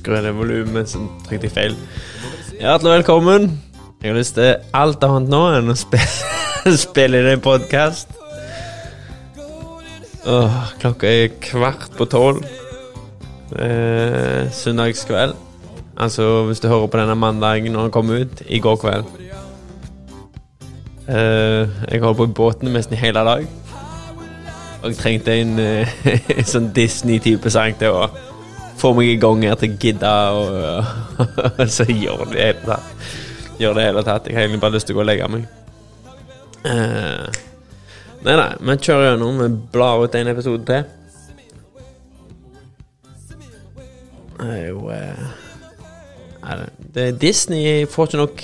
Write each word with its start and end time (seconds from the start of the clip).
skru 0.00 0.16
ned 0.16 0.32
volumet, 0.32 0.88
så 0.88 1.02
trykte 1.26 1.48
jeg 1.48 1.52
feil. 1.52 1.76
Hjertelig 2.60 2.92
velkommen. 3.00 3.50
Jeg 4.00 4.12
har 4.12 4.16
lyst 4.16 4.38
til 4.38 4.54
alt 4.76 5.04
annet 5.04 5.28
nå 5.28 5.40
enn 5.58 5.72
å 5.72 5.76
spille, 5.76 6.72
spille 6.86 7.20
inn 7.20 7.28
en 7.34 7.44
podkast. 7.44 8.16
Klokka 10.80 11.08
er 11.08 11.34
kvart 11.44 11.92
på 11.98 12.06
tolv. 12.08 12.40
Eh, 13.60 14.48
søndagskveld. 14.54 15.34
Altså, 16.00 16.46
hvis 16.48 16.62
du 16.62 16.68
hører 16.70 16.88
på 16.88 17.00
denne 17.00 17.18
mandagen 17.18 17.72
når 17.74 17.88
den 17.88 17.92
kommer 17.92 18.24
ut, 18.24 18.42
i 18.48 18.60
går 18.62 18.80
kveld. 18.80 19.04
Eh, 21.10 21.68
jeg 21.90 22.00
holdt 22.00 22.22
på 22.22 22.28
i 22.30 22.34
båten 22.40 22.72
nesten 22.72 22.96
hele 22.96 23.26
dag. 23.28 23.44
Og 24.80 24.96
trengte 24.96 25.34
en, 25.36 25.58
uh, 25.60 26.44
sånn 26.48 26.70
Disney-type 26.72 27.52
sang 27.52 27.76
til 27.76 27.92
å 27.92 28.29
få 28.80 28.92
meg 28.96 29.12
i 29.12 29.18
gang 29.20 29.44
her 29.44 29.58
til 29.60 29.70
å 29.70 29.80
gidde 29.84 30.12
og 30.36 31.60
Så 31.76 31.86
gjør 31.88 32.24
det 32.32 32.40
hele 32.40 32.62
tatt. 32.64 32.86
Gjør 33.60 33.76
det 33.76 33.86
hele 33.88 34.04
tatt. 34.06 34.28
Jeg 34.28 34.38
har 34.38 34.46
egentlig 34.46 34.62
bare 34.64 34.76
lyst 34.76 34.88
til 34.88 34.96
å 34.96 35.00
gå 35.00 35.04
og 35.04 35.10
legge 35.10 35.28
meg. 35.30 35.44
Uh, 36.60 37.26
nei, 38.24 38.34
nei, 38.34 38.48
vi 38.68 38.78
kjører 38.86 39.06
gjennom. 39.10 39.42
Vi 39.42 39.48
blar 39.74 40.04
ut 40.04 40.16
en 40.16 40.32
episode 40.32 40.64
til. 40.68 40.82
Det 44.40 44.48
er 44.56 44.66
jo 44.70 44.88
uh, 44.88 45.24
Disney 47.20 47.84
får 47.84 48.08
ikke 48.08 48.22
nok 48.24 48.36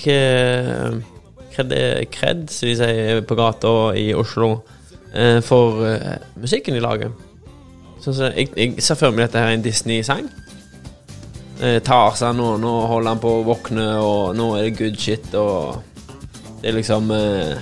kred, 1.56 2.06
kred, 2.12 2.48
som 2.50 2.68
de 2.68 2.76
sier 2.78 3.22
på 3.26 3.38
gata 3.38 3.72
i 3.96 4.10
Oslo 4.16 4.58
eh, 5.14 5.40
for 5.44 5.84
eh, 5.88 6.18
musikken 6.40 6.76
de 6.76 6.84
lager. 6.84 7.14
Så, 8.06 8.30
jeg, 8.36 8.52
jeg, 8.54 8.82
ser 8.84 8.98
for 8.98 9.10
meg 9.10 9.26
dette 9.26 9.40
er 9.42 9.56
en 9.56 9.64
Disney-sang. 9.64 10.28
Eh, 11.58 11.80
Tarzan 11.82 12.38
nå, 12.38 12.52
nå 12.62 12.74
holder 12.86 13.14
han 13.14 13.22
på 13.22 13.32
å 13.40 13.46
våkne, 13.46 13.86
og 13.98 14.36
nå 14.38 14.52
er 14.54 14.68
det 14.68 14.76
good 14.78 15.00
shit, 15.00 15.26
og 15.34 15.80
det 16.60 16.70
er 16.70 16.76
liksom 16.78 17.10
eh, 17.16 17.56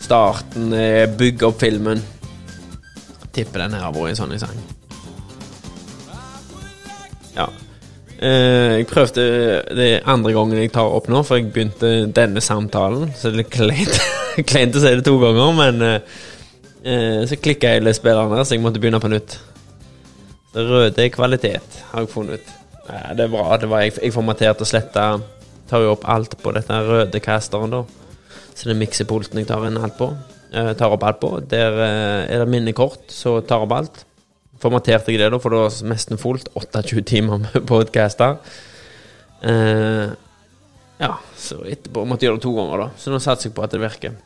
Starten 0.00 0.72
eh, 0.72 1.04
bygger 1.18 1.50
opp 1.50 1.60
filmen. 1.60 2.00
Tipper 3.30 3.66
den 3.66 3.76
her 3.76 3.90
har 3.90 3.94
vært 3.94 4.14
en 4.14 4.20
sånn 4.22 4.32
sang. 4.40 4.64
Ja. 7.36 7.50
Eh, 8.16 8.80
jeg 8.80 8.88
prøvde 8.88 9.28
det 9.76 9.92
andre 10.08 10.32
gangen 10.34 10.64
jeg 10.64 10.72
tar 10.72 10.88
opp 10.96 11.12
nå, 11.12 11.20
for 11.28 11.36
jeg 11.36 11.52
begynte 11.52 12.08
denne 12.16 12.40
samtalen, 12.40 13.12
så 13.12 13.28
det 13.28 13.44
er 13.44 13.68
litt 13.68 14.00
Kleint 14.48 14.76
å 14.78 14.80
si 14.80 14.96
det 14.96 15.04
to 15.04 15.18
ganger, 15.20 15.52
men 15.60 15.88
eh, 16.84 17.20
eh 17.20 17.26
så 17.28 17.36
klikka 17.36 17.74
hele 17.74 17.94
spilleren 17.94 18.32
der, 18.34 18.44
så 18.44 18.56
jeg 18.56 18.64
måtte 18.64 18.80
begynne 18.82 19.00
på 19.00 19.12
nytt. 19.12 19.38
Røde 20.54 21.10
kvalitet, 21.14 21.82
har 21.92 22.04
jeg 22.04 22.10
funnet. 22.10 22.56
Ja, 22.88 23.14
det 23.14 23.24
er 23.24 23.32
bra. 23.32 23.56
Det 23.56 23.68
var 23.70 23.84
jeg, 23.84 23.94
jeg 24.02 24.14
formaterte 24.14 24.66
og 24.66 24.70
sletta. 24.70 25.06
Tar 25.70 25.84
jo 25.84 25.94
opp 25.94 26.06
alt 26.10 26.34
på 26.42 26.52
dette 26.56 26.80
røde 26.88 27.20
casteren, 27.22 27.70
da. 27.70 27.84
Så 28.54 28.66
det 28.66 28.74
er 28.74 28.80
miksepulten 28.80 29.38
jeg 29.40 29.48
tar 29.48 29.66
inn 29.68 29.78
alt 29.78 29.96
på. 29.98 30.10
Eh, 30.50 30.72
tar 30.76 30.92
opp 30.92 31.04
alt 31.06 31.20
på. 31.22 31.36
Der 31.50 31.76
eh, 31.84 32.32
er 32.34 32.42
det 32.42 32.50
minnekort, 32.50 33.04
så 33.14 33.38
tar 33.46 33.62
opp 33.66 33.76
alt. 33.76 34.02
Formaterte 34.60 35.14
jeg 35.14 35.22
det, 35.22 35.30
da, 35.32 35.38
for 35.40 35.54
det 35.54 35.62
var 35.62 35.92
nesten 35.92 36.20
fullt. 36.20 36.50
28 36.58 37.04
timer 37.06 37.44
med 37.44 37.60
podcaster. 37.70 38.40
Eh, 39.46 40.10
ja, 41.00 41.14
så 41.38 41.62
etterpå 41.64 42.04
måtte 42.04 42.26
jeg 42.26 42.32
gjøre 42.32 42.40
det 42.40 42.44
to 42.48 42.56
ganger, 42.58 42.82
da. 42.82 42.88
Så 43.00 43.14
nå 43.14 43.22
satser 43.22 43.48
jeg 43.48 43.56
på 43.56 43.64
at 43.64 43.72
det 43.72 43.80
virker. 43.84 44.18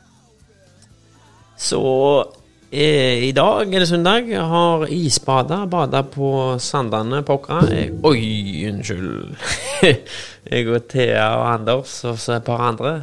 Så 1.60 1.82
eh, 1.84 2.40
i 2.74 3.30
dag 3.30 3.70
er 3.70 3.78
det 3.78 3.88
søndag. 3.88 4.26
Jeg 4.28 4.42
har 4.50 4.86
isbada. 4.90 5.60
Bada 5.70 6.00
på 6.02 6.56
Sandane 6.58 7.22
på 7.22 7.36
Åkra. 7.38 7.60
Oi, 8.02 8.66
unnskyld. 8.66 9.36
jeg 10.50 10.68
og 10.68 10.88
Thea 10.90 11.28
og 11.36 11.44
Anders 11.52 12.00
og 12.04 12.18
så 12.18 12.34
et 12.34 12.44
par 12.44 12.64
andre. 12.66 12.94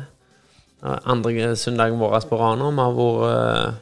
Andre 0.84 1.56
søndagen 1.56 2.00
vår 2.00 2.20
på 2.28 2.40
Rana. 2.42 2.68
Vi 2.68 2.84
har 2.84 2.98
vært 3.00 3.32
eh, 3.32 3.80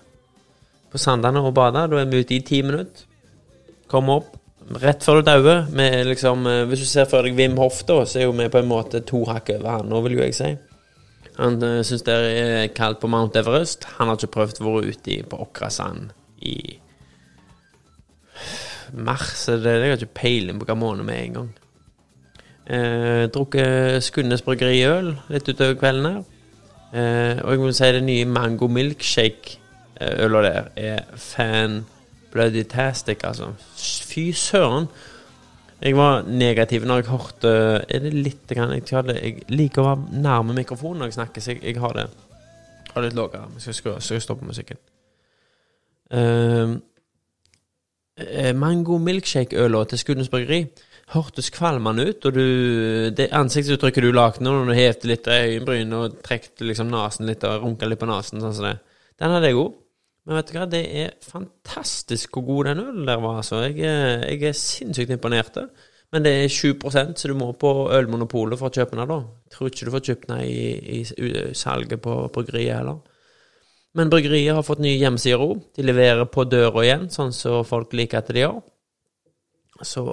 på 0.91 1.01
Sandane 1.01 1.41
og 1.41 1.55
bada. 1.57 1.87
Da 1.89 2.03
er 2.03 2.11
vi 2.11 2.21
ute 2.21 2.37
i 2.37 2.43
ti 2.45 2.61
minutter. 2.61 3.07
Kommer 3.89 4.21
opp 4.21 4.37
rett 4.83 5.01
før 5.03 5.23
du 5.23 5.31
dauer. 5.31 5.65
Liksom, 6.05 6.45
eh, 6.47 6.63
hvis 6.69 6.85
du 6.85 6.85
ser 6.85 7.09
for 7.09 7.25
deg 7.25 7.33
Wim 7.33 7.57
Hof, 7.57 7.81
da, 7.87 8.03
så 8.05 8.21
er 8.21 8.29
vi 8.29 8.49
på 8.49 8.61
en 8.61 8.69
måte 8.69 9.01
to 9.01 9.25
hakk 9.25 9.55
over 9.57 9.79
han 9.79 9.89
nå, 9.89 10.05
vil 10.05 10.19
jo 10.19 10.25
jeg 10.27 10.37
si. 10.37 10.57
Han 11.39 11.55
uh, 11.63 11.79
syns 11.87 12.03
det 12.03 12.15
er 12.15 12.67
kaldt 12.75 12.99
på 12.99 13.07
Mount 13.11 13.37
Everest. 13.39 13.87
Han 13.97 14.09
har 14.09 14.19
ikke 14.19 14.35
prøvd 14.35 14.59
å 14.59 14.67
være 14.67 14.93
ute 14.93 15.21
på 15.31 15.39
Okrasand 15.39 16.11
i 16.43 16.57
mars. 18.93 19.45
Det, 19.45 19.71
jeg 19.71 19.93
har 19.93 20.01
ikke 20.01 20.19
peiling 20.21 20.59
på 20.59 20.67
hva 20.67 20.77
måned 20.79 21.07
med 21.07 21.23
en 21.23 21.37
gang. 21.39 21.49
Eh, 22.69 23.23
drukket 23.33 24.03
Skundes 24.05 24.43
bryggeriøl 24.45 25.15
litt 25.33 25.47
utover 25.49 25.77
kvelden 25.79 26.05
her. 26.05 26.19
Eh, 26.89 27.39
og 27.41 27.53
jeg 27.53 27.61
må 27.61 27.71
si 27.73 27.89
det 27.95 28.03
nye 28.05 28.27
Mango 28.29 28.67
Milkshake-øla 28.69 30.43
der 30.45 30.69
er 30.77 31.07
fan 31.17 31.83
bloody 32.33 32.63
tastic, 32.69 33.23
altså. 33.25 33.53
Fy 34.09 34.29
søren. 34.37 34.89
Jeg 35.79 35.95
var 35.95 36.25
negativ 36.27 36.83
når 36.83 36.99
jeg 36.99 37.07
hørte 37.07 37.51
Er 37.87 38.01
det 38.03 38.11
litt 38.11 38.49
grann, 38.51 38.73
jeg, 38.75 38.83
jeg, 38.91 39.45
liker 39.53 39.83
å 39.83 39.91
være 39.93 40.21
nærme 40.25 40.55
mikrofonen 40.57 41.03
når 41.03 41.11
jeg 41.11 41.19
snakker, 41.19 41.43
så 41.43 41.55
jeg, 41.55 41.63
jeg 41.63 41.79
har 41.79 41.95
det 41.95 42.09
har 42.93 43.05
litt 43.05 43.17
lavere. 43.17 43.47
Så 43.61 43.73
skal, 43.77 43.99
jeg 44.01 44.23
stoppe 44.23 44.47
musikken. 44.47 44.79
Uh, 46.09 46.79
mango 48.57 48.97
milkshake-øla 48.99 49.83
til 49.87 50.01
Skudenes 50.01 50.31
Bryggeri 50.31 50.63
hørtes 51.13 51.49
kvalmende 51.53 52.05
ut, 52.09 52.25
og 52.25 52.35
du, 52.35 52.43
det 53.17 53.29
ansiktsuttrykket 53.33 54.05
du 54.05 54.11
lagde 54.13 54.43
når 54.45 54.67
du 54.67 54.73
hevte 54.77 55.09
litt 55.09 55.29
øyenbrynene 55.29 56.01
og 56.03 56.19
trekte 56.25 56.67
liksom 56.67 56.91
nesen 56.91 57.29
litt 57.29 57.45
og 57.47 57.63
runka 57.63 57.89
litt 57.89 58.01
på 58.01 58.09
nesen, 58.09 58.41
sånn 58.43 58.57
som 58.57 58.67
det, 58.67 58.75
den 59.21 59.33
hadde 59.33 59.49
jeg 59.49 59.57
òg. 59.61 59.71
Men 60.29 60.37
vet 60.37 60.51
du 60.51 60.57
hva, 60.59 60.65
det 60.69 60.79
er 61.01 61.13
fantastisk 61.25 62.35
hvor 62.37 62.43
god 62.45 62.67
den 62.69 62.81
ølen 62.83 63.07
der 63.07 63.21
var, 63.23 63.39
altså. 63.41 63.63
Jeg, 63.65 63.79
jeg 63.81 64.43
er 64.45 64.57
sinnssykt 64.59 65.15
imponert. 65.15 65.57
Men 66.13 66.25
det 66.25 66.33
er 66.35 66.51
7% 66.53 67.15
så 67.17 67.31
du 67.31 67.33
må 67.37 67.47
på 67.57 67.71
Ølmonopolet 67.97 68.59
for 68.59 68.69
å 68.69 68.75
kjøpe 68.75 68.93
den. 68.93 69.09
da. 69.09 69.17
Jeg 69.49 69.55
tror 69.55 69.71
ikke 69.71 69.87
du 69.87 69.91
får 69.95 70.03
kjøpt 70.05 70.27
den 70.29 70.43
i, 70.45 70.99
i 70.99 71.55
salget 71.57 72.01
på 72.05 72.13
bryggeriet 72.33 72.77
heller. 72.77 73.01
Men 73.97 74.13
bryggeriet 74.13 74.53
har 74.53 74.65
fått 74.65 74.85
nye 74.85 74.99
hjemmesider 75.01 75.41
òg. 75.41 75.65
De 75.73 75.85
leverer 75.85 76.29
på 76.29 76.45
døra 76.45 76.85
igjen, 76.85 77.09
sånn 77.09 77.33
som 77.33 77.65
folk 77.65 77.97
liker 77.97 78.21
at 78.21 78.29
de 78.29 78.43
gjør. 78.43 78.61
Så 79.81 80.05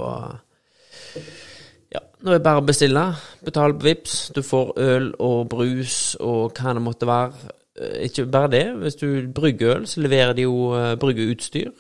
ja, 1.93 2.01
nå 2.25 2.33
er 2.33 2.39
det 2.39 2.45
bare 2.49 2.65
å 2.65 2.67
bestille. 2.67 3.05
Betal 3.45 3.77
på 3.77 3.91
Vips. 3.91 4.17
Du 4.33 4.41
får 4.45 4.73
øl 4.81 5.13
og 5.21 5.51
brus 5.53 6.17
og 6.25 6.57
hva 6.57 6.73
det 6.77 6.85
måtte 6.89 7.09
være. 7.09 7.56
Eh, 7.79 8.03
ikke 8.09 8.27
bare 8.27 8.51
det. 8.51 8.65
Hvis 8.73 8.95
du 8.95 9.33
brygger 9.35 9.77
øl, 9.77 9.87
så 9.87 10.01
leverer 10.01 10.33
de 10.33 10.43
jo 10.43 10.75
uh, 10.75 10.99
bryggeutstyr. 10.99 11.71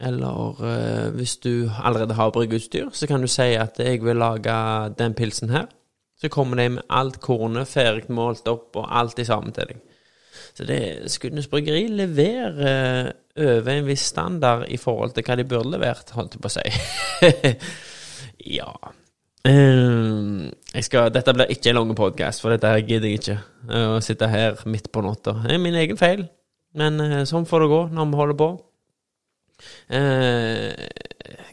Eller 0.00 0.60
uh, 0.60 1.14
hvis 1.14 1.36
du 1.36 1.70
allerede 1.84 2.14
har 2.14 2.30
bryggeutstyr, 2.30 2.88
så 2.92 3.06
kan 3.06 3.20
du 3.20 3.26
si 3.26 3.42
at 3.42 3.78
jeg 3.78 4.04
vil 4.04 4.16
lage 4.16 4.94
den 4.98 5.14
pilsen 5.14 5.50
her. 5.50 5.66
Så 6.20 6.28
kommer 6.28 6.56
de 6.56 6.68
med 6.68 6.82
alt 6.90 7.20
kornet 7.20 7.68
ferdig 7.68 8.08
målt 8.08 8.48
opp, 8.48 8.76
og 8.76 8.98
alt 8.98 9.18
i 9.18 9.24
sammen 9.24 9.52
til 9.52 9.68
deg. 9.68 9.80
Så 10.56 10.64
det 10.64 11.10
Skudenes 11.12 11.46
Bryggeri 11.46 11.86
leverer 11.88 13.12
over 13.36 13.68
en 13.68 13.86
viss 13.86 14.00
standard 14.00 14.64
i 14.68 14.76
forhold 14.76 15.12
til 15.12 15.24
hva 15.26 15.36
de 15.36 15.44
burde 15.44 15.70
levert, 15.70 16.10
holdt 16.16 16.34
jeg 16.34 16.40
på 16.40 16.48
å 16.48 16.54
si. 16.54 17.50
ja. 18.58 18.70
Uh, 19.46 20.48
skal, 20.84 21.08
dette 21.14 21.32
blir 21.32 21.52
ikke 21.52 21.70
en 21.70 21.78
lang 21.78 21.92
podkast, 21.96 22.42
for 22.42 22.52
dette 22.52 22.68
her 22.68 22.82
gidder 22.84 23.08
jeg 23.08 23.20
ikke. 23.20 23.36
Uh, 23.70 23.96
å 23.96 24.00
sitte 24.04 24.28
her 24.28 24.58
midt 24.68 24.90
på 24.92 25.00
natta. 25.04 25.38
Det 25.46 25.54
er 25.54 25.62
min 25.62 25.78
egen 25.78 25.96
feil, 25.96 26.26
men 26.76 27.00
uh, 27.00 27.22
sånn 27.28 27.46
får 27.48 27.64
det 27.64 27.68
gå 27.72 27.78
når 27.96 28.10
vi 28.10 28.20
holder 28.20 28.38
på. 28.42 28.48
Eh, 29.88 30.72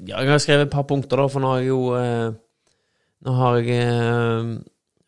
jeg 0.03 0.27
har 0.27 0.41
skrevet 0.43 0.65
et 0.67 0.73
par 0.73 0.83
punkter, 0.89 1.21
da, 1.21 1.29
for 1.31 1.39
nå 1.39 1.53
har 1.53 1.61
jeg 1.61 1.69
jo 1.69 1.85
Nå 3.23 3.33
har 3.37 3.61
jeg 3.63 4.57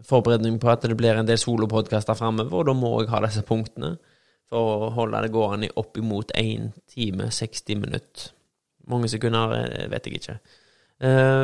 forberedning 0.07 0.55
på 0.63 0.69
at 0.71 0.85
det 0.87 0.95
blir 0.95 1.17
en 1.19 1.27
del 1.27 1.35
solopodkaster 1.35 2.15
framover, 2.15 2.53
og 2.55 2.69
da 2.69 2.75
må 2.77 2.93
jeg 3.01 3.09
ha 3.11 3.19
disse 3.25 3.43
punktene 3.43 3.97
for 4.47 4.85
å 4.85 4.89
holde 4.95 5.19
det 5.25 5.33
gående 5.33 5.67
opp 5.75 5.99
imot 5.99 6.31
1 6.39 6.69
time 6.93 7.27
60 7.27 7.81
minutter. 7.81 8.29
Mange 8.87 9.11
sekunder 9.11 9.57
vet 9.91 10.07
jeg 10.07 10.21
ikke. 10.21 10.37
Eh, 11.03 11.43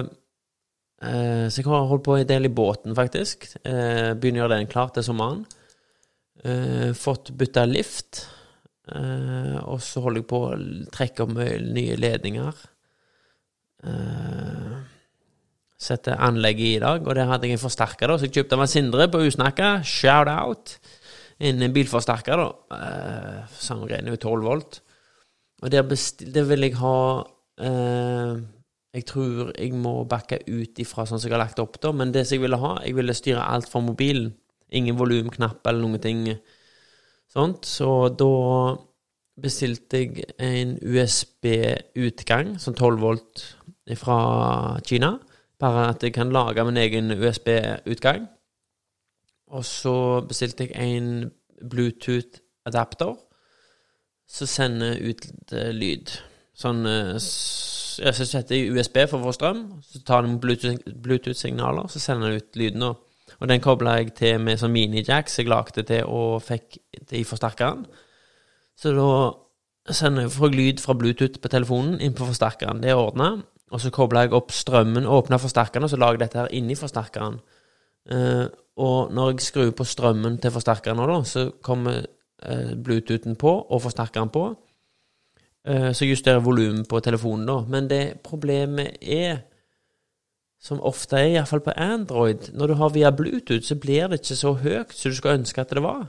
så 1.01 1.61
jeg 1.61 1.65
har 1.65 1.87
holdt 1.89 2.05
på 2.05 2.17
en 2.19 2.27
del 2.29 2.45
i 2.45 2.53
båten, 2.53 2.93
faktisk. 2.97 3.47
Eh, 3.65 4.13
begynner 4.13 4.43
å 4.43 4.45
gjøre 4.45 4.59
den 4.59 4.69
klar 4.69 4.91
til 4.93 5.05
sommeren. 5.07 5.41
Eh, 6.43 6.91
fått 6.97 7.31
bytta 7.37 7.65
lift. 7.65 8.25
Eh, 8.91 9.57
og 9.61 9.81
så 9.81 10.01
holder 10.03 10.21
jeg 10.21 10.29
på 10.29 10.41
å 10.45 10.55
trekke 10.93 11.25
opp 11.25 11.33
nye 11.37 11.97
ledninger. 11.99 12.63
Eh, 13.87 14.79
Sette 15.81 16.13
anlegget 16.13 16.75
i 16.75 16.81
dag, 16.83 17.07
og 17.07 17.15
der 17.17 17.25
hadde 17.25 17.47
jeg 17.49 17.57
en 17.57 17.63
forsterker, 17.63 18.11
da, 18.11 18.19
så 18.19 18.27
jeg 18.27 18.35
kjøpte 18.35 18.57
av 18.59 18.67
Sindre 18.69 19.07
på 19.09 19.23
Usnakka. 19.25 19.79
Shout 19.81 20.29
out! 20.29 20.75
En 21.41 21.63
bilforsterker, 21.73 22.37
da. 22.37 22.77
Eh, 22.77 23.55
sånn 23.57 23.87
ren 23.89 24.11
12 24.13 24.45
volt. 24.45 24.83
Og 25.65 25.73
der, 25.73 25.87
der 26.35 26.45
vil 26.45 26.67
jeg 26.67 26.77
ha 26.77 26.97
jeg 28.91 29.05
tror 29.07 29.53
jeg 29.55 29.71
må 29.79 30.01
backe 30.09 30.41
ut 30.49 30.79
ifra 30.83 31.05
sånn 31.07 31.19
som 31.21 31.29
jeg 31.29 31.37
har 31.37 31.45
lagt 31.45 31.61
opp, 31.63 31.79
da. 31.83 31.93
Men 31.95 32.11
det 32.11 32.25
som 32.27 32.35
jeg 32.35 32.43
ville 32.43 32.59
ha, 32.59 32.73
jeg 32.83 32.97
ville 32.97 33.15
styre 33.15 33.45
alt 33.47 33.69
fra 33.71 33.83
mobilen. 33.83 34.33
Ingen 34.71 34.97
volumknapp 34.99 35.65
eller 35.67 35.83
noen 35.83 36.03
ting 36.03 36.25
sånt. 37.31 37.67
Så 37.67 38.11
da 38.19 38.31
bestilte 39.41 40.03
jeg 40.03 40.27
en 40.43 40.75
USB-utgang, 40.83 42.57
sånn 42.59 42.75
12 42.77 43.01
volt 43.01 43.45
fra 43.99 44.19
Kina. 44.87 45.15
Bare 45.61 45.89
at 45.93 46.03
jeg 46.03 46.15
kan 46.15 46.31
lage 46.33 46.63
min 46.67 46.79
egen 46.81 47.11
USB-utgang. 47.15 48.27
Og 49.51 49.65
så 49.67 49.95
bestilte 50.27 50.67
jeg 50.67 50.95
en 50.95 51.29
Bluetooth-adapter 51.61 53.15
som 54.31 54.47
sender 54.47 54.99
ut 55.03 55.27
eh, 55.51 55.71
lyd. 55.75 56.13
Sånn 56.55 56.85
eh, 56.87 57.17
Så 57.99 58.25
setter 58.25 58.55
jeg 58.55 58.71
USB 58.71 58.97
for 59.09 59.19
å 59.19 59.29
få 59.29 59.35
strøm, 59.35 59.61
så 59.83 60.01
tar 60.07 60.25
den 60.25 60.39
Bluetooth- 60.41 60.95
Bluetooth-signaler, 61.03 61.89
så 61.91 61.99
sender 61.99 62.31
den 62.31 62.41
ut 62.41 62.59
lyden. 62.59 62.79
da. 62.79 62.93
Og 63.39 63.47
den 63.49 63.61
kobla 63.61 63.97
jeg 63.97 64.13
til 64.15 64.39
med 64.39 64.59
sånn 64.59 64.73
mini-jack 64.73 65.29
Så 65.29 65.41
jeg 65.41 65.49
lagde 65.49 65.83
til 65.83 66.03
og 66.05 66.41
fikk 66.43 66.77
i 67.11 67.23
forsterkeren. 67.23 67.85
Så 68.77 68.93
da 68.95 69.93
sender 69.93 70.27
jeg, 70.27 70.31
får 70.31 70.53
lyd 70.55 70.79
fra 70.83 70.93
Bluetooth 70.93 71.41
på 71.41 71.49
telefonen 71.49 71.99
inn 72.01 72.13
på 72.13 72.27
forsterkeren. 72.27 72.81
Det 72.83 72.91
er 72.91 72.99
ordna. 72.99 73.41
Og 73.71 73.81
så 73.81 73.91
kobla 73.93 74.25
jeg 74.25 74.35
opp 74.35 74.51
strømmen, 74.51 75.07
åpna 75.07 75.39
forsterkeren, 75.39 75.87
og 75.87 75.89
så 75.89 75.99
lager 75.99 76.19
jeg 76.19 76.25
dette 76.25 76.41
her 76.41 76.55
inni 76.55 76.75
forsterkeren. 76.75 77.39
Uh, 78.11 78.47
og 78.81 79.13
når 79.13 79.31
jeg 79.31 79.45
skrur 79.45 79.71
på 79.77 79.85
strømmen 79.87 80.39
til 80.41 80.51
forsterkeren 80.51 80.99
nå, 80.99 81.05
da, 81.07 81.19
så 81.27 81.43
kommer 81.63 81.99
eh, 82.01 82.71
Bluetoothen 82.83 83.35
på 83.37 83.51
og 83.61 83.81
forsterkeren 83.83 84.31
på. 84.33 84.45
Eh, 85.67 85.91
så 85.93 86.05
justerer 86.05 86.41
volumet 86.41 86.87
på 86.89 86.99
telefonen, 86.99 87.45
da. 87.45 87.59
Men 87.69 87.89
det 87.89 88.21
problemet 88.25 88.97
er, 89.01 89.43
som 90.61 90.81
ofte 90.81 91.19
er, 91.19 91.35
iallfall 91.35 91.61
på 91.65 91.75
Android, 91.77 92.49
når 92.53 92.67
du 92.67 92.73
har 92.79 92.89
via 92.95 93.11
Bluetooth, 93.11 93.65
så 93.65 93.77
blir 93.77 94.07
det 94.09 94.21
ikke 94.21 94.39
så 94.39 94.55
høyt 94.57 94.93
som 94.93 95.11
du 95.11 95.17
skulle 95.17 95.37
ønske 95.41 95.61
at 95.61 95.73
det 95.73 95.85
var. 95.85 96.03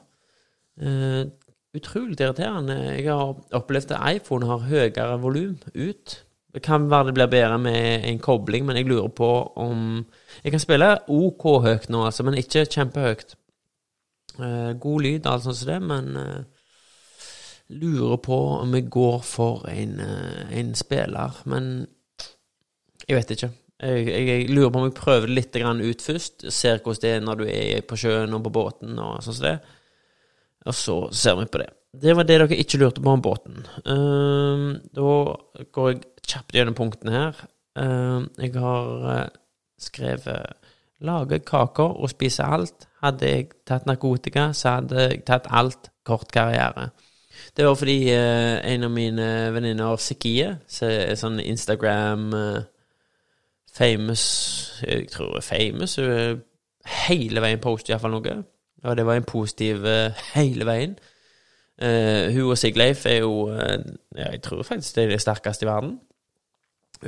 Uh, 0.81 1.29
utrolig 1.77 2.21
irriterende. 2.21 2.77
Jeg 2.97 3.09
har 3.09 3.37
opplevd 3.53 3.93
at 3.93 4.17
iPhone 4.17 4.49
har 4.49 4.69
høyere 4.69 5.21
volum 5.21 5.59
ut. 5.75 6.25
Det 6.53 6.63
kan 6.63 6.91
være 6.91 7.07
det 7.07 7.15
blir 7.17 7.31
bedre 7.33 7.59
med 7.59 8.05
en 8.09 8.19
kobling, 8.19 8.67
men 8.67 8.77
jeg 8.77 8.89
lurer 8.89 9.09
på 9.09 9.53
om 9.57 10.05
Jeg 10.45 10.53
kan 10.53 10.61
spille 10.61 10.99
OK 11.09 11.45
høyt 11.65 11.89
nå, 11.89 12.05
altså, 12.05 12.23
men 12.23 12.35
ikke 12.35 12.65
kjempehøyt. 12.65 13.37
Uh, 14.39 14.73
god 14.81 15.01
lyd, 15.01 15.27
alt 15.27 15.45
sånt 15.45 15.57
som 15.57 15.69
det, 15.69 15.83
men 15.83 16.17
eh, 16.17 16.45
lurer 17.81 18.21
på 18.23 18.39
om 18.59 18.75
jeg 18.77 18.91
går 18.93 19.19
for 19.27 19.67
en, 19.71 19.99
eh, 20.01 20.59
en 20.59 20.75
spiller. 20.75 21.43
Men 21.45 21.87
jeg 23.09 23.19
vet 23.19 23.35
ikke. 23.37 23.51
Jeg, 23.83 24.07
jeg, 24.07 24.27
jeg 24.29 24.49
lurer 24.55 24.71
på 24.71 24.79
om 24.79 24.89
jeg 24.89 24.99
prøver 24.99 25.27
det 25.27 25.37
litt 25.37 25.57
ut 25.57 26.03
først. 26.03 26.51
Ser 26.51 26.83
hvordan 26.83 27.03
det 27.03 27.15
er 27.17 27.21
når 27.21 27.41
du 27.41 27.47
er 27.47 27.81
på 27.83 27.97
sjøen 27.97 28.35
og 28.35 28.45
på 28.45 28.55
båten 28.55 28.99
og 28.99 29.23
sånn 29.25 29.39
som 29.39 29.47
det. 29.49 29.57
Og 30.67 30.75
så 30.79 30.97
ser 31.11 31.39
vi 31.41 31.47
på 31.51 31.59
det. 31.63 31.71
Det 31.93 32.15
var 32.17 32.25
det 32.25 32.39
dere 32.41 32.57
ikke 32.57 32.79
lurte 32.81 33.03
på 33.05 33.13
om 33.13 33.23
båten. 33.23 33.67
Ehm, 33.85 34.69
da 34.97 35.09
går 35.77 35.89
jeg 35.91 36.03
kjapt 36.25 36.55
gjennom 36.57 36.77
punktene 36.79 37.13
her. 37.13 37.41
Ehm, 37.77 38.31
jeg 38.39 38.55
har 38.57 39.09
eh, 39.13 39.29
skrevet 39.79 40.55
'lage 41.03 41.41
kaker 41.45 41.99
og 42.01 42.11
spise 42.11 42.43
alt'. 42.43 42.87
Hadde 43.03 43.27
jeg 43.27 43.51
tatt 43.67 43.87
narkotika, 43.87 44.53
så 44.53 44.79
hadde 44.79 45.01
jeg 45.01 45.25
tatt 45.27 45.51
alt. 45.51 45.91
Kort 46.05 46.33
karriere. 46.33 46.91
Det 47.57 47.67
var 47.67 47.75
fordi 47.75 48.09
eh, 48.09 48.73
en 48.75 48.85
av 48.85 48.91
mine 48.91 49.27
venninner, 49.53 49.97
Sikie, 50.01 50.55
som 50.69 50.89
er 50.89 51.19
sånn 51.21 51.41
Instagram 51.41 52.31
eh, 52.33 52.63
Jeg 53.77 55.09
tror 55.13 55.41
famous. 55.41 55.97
Hun 55.97 56.41
hele 57.05 57.43
veien 57.45 57.61
poster 57.61 57.93
iallfall 57.93 58.17
noe. 58.17 58.37
Og 58.83 58.97
det 58.97 59.07
var 59.07 59.21
en 59.21 59.29
positiv 59.29 59.85
eh, 59.87 60.23
hele 60.35 60.67
veien. 60.67 60.97
Uh, 61.83 62.29
hun 62.31 62.53
og 62.53 62.59
Sigleif 62.61 63.07
er 63.09 63.25
jo 63.25 63.49
uh, 63.51 63.79
Jeg 64.15 64.43
tror 64.45 64.63
faktisk 64.63 64.95
det 64.95 65.05
er 65.05 65.09
de 65.09 65.19
sterkeste 65.19 65.65
i 65.65 65.69
verden. 65.69 65.97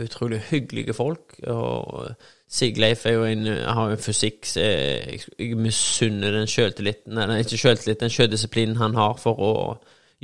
Utrolig 0.03 0.41
hyggelige 0.51 0.95
folk. 0.95 1.37
Og 1.47 2.09
Sigleif 2.49 3.07
er 3.07 3.13
jo 3.13 3.25
en, 3.25 3.47
har 3.47 3.93
en 3.93 3.99
fysikk 3.99 4.47
så 4.49 4.65
jeg, 4.65 5.57
misunner 5.57 6.33
den 6.35 6.51
sjøltilliten 6.51 7.19
Eller 7.19 7.45
ikke 7.45 7.61
sjøltillit, 7.61 8.01
den 8.01 8.11
sjødisiplinen 8.11 8.77
han 8.77 8.95
har 8.99 9.15
for 9.21 9.39
å 9.39 9.53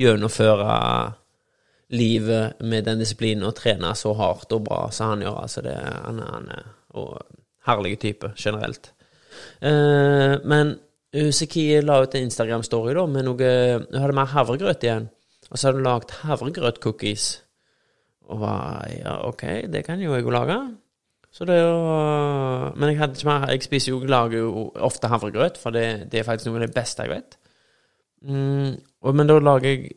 gjennomføre 0.00 0.76
livet 1.90 2.60
med 2.62 2.86
den 2.86 3.00
disiplinen 3.02 3.48
og 3.48 3.56
trene 3.58 3.90
så 3.98 4.12
hardt 4.18 4.52
og 4.54 4.64
bra 4.68 4.82
som 4.94 5.14
han 5.14 5.24
gjør. 5.26 5.38
Altså 5.42 5.62
det, 5.66 5.74
han, 5.76 6.20
er- 6.22 6.32
han 6.36 6.48
er 6.54 6.68
og 6.98 7.20
herlig 7.68 7.96
type 8.02 8.32
generelt. 8.38 8.92
Eh, 9.62 10.36
men 10.44 10.76
Usiki 11.14 11.64
la 11.82 12.00
ut 12.04 12.14
en 12.14 12.26
Instagram-story 12.28 12.92
da 12.94 13.02
med 13.10 13.24
noe 13.26 13.48
Hun 13.90 13.98
hadde 13.98 14.14
mer 14.14 14.30
havregrøt 14.30 14.84
igjen. 14.86 15.08
Og 15.50 15.58
så 15.58 15.66
hadde 15.68 15.80
hun 15.80 15.86
lagd 15.88 16.12
havregrøt-cookies. 16.22 17.24
Og 18.30 18.38
var 18.42 18.86
Ja, 19.00 19.16
OK, 19.26 19.42
det 19.72 19.82
kan 19.86 19.98
jo 20.02 20.14
jeg 20.14 20.22
jo 20.26 20.30
lage. 20.34 20.58
Så 21.34 21.46
det 21.46 21.60
jo 21.60 21.74
Men 22.76 22.88
jeg 22.92 22.98
hadde 22.98 23.18
ikke 23.18 23.26
mer 23.30 23.48
Jeg 23.50 23.62
spiser 23.66 23.92
jo, 23.92 23.98
lager 24.06 24.38
jo 24.38 24.68
ofte 24.76 25.10
havregrøt, 25.10 25.58
for 25.58 25.70
det, 25.74 26.08
det 26.12 26.20
er 26.20 26.26
faktisk 26.26 26.50
noe 26.50 26.60
av 26.62 26.66
det 26.68 26.74
beste 26.74 27.02
jeg 27.06 27.10
vet. 27.16 27.36
Mm, 28.22 28.74
og, 29.00 29.16
men 29.16 29.28
da 29.28 29.38
lager 29.40 29.70
jeg 29.70 29.92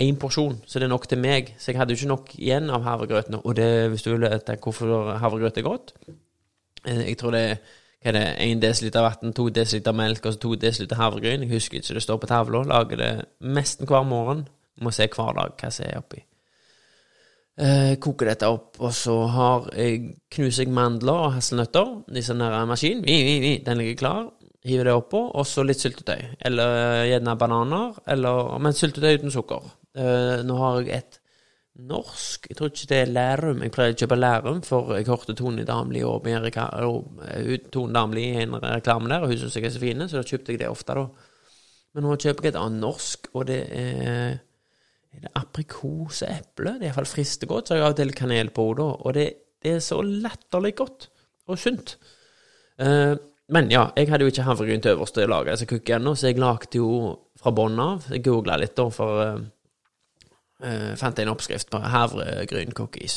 en 0.00 0.16
porsjon, 0.16 0.56
så 0.66 0.80
det 0.80 0.86
er 0.86 0.92
nok 0.94 1.08
til 1.08 1.20
meg. 1.20 1.52
Så 1.58 1.70
jeg 1.70 1.80
hadde 1.80 1.92
jo 1.92 2.00
ikke 2.00 2.14
nok 2.14 2.32
igjen 2.38 2.70
av 2.72 2.86
havregrøtene. 2.86 3.42
Og 3.44 3.56
det, 3.58 3.68
hvis 3.92 4.06
du 4.06 4.14
vil 4.14 4.24
vite 4.24 4.56
hvorfor 4.56 5.18
havregrøt 5.20 5.58
er 5.60 5.66
godt 5.66 5.92
eh, 6.86 7.02
Jeg 7.10 7.18
tror 7.20 7.36
det 7.36 7.44
er 7.50 7.60
hva 8.00 8.14
er 8.14 8.16
det, 8.16 8.24
1 8.40 8.62
dl 8.88 9.02
vann, 9.04 9.32
2 9.36 9.48
dl 9.52 9.92
melk 9.92 10.24
og 10.24 10.32
så 10.32 10.40
2 10.40 10.54
dl 10.62 10.94
havregryn. 10.96 11.42
Jeg 11.44 11.52
husker 11.52 11.78
ikke, 11.78 11.94
det 11.94 12.02
står 12.02 12.16
på 12.22 12.30
tavla. 12.30 12.62
Lager 12.64 12.96
det 12.96 13.10
nesten 13.44 13.86
hver 13.86 14.06
morgen. 14.08 14.46
Må 14.80 14.90
se 14.90 15.04
hver 15.12 15.34
dag 15.36 15.52
hva 15.60 15.68
som 15.68 15.84
er 15.84 15.98
oppi. 16.00 16.22
Eh, 17.60 17.98
koker 18.00 18.30
dette 18.30 18.48
opp, 18.48 18.78
og 18.80 18.94
så 18.96 19.18
har 19.28 19.66
jeg, 19.76 20.14
knuser 20.32 20.64
jeg 20.64 20.72
mandler 20.72 21.26
og 21.26 21.34
hasselnøtter 21.34 22.16
i 22.16 22.22
sånn 22.24 22.40
maskin. 22.70 23.02
Den 23.04 23.82
ligger 23.82 23.98
klar. 24.00 24.22
Hiver 24.66 24.90
det 24.90 24.92
oppå, 24.92 25.22
og 25.40 25.46
så 25.48 25.64
litt 25.64 25.80
syltetøy. 25.80 26.34
Eller 26.48 26.74
eh, 26.82 27.06
gjerne 27.14 27.36
bananer, 27.40 27.96
eller, 28.12 28.58
men 28.60 28.76
syltetøy 28.76 29.20
uten 29.20 29.32
sukker. 29.32 29.70
Uh, 29.96 30.42
nå 30.46 30.54
har 30.60 30.76
jeg 30.84 31.00
et 31.00 31.16
norsk 31.90 32.44
Jeg 32.46 32.56
tror 32.58 32.68
ikke 32.70 32.88
det 32.90 32.98
er 33.00 33.08
Lærum. 33.10 33.62
Jeg 33.64 33.72
pleier 33.74 33.94
å 33.94 33.98
kjøpe 33.98 34.18
Lærum, 34.18 34.60
for 34.66 34.92
jeg 34.94 35.08
hørte 35.08 35.34
Tone 35.38 35.64
Damli 35.66 36.02
og 36.04 36.20
Amerika, 36.20 36.66
eh, 36.76 37.56
Tone 37.72 37.96
Damli 37.96 38.26
i 38.28 38.42
en 38.42 38.58
reklame 38.60 39.08
der, 39.08 39.24
og 39.24 39.32
hun 39.32 39.40
syns 39.40 39.56
jeg 39.56 39.66
er 39.66 39.74
så 39.74 39.82
fine, 39.82 40.08
så 40.10 40.20
da 40.20 40.28
kjøpte 40.28 40.52
jeg 40.52 40.60
det 40.60 40.68
ofte, 40.68 40.98
da. 40.98 41.06
Men 41.96 42.06
nå 42.06 42.18
kjøper 42.20 42.46
jeg 42.46 42.52
et 42.52 42.60
annet 42.60 42.84
norsk, 42.84 43.30
og 43.32 43.48
det 43.48 43.62
er 43.72 44.38
er 45.10 45.24
det 45.24 45.32
aprikos 45.40 46.22
og 46.22 46.30
eple? 46.30 46.76
Det 46.78 46.86
er 46.86 46.90
iallfall 46.92 47.08
fristegodt, 47.10 47.66
så 47.66 47.74
har 47.74 47.80
jeg 47.80 47.86
av 47.86 47.94
og 47.94 47.98
til 47.98 48.12
kanel 48.14 48.52
på 48.54 48.66
det. 48.78 48.86
Og 48.86 49.14
det, 49.16 49.26
det 49.62 49.72
er 49.74 49.82
så 49.84 49.98
latterlig 50.06 50.74
godt 50.78 51.08
og 51.50 51.58
sunt. 51.58 51.96
Eh, 52.78 53.14
men 53.50 53.70
ja, 53.72 53.88
jeg 53.98 54.10
hadde 54.10 54.26
jo 54.26 54.30
ikke 54.32 54.46
havregryn 54.46 54.82
til 54.84 54.94
øverste 54.94 55.26
laget 55.26 55.56
disse 55.56 55.66
cookiene 55.70 56.00
ennå, 56.00 56.14
så 56.14 56.30
jeg 56.30 56.38
lagde 56.38 56.78
jo 56.78 56.90
fra 57.40 57.52
bånn 57.54 57.78
av. 57.82 58.06
Jeg 58.12 58.22
googla 58.26 58.58
litt, 58.60 58.76
da, 58.78 58.86
for 58.94 59.24
uh, 59.24 60.94
Fant 61.00 61.18
en 61.18 61.30
oppskrift 61.32 61.70
på 61.72 61.80
havregryn-cookies. 61.80 63.14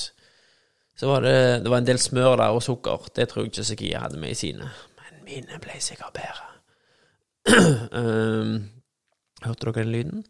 Så 0.96 1.10
var 1.10 1.26
det, 1.26 1.64
det 1.64 1.72
var 1.72 1.82
en 1.82 1.88
del 1.88 2.00
smør 2.00 2.38
der 2.40 2.56
og 2.56 2.64
sukker. 2.64 3.10
Det 3.16 3.28
tror 3.30 3.44
jeg 3.44 3.52
ikke 3.52 3.66
Sekia 3.68 4.04
hadde 4.06 4.20
med 4.22 4.36
i 4.36 4.38
sine. 4.38 4.70
Men 5.02 5.24
mine 5.26 5.60
ble 5.62 5.80
sikkert 5.84 6.16
bedre. 6.16 6.50
um, 8.00 8.54
hørte 9.44 9.66
dere 9.66 9.82
den 9.82 9.92
lyden? 9.92 10.24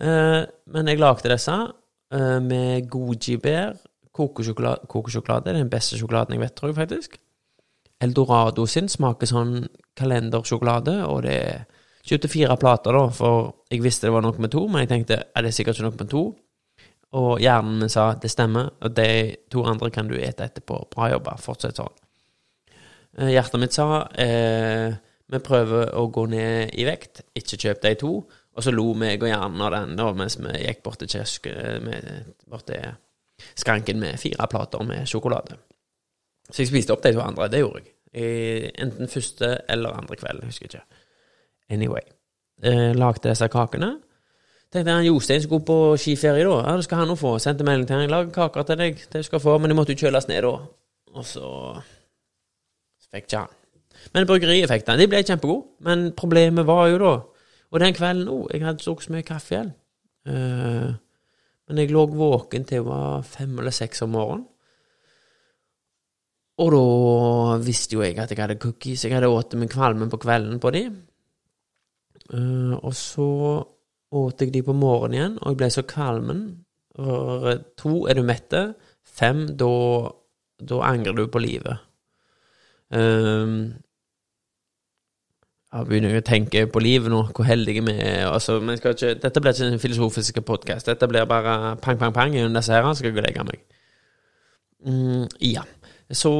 Uh, 0.00 0.48
men 0.72 0.90
jeg 0.90 0.98
lagde 0.98 1.30
disse 1.30 1.54
uh, 1.54 2.40
med 2.42 2.88
goji-bær, 2.90 3.78
kokosjokolade, 4.12 4.88
kokosjokolade. 4.90 5.52
Er 5.52 5.60
den 5.60 5.70
beste 5.70 6.00
sjokoladen 6.00 6.34
jeg 6.34 6.42
vet, 6.42 6.56
tror 6.56 6.72
jeg 6.72 6.80
faktisk. 6.80 7.20
Eldorado 8.04 8.66
sin 8.70 8.88
smaker 8.90 9.26
sånn 9.26 9.54
kalendersjokolade, 9.98 11.00
og 11.08 11.24
det 11.26 11.40
Kjøpte 12.08 12.28
fire 12.30 12.54
plater, 12.56 12.94
da, 12.96 13.08
for 13.12 13.48
jeg 13.68 13.82
visste 13.84 14.06
det 14.06 14.14
var 14.14 14.22
noe 14.24 14.40
med 14.40 14.52
to, 14.54 14.62
men 14.70 14.84
jeg 14.84 14.88
tenkte 14.94 15.18
er 15.36 15.44
det 15.44 15.50
sikkert 15.52 15.76
ikke 15.76 15.84
noe 15.84 15.98
med 15.98 16.10
to? 16.12 16.22
Og 17.18 17.42
hjernen 17.42 17.82
min 17.82 17.92
sa 17.92 18.10
det 18.20 18.30
stemmer, 18.32 18.70
og 18.84 18.94
de 18.96 19.10
to 19.52 19.64
andre 19.68 19.90
kan 19.92 20.08
du 20.08 20.14
ete 20.16 20.46
etterpå. 20.46 20.78
Bra 20.94 21.10
jobba, 21.12 21.36
fortsett 21.40 21.80
sånn. 21.80 21.92
Eh, 23.18 23.32
Hjertet 23.34 23.60
mitt 23.60 23.76
sa 23.76 24.06
eh, 24.20 24.96
vi 25.28 25.40
prøver 25.44 25.92
å 26.00 26.06
gå 26.12 26.24
ned 26.32 26.72
i 26.80 26.86
vekt, 26.88 27.26
ikke 27.36 27.60
kjøp 27.64 27.82
de 27.84 27.94
to. 28.00 28.12
Og 28.58 28.64
så 28.64 28.72
lo 28.72 28.90
meg 28.98 29.22
og 29.22 29.30
hjernen 29.30 29.64
av 29.64 29.74
den 29.74 29.96
da, 30.00 30.08
mens 30.16 30.38
vi 30.40 30.52
gikk 30.64 30.80
bort 30.86 31.00
til, 31.02 31.12
kiosk, 31.12 31.48
med, 31.84 32.32
bort 32.48 32.66
til 32.70 32.88
skranken 33.52 34.00
med 34.00 34.16
fire 34.20 34.48
plater 34.50 34.84
med 34.86 35.04
sjokolade. 35.08 35.60
Så 36.50 36.62
jeg 36.62 36.70
spiste 36.70 36.94
opp 36.94 37.02
de 37.04 37.12
to 37.12 37.20
andre. 37.20 37.48
Det 37.52 37.60
gjorde 37.62 37.82
jeg. 37.84 37.94
Enten 38.80 39.08
første 39.08 39.58
eller 39.68 39.96
andre 39.98 40.16
kveld, 40.16 40.40
jeg 40.42 40.52
husker 40.52 40.70
ikke. 40.70 40.84
Anyway. 41.70 42.06
Eh, 42.62 42.94
lagde 42.96 43.28
disse 43.28 43.48
kakene. 43.48 43.98
Tenkte 44.72 44.92
han 44.92 45.06
Jostein 45.06 45.42
skulle 45.42 45.64
på 45.64 45.96
skiferie, 45.96 46.44
da. 46.44 46.56
Ja, 46.70 46.76
det 46.76 46.84
skal 46.84 47.02
han 47.02 47.08
jo 47.08 47.14
få. 47.16 47.38
Sendte 47.38 47.64
melding 47.64 47.86
til 47.88 47.96
han. 47.96 48.10
lager 48.10 48.32
kaker 48.32 48.62
til 48.62 48.78
deg, 48.78 49.04
det 49.12 49.24
skal 49.24 49.40
få.' 49.40 49.58
Men 49.58 49.70
de 49.70 49.76
måtte 49.76 49.92
jo 49.92 50.06
kjøles 50.06 50.28
ned, 50.28 50.42
da. 50.42 50.58
Og 51.14 51.24
så 51.24 51.48
fikk 53.12 53.24
ikke 53.24 53.38
han. 53.38 53.54
Men 54.14 54.26
bryggeriet 54.26 54.68
fikk 54.68 54.86
den. 54.86 54.98
De 54.98 55.08
ble 55.08 55.22
kjempegode. 55.22 55.64
Men 55.80 56.12
problemet 56.12 56.66
var 56.66 56.86
jo 56.88 56.98
da 56.98 57.20
Og 57.70 57.80
den 57.80 57.94
kvelden 57.94 58.28
òg. 58.28 58.48
Jeg 58.52 58.64
hadde 58.64 58.78
drukket 58.78 59.04
så 59.04 59.12
mye 59.12 59.22
kaffe 59.22 59.54
igjen. 59.54 59.72
Eh, 60.26 60.92
men 61.68 61.78
jeg 61.78 61.90
lå 61.90 62.06
våken 62.06 62.64
til 62.64 62.74
jeg 62.74 62.84
var 62.84 63.22
fem 63.22 63.58
eller 63.58 63.70
seks 63.70 64.02
om 64.02 64.08
morgenen. 64.08 64.46
Og 66.58 66.72
da 66.74 67.58
visste 67.62 67.94
jo 67.94 68.02
jeg 68.02 68.18
at 68.18 68.32
jeg 68.32 68.40
hadde 68.40 68.58
cookies. 68.58 69.04
Jeg 69.04 69.14
hadde 69.14 69.30
spist 69.30 69.58
med 69.60 69.70
kvalmen 69.70 70.10
på 70.10 70.20
kvelden 70.22 70.60
på 70.62 70.72
de. 70.74 70.84
Uh, 72.34 72.74
og 72.82 72.94
så 72.94 73.28
åt 74.12 74.42
jeg 74.42 74.52
de 74.52 74.62
på 74.64 74.74
morgenen 74.76 75.14
igjen, 75.14 75.36
og 75.42 75.52
jeg 75.52 75.60
ble 75.60 75.68
så 75.72 75.84
kvalmen. 75.88 76.46
For 76.96 77.60
to 77.78 78.06
er 78.10 78.18
du 78.18 78.24
mette. 78.26 78.62
Fem, 79.18 79.46
da, 79.58 79.74
da 80.58 80.80
angrer 80.88 81.14
du 81.16 81.26
på 81.30 81.42
livet. 81.42 81.84
Um, 82.90 83.76
jeg 85.68 85.84
begynner 85.84 86.14
å 86.16 86.24
tenke 86.24 86.62
på 86.72 86.80
livet 86.80 87.12
nå, 87.12 87.22
hvor 87.36 87.44
heldige 87.44 87.82
vi 87.84 87.94
er. 88.00 88.26
Altså, 88.30 88.56
ikke, 88.72 88.94
dette 89.20 89.42
blir 89.44 89.52
ikke 89.52 89.72
en 89.74 89.82
filosofisk 89.82 90.40
podkast. 90.48 90.88
Dette 90.88 91.08
blir 91.10 91.28
bare 91.28 91.76
pang, 91.84 91.98
pang, 92.00 92.14
pang 92.16 92.32
under 92.32 92.56
disse 92.56 92.72
her, 92.72 92.88
skal 92.96 93.10
jeg 93.10 93.18
og 93.20 93.26
legge 93.26 93.44
meg. 93.50 93.66
Mm, 94.88 95.26
ja. 95.44 95.66
Så 96.08 96.30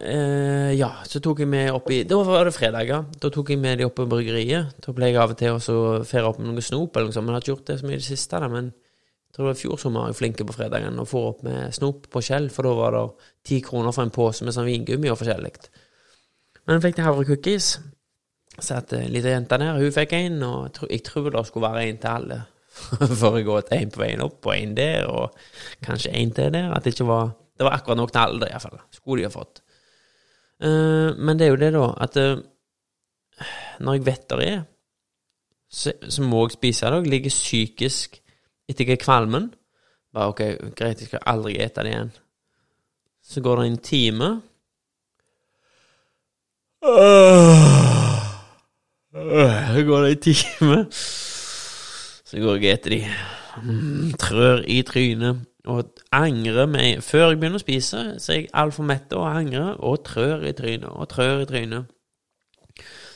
eh, 0.00 0.72
ja, 0.78 0.88
så 1.04 1.20
tok 1.20 1.42
jeg 1.42 1.48
med 1.52 1.74
opp 1.76 1.90
i 1.92 1.98
Da 2.08 2.16
var 2.24 2.48
det 2.48 2.54
fredager. 2.56 3.04
Da 3.20 3.28
tok 3.32 3.50
jeg 3.52 3.60
med 3.60 3.76
de 3.76 3.84
opp 3.84 3.98
på 3.98 4.06
bryggeriet. 4.08 4.78
Da 4.80 4.94
ble 4.96 5.10
jeg 5.10 5.18
av 5.20 5.34
og 5.34 5.40
til 5.40 5.58
og 5.58 6.06
fære 6.08 6.30
opp 6.30 6.38
med 6.40 6.54
noe 6.54 6.64
snop 6.64 6.96
eller 6.96 7.10
noe 7.10 7.16
sånt. 7.16 7.26
Men 7.26 7.34
jeg 7.34 7.36
har 7.36 7.44
ikke 7.44 7.52
gjort 7.52 7.66
det 7.68 7.76
så 7.80 7.88
mye 7.88 7.98
i 7.98 8.00
det 8.00 8.06
siste, 8.06 8.40
da. 8.40 8.48
Men 8.48 8.70
jeg 8.72 9.36
tror 9.36 9.44
det 9.44 9.50
var 9.50 9.58
fjor 9.60 9.82
sommer 9.82 10.08
jeg 10.08 10.14
var 10.14 10.20
flink 10.22 10.40
på 10.40 10.56
fredagen 10.56 11.02
og 11.02 11.08
få 11.10 11.20
opp 11.34 11.42
med 11.46 11.76
snop 11.76 12.08
på 12.10 12.22
Skjell, 12.24 12.48
for 12.50 12.66
da 12.66 12.72
var 12.78 12.96
det 12.96 13.02
ti 13.46 13.60
kroner 13.62 13.94
for 13.94 14.08
en 14.08 14.14
pose 14.14 14.46
med 14.46 14.56
sånn 14.56 14.66
vingummi 14.66 15.12
og 15.12 15.20
forskjellig. 15.20 15.52
Men 16.64 16.78
jeg 16.78 16.86
fikk 16.86 16.96
til 16.96 17.06
havrecookies. 17.06 17.68
Satt 18.60 18.96
ei 18.96 19.04
lita 19.12 19.30
jente 19.30 19.60
der, 19.60 19.76
hun 19.76 19.94
fikk 19.94 20.16
en, 20.16 20.40
og 20.48 20.80
jeg 20.88 21.04
tror 21.06 21.28
det 21.28 21.44
skulle 21.48 21.68
være 21.68 21.84
en 21.90 22.00
til 22.00 22.10
alle. 22.14 22.40
For 23.20 23.36
å 23.36 23.44
gå 23.44 23.56
til 23.66 23.82
en 23.82 23.92
på 23.92 24.00
veien 24.00 24.24
opp 24.24 24.46
og 24.48 24.56
en 24.56 24.74
der, 24.76 25.06
og 25.12 25.36
kanskje 25.84 26.12
en 26.16 26.34
til 26.36 26.52
der. 26.54 26.72
At 26.72 26.86
det 26.86 26.94
ikke 26.94 27.08
var 27.08 27.32
Det 27.60 27.66
var 27.66 27.74
akkurat 27.76 27.98
nok 28.00 28.12
til 28.12 28.22
alle, 28.24 28.46
iallfall. 28.48 28.78
Skulle 28.88 29.20
de 29.20 29.26
ha 29.28 29.32
fått. 29.34 29.58
Uh, 30.64 31.12
men 31.20 31.36
det 31.36 31.44
er 31.44 31.50
jo 31.50 31.58
det, 31.60 31.68
da, 31.74 31.88
at 32.00 32.14
uh, 32.16 32.38
når 33.84 33.98
jeg 33.98 34.06
vet 34.06 34.24
det 34.30 34.46
er, 34.46 34.62
så, 35.68 35.92
så, 36.08 36.22
må 36.24 36.46
jeg 36.46 36.54
spise 36.54 36.86
det. 36.86 37.02
Jeg 37.02 37.12
ligger 37.12 37.34
psykisk 37.34 38.16
etter 38.64 38.88
jeg 38.88 38.96
er 38.96 39.02
kvalmen. 39.04 39.50
Bare 40.14 40.32
OK, 40.32 40.40
greit, 40.72 41.02
jeg 41.04 41.10
skal 41.10 41.26
aldri 41.28 41.58
ete 41.60 41.84
det 41.84 41.92
igjen. 41.92 42.14
Så 43.28 43.44
går 43.44 43.60
det 43.60 43.66
en 43.68 43.78
time. 43.90 44.30
Uh. 46.80 47.60
Så 49.74 49.84
går 49.84 50.06
det 50.06 50.10
en 50.16 50.24
time, 50.30 50.80
så 52.24 52.40
går 52.40 52.56
jeg 52.56 52.72
etter 52.72 52.96
de. 52.96 53.04
Mm, 53.60 54.12
trør 54.16 54.64
i 54.64 54.80
trynet 54.88 55.44
og 55.68 55.90
angrer 56.12 56.68
meg 56.70 57.02
Før 57.04 57.30
jeg 57.30 57.40
begynner 57.40 57.60
å 57.60 57.62
spise, 57.62 58.04
så 58.18 58.32
er 58.32 58.38
jeg 58.38 58.52
altfor 58.56 58.86
mett 58.88 59.12
og 59.16 59.26
angrer 59.28 59.74
og 59.84 60.04
trør 60.06 60.46
i 60.48 60.54
trynet 60.56 60.88
og 60.88 61.08
trør 61.10 61.42
i 61.44 61.48
trynet. 61.48 61.90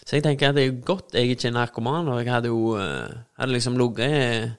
Så 0.05 0.19
jeg 0.19 0.27
tenker 0.27 0.51
at 0.51 0.59
det 0.59 0.67
er 0.67 0.83
godt 0.85 1.17
jeg 1.17 1.33
ikke 1.33 1.49
er 1.49 1.57
narkoman, 1.57 2.11
og 2.13 2.21
jeg 2.21 2.33
hadde 2.33 2.53
jo 2.53 2.75
uh, 2.77 3.09
hadde 3.41 3.53
liksom 3.55 3.79
ligget 3.81 4.53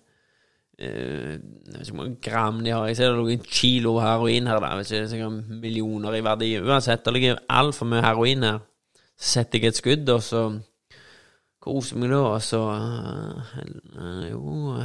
uh, 0.81 1.35
Jeg 1.77 1.93
vet 1.93 2.21
gram 2.25 2.63
de 2.65 2.73
har. 2.73 2.87
Jeg 2.87 2.97
ser 2.97 3.13
det 3.13 3.19
ligger 3.19 3.37
en 3.37 3.51
kilo 3.51 3.99
heroin 4.01 4.47
her, 4.47 4.59
Der. 4.59 4.81
Jeg 4.81 5.03
vet 5.03 5.13
ikke, 5.13 5.29
millioner 5.61 6.13
i 6.17 6.23
verdi. 6.23 6.55
Uansett, 6.59 7.05
det 7.05 7.13
ligger 7.13 7.43
altfor 7.49 7.85
mye 7.85 8.01
heroin 8.01 8.43
her. 8.43 8.59
Så 9.17 9.37
setter 9.39 9.59
jeg 9.59 9.67
et 9.67 9.77
skudd, 9.77 10.09
og 10.09 10.23
så 10.23 10.59
koser 11.61 11.97
meg 11.97 12.09
da, 12.09 12.23
og 12.33 12.41
så 12.41 12.63
uh, 12.65 14.29
Jo 14.31 14.81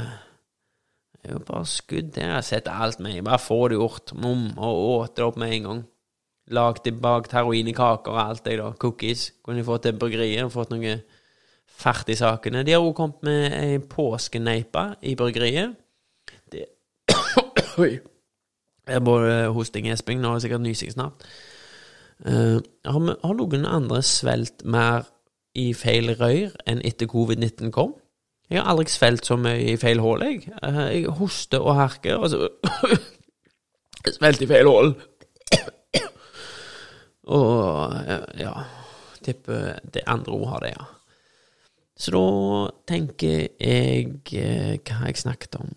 det 1.21 1.29
er 1.29 1.37
jo 1.37 1.43
bare 1.45 1.65
skudd. 1.69 2.17
Jeg 2.17 2.33
har 2.33 2.41
sett 2.41 2.67
alt 2.71 2.99
med. 2.99 3.21
Bare 3.23 3.39
få 3.39 3.67
det 3.69 3.77
gjort. 3.77 4.13
Mom, 4.17 4.47
og 4.57 4.77
åt 4.89 5.17
det 5.17 5.25
opp 5.25 5.37
med 5.37 5.53
en 5.53 5.67
gang. 5.67 5.81
Lagd 6.51 6.89
bakt 7.01 7.35
heroin 7.37 7.69
i 7.69 7.75
kaker 7.77 8.11
og 8.11 8.21
alt 8.21 8.45
det, 8.45 8.57
da. 8.59 8.71
Cookies. 8.81 9.29
Kunne 9.45 9.61
jeg 9.61 9.67
fått 9.67 9.85
til 9.85 9.99
bryggeriet 10.01 10.43
og 10.47 10.53
fått 10.55 10.73
noe 10.73 10.97
fart 11.81 12.09
i 12.09 12.17
sakene. 12.17 12.65
De 12.65 12.73
har 12.73 12.81
òg 12.81 12.95
kommet 12.97 13.21
med 13.25 13.53
ei 13.53 13.77
påskeneipe 13.79 14.87
i 15.05 15.15
bryggeriet. 15.15 15.77
Det 16.51 16.65
Oi. 17.81 17.99
Jeg 18.87 18.97
er 18.97 19.05
både 19.05 19.33
hosting 19.53 19.87
Esping, 19.93 20.19
nå 20.19 20.31
er 20.31 20.39
det 20.39 20.45
sikkert 20.47 20.65
nysing 20.65 20.91
snart. 20.91 21.25
Uh, 22.25 22.57
har, 22.85 23.01
har 23.23 23.35
noen 23.37 23.65
andre 23.65 24.01
svelt 24.05 24.65
mer 24.65 25.05
i 25.57 25.71
feil 25.77 26.11
røyr 26.17 26.53
enn 26.69 26.81
etter 26.85 27.09
covid-19 27.09 27.71
kom. 27.73 27.93
Jeg 28.51 28.59
har 28.59 28.67
aldri 28.67 28.91
svelget 28.91 29.29
så 29.29 29.37
mye 29.39 29.59
i 29.71 29.77
feil 29.79 30.01
hull, 30.03 30.23
jeg. 30.27 30.49
Eh, 30.59 30.79
jeg 30.97 31.13
hoster 31.21 31.63
og 31.63 31.77
herker, 31.77 32.19
og 32.19 32.29
så 32.33 32.49
Svelget 34.17 34.43
i 34.43 34.49
feil 34.49 34.67
hull. 34.67 34.95
Og 37.31 37.93
ja 38.39 38.53
Tipper 39.21 39.77
det 39.93 40.01
andre 40.09 40.33
ord 40.33 40.47
har 40.49 40.63
det, 40.65 40.71
ja. 40.73 40.87
Så 42.01 42.11
da 42.15 42.25
tenker 42.89 43.45
jeg 43.61 44.15
eh, 44.33 44.79
Hva 44.81 45.05
jeg 45.05 45.21
snakket 45.21 45.59
om? 45.61 45.69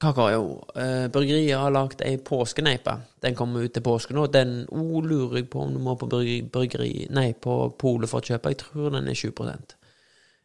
Kaker, 0.00 0.30
jo. 0.34 0.58
Uh, 0.76 1.08
har 1.08 1.72
lagd 1.72 2.02
ei 2.04 2.18
påskeneipe. 2.20 2.98
Den 3.22 3.34
kommer 3.34 3.64
ut 3.64 3.72
til 3.72 3.84
påske 3.84 4.14
nå. 4.16 4.26
Den 4.26 4.66
oh, 4.68 5.00
lurer 5.04 5.38
jeg 5.38 5.48
på 5.52 5.62
om 5.64 5.72
du 5.72 5.80
må 5.80 5.94
på 5.96 6.08
bryggeri 6.08 7.06
Nei, 7.10 7.32
på 7.32 7.70
polet 7.78 8.10
for 8.10 8.20
å 8.20 8.26
kjøpe. 8.26 8.52
Jeg 8.52 8.60
tror 8.64 8.90
den 8.92 9.08
er 9.08 9.16
7 9.16 9.30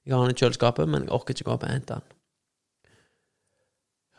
Jeg 0.05 0.15
har 0.15 0.25
den 0.25 0.35
i 0.35 0.39
kjøleskapet, 0.39 0.89
men 0.89 1.05
jeg 1.05 1.13
orker 1.15 1.35
ikke 1.35 1.47
gå 1.47 1.53
opp 1.53 1.63
og 1.67 1.71
hente 1.71 1.99
den. 1.99 2.17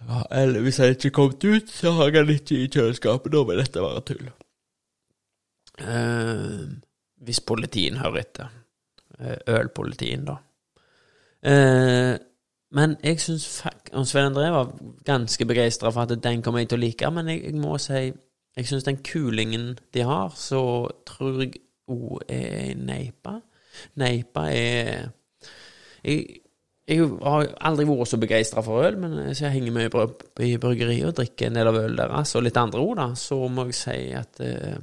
Ja, 0.02 0.22
eller 0.42 0.64
hvis 0.64 0.80
den 0.82 0.96
ikke 0.96 1.10
kommet 1.14 1.44
ut, 1.44 1.70
så 1.70 1.92
har 1.96 2.10
jeg 2.10 2.26
den 2.26 2.34
ikke 2.34 2.58
i 2.58 2.70
kjøleskapet. 2.70 3.32
Da 3.32 3.44
vil 3.48 3.62
dette 3.62 3.84
være 3.84 4.02
tull. 4.10 4.32
Uh, 5.82 6.66
hvis 7.22 7.40
politien 7.40 8.00
hører 8.02 8.24
etter. 8.24 8.50
Uh, 9.18 9.38
ølpolitien, 9.58 10.26
da. 10.26 10.38
Uh, 11.42 12.18
men 12.72 12.96
jeg 13.04 13.20
syns 13.20 13.44
Svein 14.08 14.30
André 14.30 14.48
var 14.54 14.70
ganske 15.04 15.46
begeistra 15.46 15.90
for 15.92 16.06
at 16.06 16.22
den 16.24 16.42
kommer 16.42 16.62
jeg 16.62 16.70
til 16.72 16.80
å 16.80 16.84
like. 16.86 17.10
Men 17.10 17.28
jeg, 17.28 17.42
jeg 17.44 17.60
må 17.60 17.76
si 17.82 18.12
jeg 18.56 18.68
syns 18.68 18.84
den 18.84 19.00
kulingen 19.04 19.78
de 19.94 20.04
har, 20.04 20.32
så 20.36 20.62
tror 21.08 21.42
jeg 21.42 21.54
òg 21.92 22.24
er 22.28 22.74
neipa. 22.76 23.38
Neipa 24.00 24.46
er 24.52 25.10
jeg, 26.04 26.40
jeg 26.88 27.09
har 27.23 27.50
aldri 27.68 27.87
vært 27.88 28.11
så 28.11 28.21
begeistra 28.21 28.64
for 28.66 28.85
øl, 28.87 28.99
men 29.00 29.18
hvis 29.28 29.42
jeg 29.44 29.54
henger 29.54 29.76
mye 29.76 29.90
i 30.47 30.56
bryggeriet 30.61 31.09
og 31.11 31.16
drikker 31.21 31.49
en 31.49 31.61
del 31.61 31.71
av 31.71 31.78
ølet 31.85 32.02
deres 32.02 32.35
og 32.37 32.47
litt 32.47 32.59
andre 32.61 32.82
ord, 32.82 32.99
da, 32.99 33.09
så 33.18 33.38
må 33.49 33.68
jeg 33.71 33.78
si 33.78 33.99
at 34.18 34.42
eh, 34.44 34.78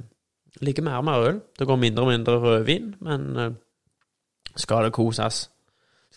jeg 0.60 0.84
mer 0.84 1.00
og 1.00 1.06
mer 1.06 1.28
øl. 1.28 1.40
Det 1.58 1.68
går 1.68 1.80
mindre 1.80 2.04
og 2.06 2.12
mindre 2.12 2.38
rødvin, 2.42 2.92
men 3.06 3.30
eh, 3.36 3.56
skal 4.56 4.88
det 4.88 4.96
koses 4.96 5.46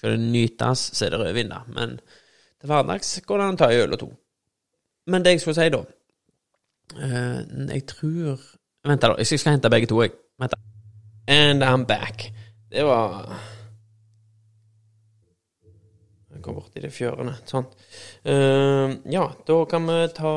skal 0.04 0.18
det 0.18 0.20
nytes, 0.20 0.80
så 0.94 1.06
er 1.06 1.10
det 1.10 1.20
rødvin, 1.20 1.50
da. 1.50 1.62
Men 1.68 2.00
til 2.60 2.68
hverdags 2.68 3.22
går 3.26 3.38
det 3.38 3.46
an 3.46 3.56
å 3.56 3.60
ta 3.62 3.70
en 3.72 3.84
øl 3.86 3.96
og 3.96 4.00
to. 4.02 4.10
Men 5.08 5.24
det 5.24 5.32
jeg 5.36 5.44
skulle 5.44 5.56
si, 5.56 5.70
da 5.72 5.80
eh, 7.00 7.40
Jeg 7.76 7.86
tror 7.88 8.44
Vent, 8.84 9.02
da. 9.02 9.16
Jeg 9.16 9.40
skal 9.40 9.56
hente 9.56 9.70
begge 9.72 9.88
to, 9.88 10.02
jeg. 10.04 10.12
Vent. 10.40 10.54
And 11.28 11.64
I'm 11.64 11.86
back. 11.88 12.34
Det 12.72 12.84
var 12.84 13.32
Går 16.44 16.58
borti 16.58 16.84
de 16.84 16.92
fjørene. 16.92 17.38
Sånn. 17.48 17.68
Uh, 18.28 19.00
ja, 19.12 19.26
da 19.48 19.60
kan 19.70 19.88
vi 19.88 20.00
ta 20.18 20.34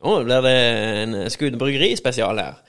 Nå 0.00 0.12
blir 0.24 0.44
det 0.46 0.56
en 1.02 1.16
Skude 1.32 1.58
bryggeri-spesial 1.60 2.40
her. 2.40 2.60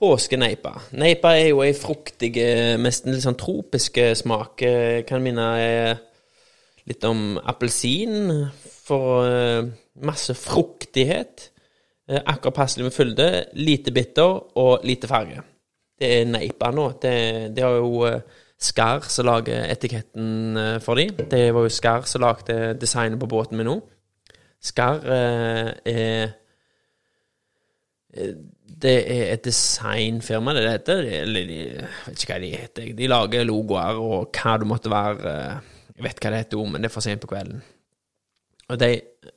Påskeneipa. 0.00 0.78
Neipa 0.96 1.34
er 1.36 1.50
jo 1.50 1.60
ei 1.60 1.74
fruktig, 1.76 2.32
nesten 2.80 3.12
litt 3.12 3.26
sånn 3.26 3.36
tropisk 3.38 3.98
smak. 4.16 4.64
Kan 5.06 5.20
minne 5.22 5.50
litt 6.88 7.04
om 7.04 7.38
appelsin. 7.38 8.48
For 8.90 9.26
eh, 9.28 9.70
masse 10.02 10.34
fruktighet. 10.34 11.50
Eh, 12.08 12.20
akkurat 12.24 12.56
passelig 12.62 12.88
med 12.88 12.96
fylde. 12.96 13.30
Lite 13.58 13.94
bitter 13.94 14.58
og 14.58 14.86
lite 14.86 15.10
farge. 15.10 15.42
Det 16.00 16.14
er 16.20 16.30
neipa 16.30 16.72
nå. 16.74 16.90
Det, 17.02 17.14
det 17.54 17.66
har 17.66 17.78
jo 17.78 18.06
eh, 18.08 18.22
Skar 18.60 19.06
som 19.08 19.24
lager 19.24 19.64
etiketten 19.72 20.58
for 20.84 21.00
dem. 21.00 21.16
Det 21.30 21.46
var 21.56 21.64
jo 21.64 21.72
Skar 21.72 22.04
som 22.08 22.20
lagde 22.20 22.74
designet 22.80 23.20
på 23.20 23.28
båten 23.30 23.56
min 23.56 23.70
nå. 23.70 23.78
Skar 24.60 25.00
er 25.08 26.36
det 28.82 28.94
er 29.12 29.34
et 29.34 29.44
designfirma, 29.44 30.54
det 30.54 30.62
det 30.64 30.72
heter. 30.72 31.02
Eller 31.22 31.50
jeg 31.52 31.88
vet 32.06 32.22
ikke 32.22 32.32
hva 32.32 32.40
de 32.42 32.54
heter. 32.54 32.88
De 32.96 33.10
lager 33.10 33.44
logoer 33.46 34.00
og 34.00 34.30
hva 34.34 34.56
det 34.58 34.68
måtte 34.68 34.92
være. 34.92 35.34
Jeg 35.96 36.06
vet 36.06 36.22
hva 36.22 36.32
det 36.32 36.42
heter, 36.44 36.64
men 36.64 36.82
det 36.82 36.90
er 36.90 36.94
for 36.94 37.04
sent 37.04 37.22
på 37.22 37.30
kvelden. 37.30 37.62
Og 38.70 38.78
de, 38.80 38.90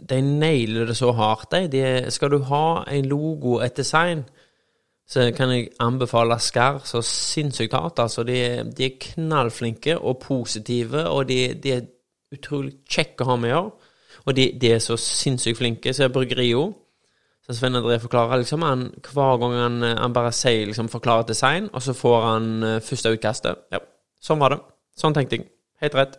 de 0.10 0.22
nailer 0.22 0.88
det 0.90 0.98
så 0.98 1.12
hardt, 1.18 1.52
de. 1.52 1.68
de. 1.74 2.12
Skal 2.14 2.32
du 2.32 2.40
ha 2.50 2.84
en 2.94 3.10
logo, 3.10 3.60
et 3.66 3.78
design, 3.78 4.24
så 5.10 5.28
kan 5.36 5.52
jeg 5.52 5.72
anbefale 5.84 6.40
Skar 6.40 6.80
så 6.88 7.02
sinnssykt 7.06 7.74
hardt. 7.76 8.00
Altså, 8.00 8.24
de, 8.24 8.38
de 8.78 8.86
er 8.88 9.00
knallflinke 9.02 9.98
og 10.00 10.22
positive, 10.24 11.08
og 11.10 11.28
de, 11.30 11.54
de 11.64 11.74
er 11.76 11.90
utrolig 12.34 12.78
kjekke 12.90 13.26
å 13.26 13.34
ha 13.34 13.36
med 13.38 13.52
å 13.52 13.54
gjøre. 13.54 13.92
Og 14.24 14.38
de, 14.38 14.48
de, 14.62 14.72
er 14.72 14.80
så 14.80 14.96
sinnssykt 14.98 15.60
flinke, 15.60 15.94
så 15.94 16.06
er 16.06 16.14
Bryggerio 16.14 16.70
så 17.44 17.54
Svein 17.58 17.76
André 17.76 17.98
forklarer 18.00 18.40
liksom 18.40 18.64
han, 18.64 18.86
Hver 19.04 19.40
gang 19.42 19.56
han, 19.58 19.82
han 19.84 20.14
bare 20.16 20.32
sier 20.32 20.66
liksom, 20.70 20.88
forklarer 20.90 21.28
design, 21.28 21.68
og 21.74 21.82
så 21.84 21.94
får 21.94 22.22
han 22.24 22.46
uh, 22.64 22.78
første 22.80 23.12
utkastet. 23.12 23.66
Ja, 23.74 23.82
sånn 24.24 24.40
var 24.40 24.56
det. 24.56 24.62
Sånn 24.96 25.16
tenkte 25.16 25.42
jeg. 25.42 25.50
Helt 25.84 25.98
rett. 26.00 26.16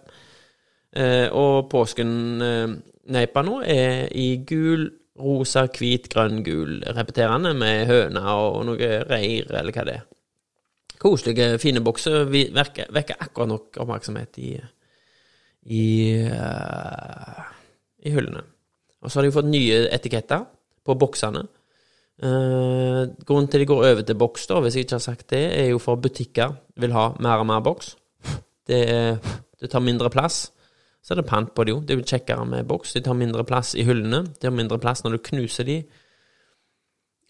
Uh, 0.94 1.28
og 1.32 1.70
påsken-neipa 1.72 3.40
uh, 3.40 3.48
nå 3.48 3.62
er 3.64 4.12
i 4.12 4.28
gul, 4.46 4.84
rosa, 5.20 5.66
hvit, 5.70 6.08
grønn, 6.10 6.42
gul, 6.46 6.80
repeterende 6.96 7.54
med 7.56 7.86
høne 7.90 8.22
og 8.34 8.64
noe 8.66 8.90
reir, 9.06 9.50
eller 9.50 9.74
hva 9.74 9.86
det 9.86 9.98
er. 10.00 10.06
Koselige, 11.04 11.58
fine 11.60 11.82
bokser. 11.84 12.24
Vekker, 12.30 12.88
vekker 12.94 13.20
akkurat 13.20 13.50
nok 13.50 13.78
oppmerksomhet 13.82 14.38
i, 14.40 14.54
i, 15.68 15.84
i 18.04 18.14
hyllene. 18.14 18.44
Og 19.04 19.10
så 19.10 19.20
har 19.20 19.26
de 19.26 19.34
fått 19.34 19.50
nye 19.50 19.84
etiketter 19.92 20.46
på 20.84 20.96
boksene. 20.98 21.44
Uh, 22.24 23.10
grunnen 23.26 23.50
til 23.50 23.64
de 23.64 23.66
går 23.66 23.80
over 23.90 24.04
til 24.06 24.16
boks, 24.16 24.46
da, 24.46 24.60
hvis 24.62 24.78
jeg 24.78 24.86
ikke 24.86 24.96
har 24.96 25.02
sagt 25.02 25.30
det, 25.34 25.44
er 25.58 25.72
jo 25.72 25.80
for 25.82 25.98
butikker 26.00 26.54
vil 26.80 26.94
ha 26.94 27.08
mer 27.22 27.42
og 27.42 27.48
mer 27.50 27.62
boks. 27.64 27.96
Det, 28.64 28.80
det 29.60 29.68
tar 29.70 29.82
mindre 29.84 30.08
plass. 30.14 30.46
Så 31.04 31.12
er 31.12 31.20
det 31.20 31.28
pant 31.28 31.50
på 31.52 31.66
det 31.66 31.74
jo. 31.74 31.82
Det 31.84 31.92
er 31.92 32.00
jo 32.00 32.08
kjekkere 32.08 32.46
med 32.48 32.68
boks. 32.68 32.94
De 32.96 33.02
tar 33.04 33.16
mindre 33.18 33.44
plass 33.44 33.74
i 33.76 33.84
hyllene. 33.84 34.22
De 34.40 34.48
har 34.48 34.54
mindre 34.56 34.80
plass 34.80 35.04
når 35.04 35.16
du 35.18 35.24
knuser 35.26 35.68
de. 35.68 35.78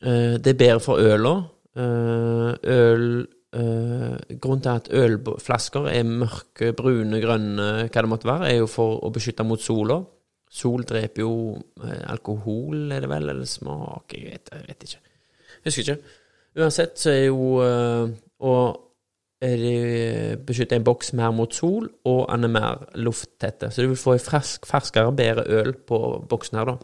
Uh, 0.05 0.37
det 0.39 0.53
er 0.53 0.61
bedre 0.61 0.83
for 0.85 1.03
øla. 1.03 1.39
Uh, 1.75 2.53
øl 2.63 3.09
Grunnen 3.55 4.63
til 4.65 4.71
at 4.73 4.89
ølflasker 4.91 5.85
er 5.87 6.03
mørke, 6.03 6.73
brune, 6.75 7.21
grønne, 7.23 7.67
hva 7.87 8.03
det 8.03 8.11
måtte 8.11 8.27
være, 8.27 8.49
er 8.51 8.57
jo 8.57 8.67
for 8.67 8.97
å 9.07 9.13
beskytte 9.15 9.47
mot 9.47 9.63
sola. 9.63 10.01
Sol 10.51 10.83
dreper 10.83 11.23
jo 11.23 11.37
eh, 11.85 12.01
alkohol, 12.11 12.91
er 12.91 13.05
det 13.05 13.13
vel, 13.13 13.29
eller 13.31 13.47
smak 13.47 14.17
Jeg 14.17 14.27
vet, 14.27 14.51
jeg 14.51 14.67
vet 14.67 14.89
ikke. 14.89 15.15
Jeg 15.55 15.69
husker 15.69 15.87
ikke. 15.87 16.19
Uansett 16.65 16.99
så 16.99 17.13
er 17.15 17.23
jo 17.29 17.39
Og 18.51 18.59
beskytter 20.47 20.79
en 20.79 20.87
boks 20.87 21.13
mer 21.19 21.33
mot 21.37 21.53
sol, 21.53 21.89
og 22.09 22.25
den 22.31 22.49
er 22.49 22.53
mer 22.55 22.85
lufttette. 22.97 23.71
Så 23.71 23.85
du 23.85 23.91
vil 23.91 24.01
få 24.01 24.17
en 24.17 24.25
fersk, 24.25 24.67
ferskere, 24.69 25.13
bedre 25.17 25.45
øl 25.59 25.75
på 25.75 26.01
boksen 26.31 26.61
her, 26.61 26.73
da. 26.73 26.77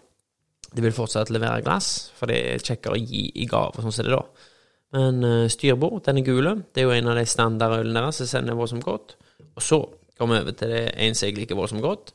De 0.71 0.85
vil 0.85 0.95
fortsatt 0.95 1.33
levere 1.35 1.65
glass, 1.67 2.11
for 2.15 2.31
det 2.31 2.39
er 2.53 2.63
kjekkere 2.63 2.99
å 2.99 3.01
gi 3.01 3.25
i 3.43 3.49
gave, 3.51 3.83
sånn 3.83 3.95
som 3.95 4.07
det 4.07 4.13
er 4.13 4.19
da. 4.19 4.49
Men 4.97 5.25
uh, 5.25 5.49
styrbord, 5.51 6.03
den 6.07 6.21
er 6.21 6.27
gule. 6.27 6.55
Det 6.75 6.83
er 6.83 6.89
jo 6.89 6.95
en 6.95 7.11
av 7.11 7.19
de 7.19 7.27
standardølene 7.29 8.03
deres 8.03 8.21
som 8.23 8.31
sender 8.31 8.59
voldsomt 8.59 8.87
godt. 8.87 9.17
Og 9.55 9.63
så 9.63 9.81
kommer 10.19 10.39
vi 10.39 10.45
over 10.45 10.57
til 10.59 10.75
det 10.75 10.85
eneste 10.97 11.31
jeg 11.31 11.39
liker 11.39 11.59
voldsomt 11.59 11.85
godt. 11.85 12.13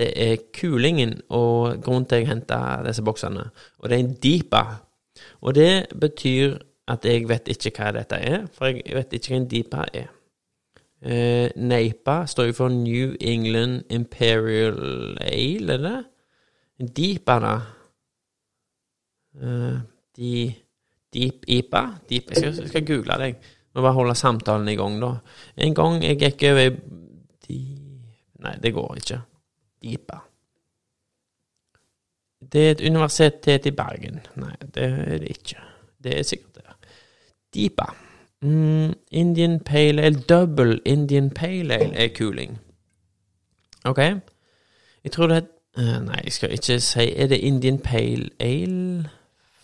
Det 0.00 0.10
er 0.16 0.44
kulingen 0.54 1.16
og 1.36 1.80
grunnen 1.84 2.06
til 2.08 2.22
jeg 2.22 2.30
henter 2.30 2.84
disse 2.86 3.04
boksene. 3.04 3.48
Og 3.80 3.88
det 3.88 3.96
er 3.96 4.04
en 4.04 4.14
Deepa. 4.22 4.64
Og 5.44 5.56
det 5.56 5.72
betyr 6.00 6.58
at 6.90 7.04
jeg 7.06 7.28
vet 7.28 7.50
ikke 7.52 7.72
hva 7.76 7.92
dette 7.94 8.18
er, 8.18 8.46
for 8.54 8.72
jeg 8.72 8.96
vet 8.96 9.12
ikke 9.16 9.32
hva 9.32 9.40
en 9.40 9.50
DIPA 9.50 9.84
er. 10.00 10.08
Eh, 11.00 11.48
NEIPA 11.56 12.16
står 12.28 12.50
jo 12.50 12.56
for 12.58 12.72
New 12.74 13.14
England 13.20 13.82
Imperial 13.88 15.16
Ale, 15.24 15.76
er 15.76 15.84
det? 15.86 16.00
DIPA, 16.96 17.38
da? 17.40 17.54
Eh, 19.40 19.78
de, 20.16 20.54
deep 21.14 21.44
IPA? 21.48 21.82
Deep, 22.08 22.30
jeg, 22.30 22.36
skal, 22.36 22.54
jeg 22.54 22.68
skal 22.68 22.86
google 22.86 23.18
det. 23.22 23.34
Må 23.74 23.82
bare 23.82 23.92
holde 23.92 24.14
samtalen 24.14 24.68
i 24.68 24.76
gang, 24.76 24.98
da. 25.02 25.14
En 25.56 25.74
gang 25.74 26.02
jeg 26.04 26.18
gikk 26.18 26.48
over 26.50 26.74
de, 27.46 27.60
Nei, 28.40 28.54
det 28.62 28.72
går 28.72 28.96
ikke. 28.96 29.20
DIPA. 29.82 30.18
Det 32.52 32.60
er 32.66 32.70
et 32.70 32.86
universitet 32.88 33.66
i 33.68 33.72
Bergen. 33.76 34.20
Nei, 34.40 34.54
det 34.74 34.86
er 34.88 35.18
det 35.20 35.34
ikke. 35.36 35.60
Det 36.00 36.18
er 36.18 36.22
sikkert 36.24 36.49
det. 37.54 37.60
DIPA. 37.60 37.94
Mm, 38.42 38.94
Indian 39.10 39.60
Pale 39.60 40.02
Ale, 40.02 40.20
double 40.28 40.80
Indian 40.84 41.30
Pale 41.30 41.74
Ale 41.74 41.94
er 41.94 42.08
kuling. 42.08 42.58
OK. 43.84 43.98
Jeg 45.04 45.12
tror 45.12 45.26
det 45.26 45.36
er 45.36 45.42
uh, 45.78 46.04
Nei, 46.04 46.20
jeg 46.24 46.32
skal 46.32 46.52
ikke 46.52 46.80
si 46.80 47.12
Er 47.16 47.26
det 47.26 47.38
Indian 47.38 47.78
Pale 47.78 48.28
Ale? 48.40 49.08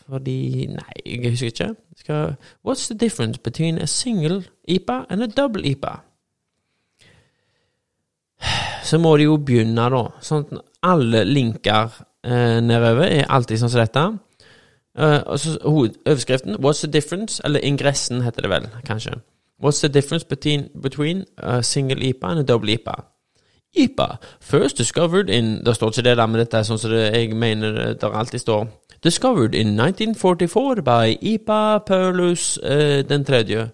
Fordi 0.09 0.66
Nei, 0.66 1.16
jeg 1.20 1.31
husker 1.31 1.46
ikke. 1.46 1.75
Skal, 1.96 2.35
what's 2.68 2.88
the 2.88 2.99
difference 2.99 3.38
between 3.38 3.79
a 3.79 3.87
single 3.87 4.44
IPA 4.68 5.05
and 5.11 5.22
a 5.22 5.27
double 5.27 5.70
IPA? 5.70 6.01
så 8.88 8.99
må 8.99 9.16
de 9.16 9.27
jo 9.27 9.37
begynne, 9.37 9.88
da. 9.90 10.03
Sånn 10.22 10.44
at 10.46 10.62
alle 10.87 11.25
linker 11.25 11.96
eh, 12.22 12.61
nedover 12.62 13.09
er 13.09 13.31
alltid 13.33 13.61
sånn 13.61 13.72
som 13.72 13.83
dette. 13.83 14.05
Uh, 14.99 15.21
og 15.27 15.39
Overskriften 15.61 16.55
What's 16.55 16.87
the 16.87 16.93
difference? 16.93 17.43
Eller 17.45 17.61
ingressen, 17.61 18.23
heter 18.23 18.43
det 18.43 18.51
vel, 18.51 18.69
kanskje. 18.87 19.13
What's 19.65 19.81
the 19.81 19.89
difference 19.89 20.27
between, 20.27 20.69
between 20.83 21.25
a 21.39 21.63
single 21.63 22.03
IPA 22.03 22.27
and 22.31 22.39
a 22.39 22.43
double 22.43 22.73
IPA? 22.73 23.05
IPA, 23.77 24.17
first 24.41 24.79
discovered 24.79 25.29
in 25.29 25.65
Det 25.67 25.75
står 25.75 25.89
ikke 25.89 26.03
det 26.03 26.17
der, 26.17 26.27
men 26.27 26.39
dette 26.39 26.57
er 26.57 26.63
sånn 26.63 26.79
som 26.79 26.91
det, 26.91 27.11
jeg 27.13 27.37
mener 27.37 27.95
det 27.95 28.11
alltid 28.13 28.41
står. 28.41 28.67
Discovered 29.05 29.55
in 29.55 29.81
1944 29.81 30.83
by 30.83 31.17
IPA 31.21 31.79
Paulus 31.87 32.59
uh, 32.63 33.03
den 33.09 33.25
tredje. 33.25 33.69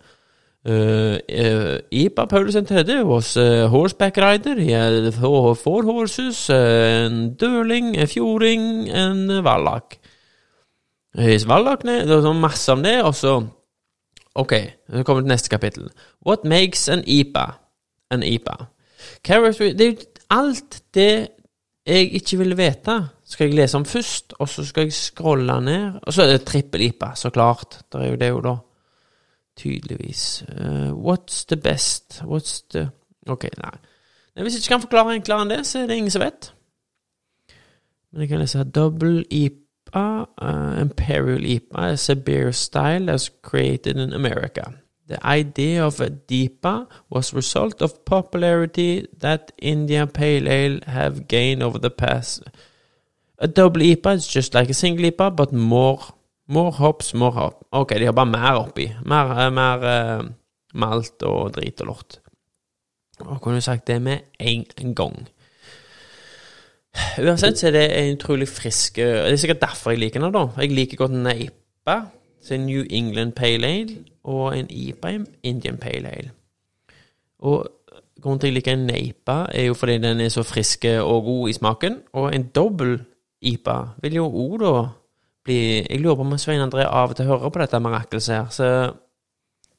Uh, 0.68 1.18
uh, 1.26 1.78
Ipa 1.90 2.24
Paulsen 2.24 2.66
III 2.70 3.02
was 3.04 3.36
a 3.36 3.68
horseback 3.68 4.16
rider. 4.16 4.54
He 4.54 4.70
had 4.70 5.14
four, 5.14 5.82
horses, 5.82 6.50
uh, 6.50 7.06
en 7.06 7.34
døling, 7.34 7.96
en 7.96 8.08
fjording, 8.08 8.90
en 8.90 9.44
vallak. 9.44 9.98
Vallak 11.14 11.82
det 11.84 12.08
var 12.08 12.22
sånn 12.24 12.40
masse 12.40 12.72
om 12.72 12.82
det, 12.84 13.02
og 13.04 13.14
så 13.16 13.40
Ok, 14.32 14.54
så 14.88 15.02
kommer 15.04 15.20
vi 15.20 15.26
til 15.26 15.32
neste 15.34 15.50
kapittel. 15.52 15.90
What 16.24 16.46
makes 16.48 16.86
an 16.88 17.02
IPA 17.04 17.50
an 18.10 18.22
IPA? 18.24 18.54
Character, 19.26 19.74
det 19.76 19.80
er 19.80 19.90
jo 19.90 19.96
alt 20.30 20.78
det 20.94 21.28
jeg 21.86 22.14
ikke 22.14 22.38
ville 22.38 22.56
vite, 22.56 22.94
skal 23.26 23.48
jeg 23.48 23.56
lese 23.58 23.76
om 23.76 23.84
først, 23.84 24.32
og 24.38 24.48
så 24.48 24.64
skal 24.64 24.86
jeg 24.88 24.92
scrolle 24.92 25.60
ned. 25.60 26.00
Og 26.02 26.12
så 26.12 26.22
er 26.22 26.26
det 26.32 26.44
trippel 26.48 26.80
IPA, 26.80 27.14
så 27.14 27.30
klart. 27.30 27.82
Det 27.92 28.00
er 28.00 28.08
jo 28.08 28.16
det, 28.16 28.28
jo 28.28 28.40
da. 28.40 28.56
Tydeligvis. 29.56 30.44
Uh, 30.48 30.92
what's 30.96 31.44
the 31.48 31.56
best? 31.56 32.22
What's 32.24 32.62
the 32.72 32.88
Ok, 33.28 33.44
nei. 33.58 33.70
nei. 34.34 34.42
Hvis 34.42 34.54
jeg 34.54 34.62
ikke 34.62 34.68
kan 34.68 34.80
forklare 34.80 35.14
enklere 35.14 35.44
enn 35.44 35.50
det, 35.52 35.60
så 35.66 35.78
er 35.78 35.86
det 35.86 35.96
ingen 35.96 36.10
som 36.10 36.24
vet. 36.24 36.48
Men 38.12 38.24
jeg 38.24 38.28
kan 38.32 38.40
lese 38.42 38.64
double 38.64 39.24
IPA, 39.30 39.61
uh, 39.92 40.76
Imperial 40.78 41.40
IPA, 41.40 41.92
is 41.92 42.08
a 42.08 42.16
beer 42.16 42.52
style 42.52 43.06
that's 43.06 43.28
created 43.28 43.96
in 43.96 44.12
America. 44.12 44.74
The 45.06 45.24
idea 45.26 45.84
of 45.84 46.00
a 46.00 46.10
DIPA 46.10 46.88
was 47.10 47.34
result 47.34 47.82
of 47.82 48.04
popularity 48.04 49.06
that 49.18 49.52
India 49.58 50.06
Pale 50.06 50.48
Ale 50.48 50.80
have 50.86 51.28
gained 51.28 51.62
over 51.62 51.78
the 51.78 51.90
past. 51.90 52.42
A 53.38 53.48
double 53.48 53.80
IPA 53.80 54.14
is 54.14 54.26
just 54.26 54.54
like 54.54 54.70
a 54.70 54.74
single 54.74 55.04
IPA, 55.10 55.36
but 55.36 55.52
more 55.52 55.98
More 56.52 56.72
hops, 56.72 57.14
more 57.14 57.32
hop. 57.32 57.64
Ok, 57.70 57.94
de 57.98 58.04
har 58.04 58.12
bare 58.12 58.28
mer 58.28 58.58
oppi. 58.58 58.88
Mer, 59.08 59.30
uh, 59.30 59.52
mer 59.54 59.84
uh, 59.86 60.24
malt 60.74 61.22
og 61.22 61.54
drit 61.54 61.80
og 61.80 61.86
lort. 61.86 62.18
Og 63.22 63.40
kunne 63.40 63.60
sagt 63.60 63.86
det 63.86 64.02
med 64.02 64.18
en 64.40 64.94
gang. 64.94 65.28
Uansett 67.22 67.58
så 67.58 67.66
er 67.70 67.76
det 67.76 67.84
en 67.96 68.16
utrolig 68.16 68.48
frisk 68.48 68.96
Det 68.96 69.32
er 69.32 69.36
sikkert 69.40 69.62
derfor 69.62 69.90
jeg 69.90 70.00
liker 70.02 70.20
den, 70.20 70.32
da. 70.32 70.46
Jeg 70.60 70.72
liker 70.76 70.96
godt 70.96 71.14
Neipa, 71.16 72.00
så 72.42 72.54
en 72.54 72.66
New 72.66 72.84
England 72.90 73.32
Pale 73.32 73.66
Ale, 73.66 73.96
og 74.24 74.58
en 74.58 74.66
IPA 74.70 75.18
Indian 75.42 75.76
Pale 75.76 76.08
Ale. 76.08 76.30
Og 77.38 77.68
grunnen 78.22 78.40
til 78.40 78.46
at 78.46 78.50
jeg 78.50 78.54
liker 78.54 78.72
en 78.72 78.86
Neipa, 78.86 79.46
er 79.52 79.64
jo 79.64 79.74
fordi 79.74 79.98
den 79.98 80.20
er 80.20 80.28
så 80.28 80.42
frisk 80.42 80.84
og 80.84 81.24
god 81.24 81.48
i 81.48 81.52
smaken. 81.52 82.00
Og 82.12 82.34
en 82.34 82.42
dobbel 82.42 83.00
IPA 83.40 83.78
vil 84.02 84.14
jo 84.14 84.26
òg 84.26 84.58
da 84.62 84.74
bli 85.44 85.86
Jeg 85.90 86.00
lurer 86.00 86.14
på 86.14 86.20
om 86.22 86.38
Svein 86.38 86.62
André 86.62 86.84
av 86.86 87.10
og 87.10 87.16
til 87.16 87.26
hører 87.26 87.50
på 87.50 87.58
dette 87.58 87.80
mirakelet 87.82 88.28
her, 88.30 88.46
så 88.50 88.92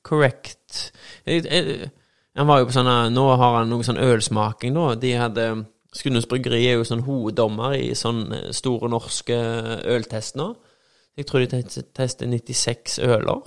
correct 0.04 0.91
Han 2.36 2.47
var 2.47 2.60
jo 2.60 2.65
på 2.67 2.76
sånne 2.76 3.10
Nå 3.13 3.28
har 3.39 3.60
han 3.60 3.69
noe 3.71 3.86
sånn 3.88 4.02
ølsmaking, 4.02 4.76
da. 4.76 4.95
De 4.99 5.13
hadde 5.15 5.45
Skudenes 5.93 6.25
Bryggeri 6.29 6.63
er 6.65 6.79
jo 6.79 6.86
sånn 6.88 7.03
hoveddommer 7.06 7.75
i 7.77 7.91
sånne 7.97 8.47
store 8.56 8.89
norske 8.89 9.38
øltest 9.93 10.39
nå. 10.39 10.53
Jeg 11.17 11.27
tror 11.29 11.43
de 11.45 11.62
tester 11.93 12.29
96 12.29 12.97
øler. 13.06 13.43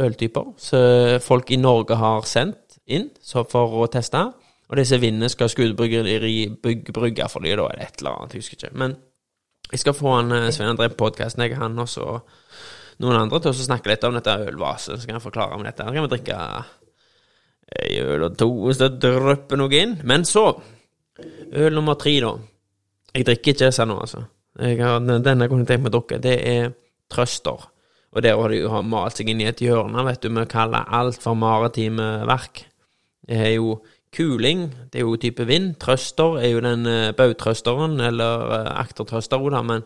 Øltyper. 0.00 0.52
Så 0.56 0.78
folk 1.20 1.50
i 1.50 1.58
Norge 1.60 1.98
har 1.98 2.22
sendt 2.28 2.78
inn 2.86 3.10
for 3.26 3.82
å 3.82 3.88
teste. 3.90 4.22
Og 4.70 4.78
de 4.78 4.84
som 4.86 5.02
skal 5.32 5.50
skuddbryggeri 5.50 6.34
bygge 6.62 6.94
brygge 6.94 7.26
for 7.28 7.42
dem, 7.42 7.58
da 7.58 7.66
er 7.66 7.80
det 7.80 7.88
et 7.88 8.02
eller 8.02 8.20
annet, 8.20 8.34
jeg 8.36 8.44
husker 8.44 8.60
ikke. 8.60 8.76
Men 8.78 8.94
jeg 9.72 9.82
skal 9.82 9.96
få 9.98 10.14
han 10.14 10.32
eh, 10.34 10.50
Svein 10.54 10.70
André 10.70 10.88
på 10.92 11.00
podkasten, 11.04 11.42
jeg, 11.42 11.58
han 11.58 11.78
også 11.78 12.06
noen 13.02 13.16
andre, 13.18 13.40
til 13.42 13.50
å 13.50 13.66
snakke 13.66 13.90
litt 13.90 14.06
om 14.06 14.14
dette 14.14 14.36
ølvaset. 14.46 15.00
Så 15.00 15.08
kan 15.08 15.18
jeg 15.18 15.26
forklare 15.26 15.58
om 15.58 15.66
dette. 15.66 15.82
Her 15.82 15.96
kan 15.96 16.06
vi 16.06 16.12
drikke 16.14 16.38
ei 17.80 18.00
øl 18.02 18.26
og 18.26 18.38
to 18.38 18.48
hvis 18.64 18.80
det 18.80 18.96
drypper 19.02 19.58
noe 19.58 19.78
inn. 19.78 19.98
Men 20.06 20.26
så 20.28 20.52
Øl 21.52 21.74
nummer 21.74 21.98
tre, 21.98 22.14
da. 22.22 22.34
Jeg 23.14 23.26
drikker 23.26 23.54
ikke 23.54 23.66
disse 23.66 23.86
nå, 23.86 23.98
altså. 24.00 24.24
Har, 24.60 24.98
denne 25.00 25.48
kunne 25.48 25.64
jeg 25.64 25.70
tenkt 25.70 25.84
meg 25.84 25.92
å 25.92 25.98
drikke. 25.98 26.20
Det 26.22 26.36
er 26.46 26.72
Trøster. 27.10 27.68
Og 28.10 28.22
der 28.22 28.38
har 28.38 28.50
de 28.50 28.60
jo 28.62 28.82
malt 28.82 29.18
seg 29.18 29.30
inn 29.30 29.42
i 29.42 29.48
et 29.50 29.62
hjørne, 29.62 30.02
vet 30.06 30.22
du, 30.22 30.30
med 30.34 30.48
å 30.48 30.50
kalle 30.50 30.82
alt 30.98 31.22
for 31.22 31.38
maritime 31.38 32.06
verk. 32.26 32.64
Det 33.26 33.38
er 33.38 33.52
jo 33.54 33.76
kuling, 34.14 34.64
det 34.90 35.00
er 35.00 35.06
jo 35.06 35.18
type 35.22 35.46
vind. 35.46 35.76
Trøster 35.82 36.40
er 36.42 36.50
jo 36.50 36.62
den 36.64 36.86
uh, 36.90 37.10
bautrøsteren, 37.14 38.00
eller 38.02 38.46
uh, 38.50 38.70
aktertrøster, 38.82 39.42
da, 39.54 39.62
men 39.66 39.84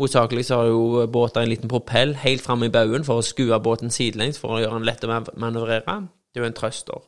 hovedsakelig 0.00 0.48
så 0.48 0.62
har 0.62 0.72
jo 0.72 1.06
båter 1.12 1.44
en 1.44 1.52
liten 1.52 1.70
propell 1.70 2.16
helt 2.22 2.42
fram 2.42 2.64
i 2.66 2.72
baugen 2.72 3.06
for 3.06 3.20
å 3.20 3.26
skue 3.26 3.58
båten 3.62 3.94
sidelengs 3.94 4.40
for 4.40 4.56
å 4.56 4.62
gjøre 4.62 4.80
den 4.80 4.88
lett 4.88 5.06
å 5.06 5.20
manøvrere. 5.38 6.00
Det 6.30 6.40
er 6.40 6.46
jo 6.46 6.50
en 6.50 6.58
trøster. 6.58 7.06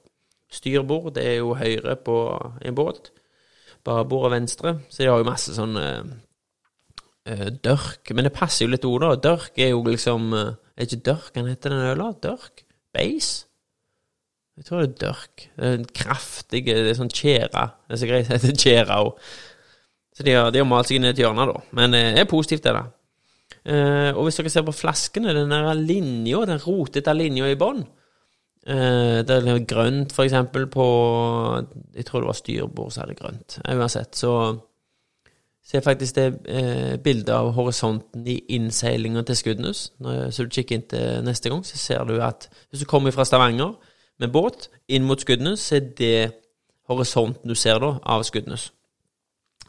Styrbord, 0.53 1.15
det 1.17 1.25
er 1.27 1.37
jo 1.41 1.57
høyre 1.59 1.97
på 2.05 2.17
en 2.61 2.77
båt. 2.77 3.11
Babord 3.85 4.09
bordet 4.09 4.37
venstre. 4.37 4.75
Så 4.89 5.03
de 5.03 5.09
har 5.11 5.21
jo 5.21 5.29
masse 5.29 5.55
sånn 5.57 5.79
uh, 5.79 6.03
dørk. 7.65 8.13
Men 8.15 8.29
det 8.29 8.35
passer 8.37 8.67
jo 8.67 8.73
litt 8.73 8.87
ord, 8.89 9.05
da. 9.05 9.15
Dørk 9.31 9.59
er 9.63 9.73
jo 9.73 9.83
liksom 9.87 10.31
uh, 10.35 10.53
Er 10.77 10.87
ikke 10.87 11.03
dørk 11.11 11.39
han 11.39 11.51
heter 11.51 11.75
den 11.75 11.89
øla? 11.93 12.13
Dørk? 12.23 12.65
Base? 12.95 13.49
Jeg 14.59 14.69
tror 14.69 14.83
det 14.83 14.91
er 14.91 15.01
dørk. 15.07 15.47
Det 15.57 15.69
er 15.69 15.79
en 15.79 15.89
kraftig 16.03 16.67
Det 16.69 16.81
er 16.91 16.99
sånn 16.99 17.13
tjæra. 17.13 17.69
Det 17.89 17.97
er 17.97 18.03
så 18.03 18.11
greit 18.11 18.29
det 18.29 18.39
heter 18.39 18.59
tjæra 18.67 18.99
òg. 19.07 19.31
Så 20.13 20.27
de 20.27 20.35
har, 20.37 20.51
de 20.53 20.61
har 20.61 20.69
malt 20.69 20.91
seg 20.91 20.99
inn 20.99 21.07
i 21.09 21.15
et 21.15 21.23
hjørne, 21.23 21.47
da. 21.49 21.63
Men 21.73 21.95
det 21.97 22.21
er 22.21 22.29
positivt, 22.29 22.67
det 22.67 22.75
da. 22.77 22.83
Uh, 23.63 24.11
og 24.13 24.27
hvis 24.27 24.37
dere 24.41 24.51
ser 24.53 24.65
på 24.67 24.75
flaskene, 24.77 25.33
den 25.37 25.55
der 25.55 25.73
linja, 25.79 26.43
den 26.51 26.61
rotete 26.61 27.15
linja 27.17 27.49
i 27.49 27.57
bånn 27.59 27.81
det 28.63 29.37
er 29.37 29.65
grønt, 29.67 30.13
for 30.15 30.23
eksempel, 30.23 30.69
på 30.71 30.85
Jeg 31.97 32.05
tror 32.07 32.21
det 32.21 32.29
var 32.29 32.37
styrbord 32.39 32.93
som 32.93 33.03
hadde 33.03 33.17
grønt. 33.19 33.59
Uansett, 33.67 34.17
så 34.17 34.59
ser 35.67 35.81
faktisk 35.81 36.15
det 36.15 36.27
uh, 36.47 36.97
bildet 37.03 37.33
av 37.35 37.53
horisonten 37.57 38.27
i 38.27 38.39
innseilinga 38.55 39.23
til 39.27 39.37
Skudenes. 39.37 39.93
Så 40.31 40.45
du 40.47 40.55
kikker 40.55 40.79
inn 40.79 40.87
til 40.91 41.25
neste 41.27 41.51
gang, 41.51 41.65
så 41.67 41.79
ser 41.79 42.05
du 42.07 42.21
at 42.23 42.49
hvis 42.71 42.85
du 42.85 42.87
kommer 42.87 43.11
fra 43.11 43.25
Stavanger 43.25 43.75
med 44.21 44.33
båt 44.33 44.69
inn 44.89 45.07
mot 45.07 45.21
Skudenes, 45.21 45.61
så 45.61 45.81
er 45.81 45.91
det 45.99 46.33
horisonten 46.91 47.49
du 47.49 47.55
ser 47.59 47.81
da, 47.83 47.97
av 48.03 48.23
Skudenes. 48.27 48.71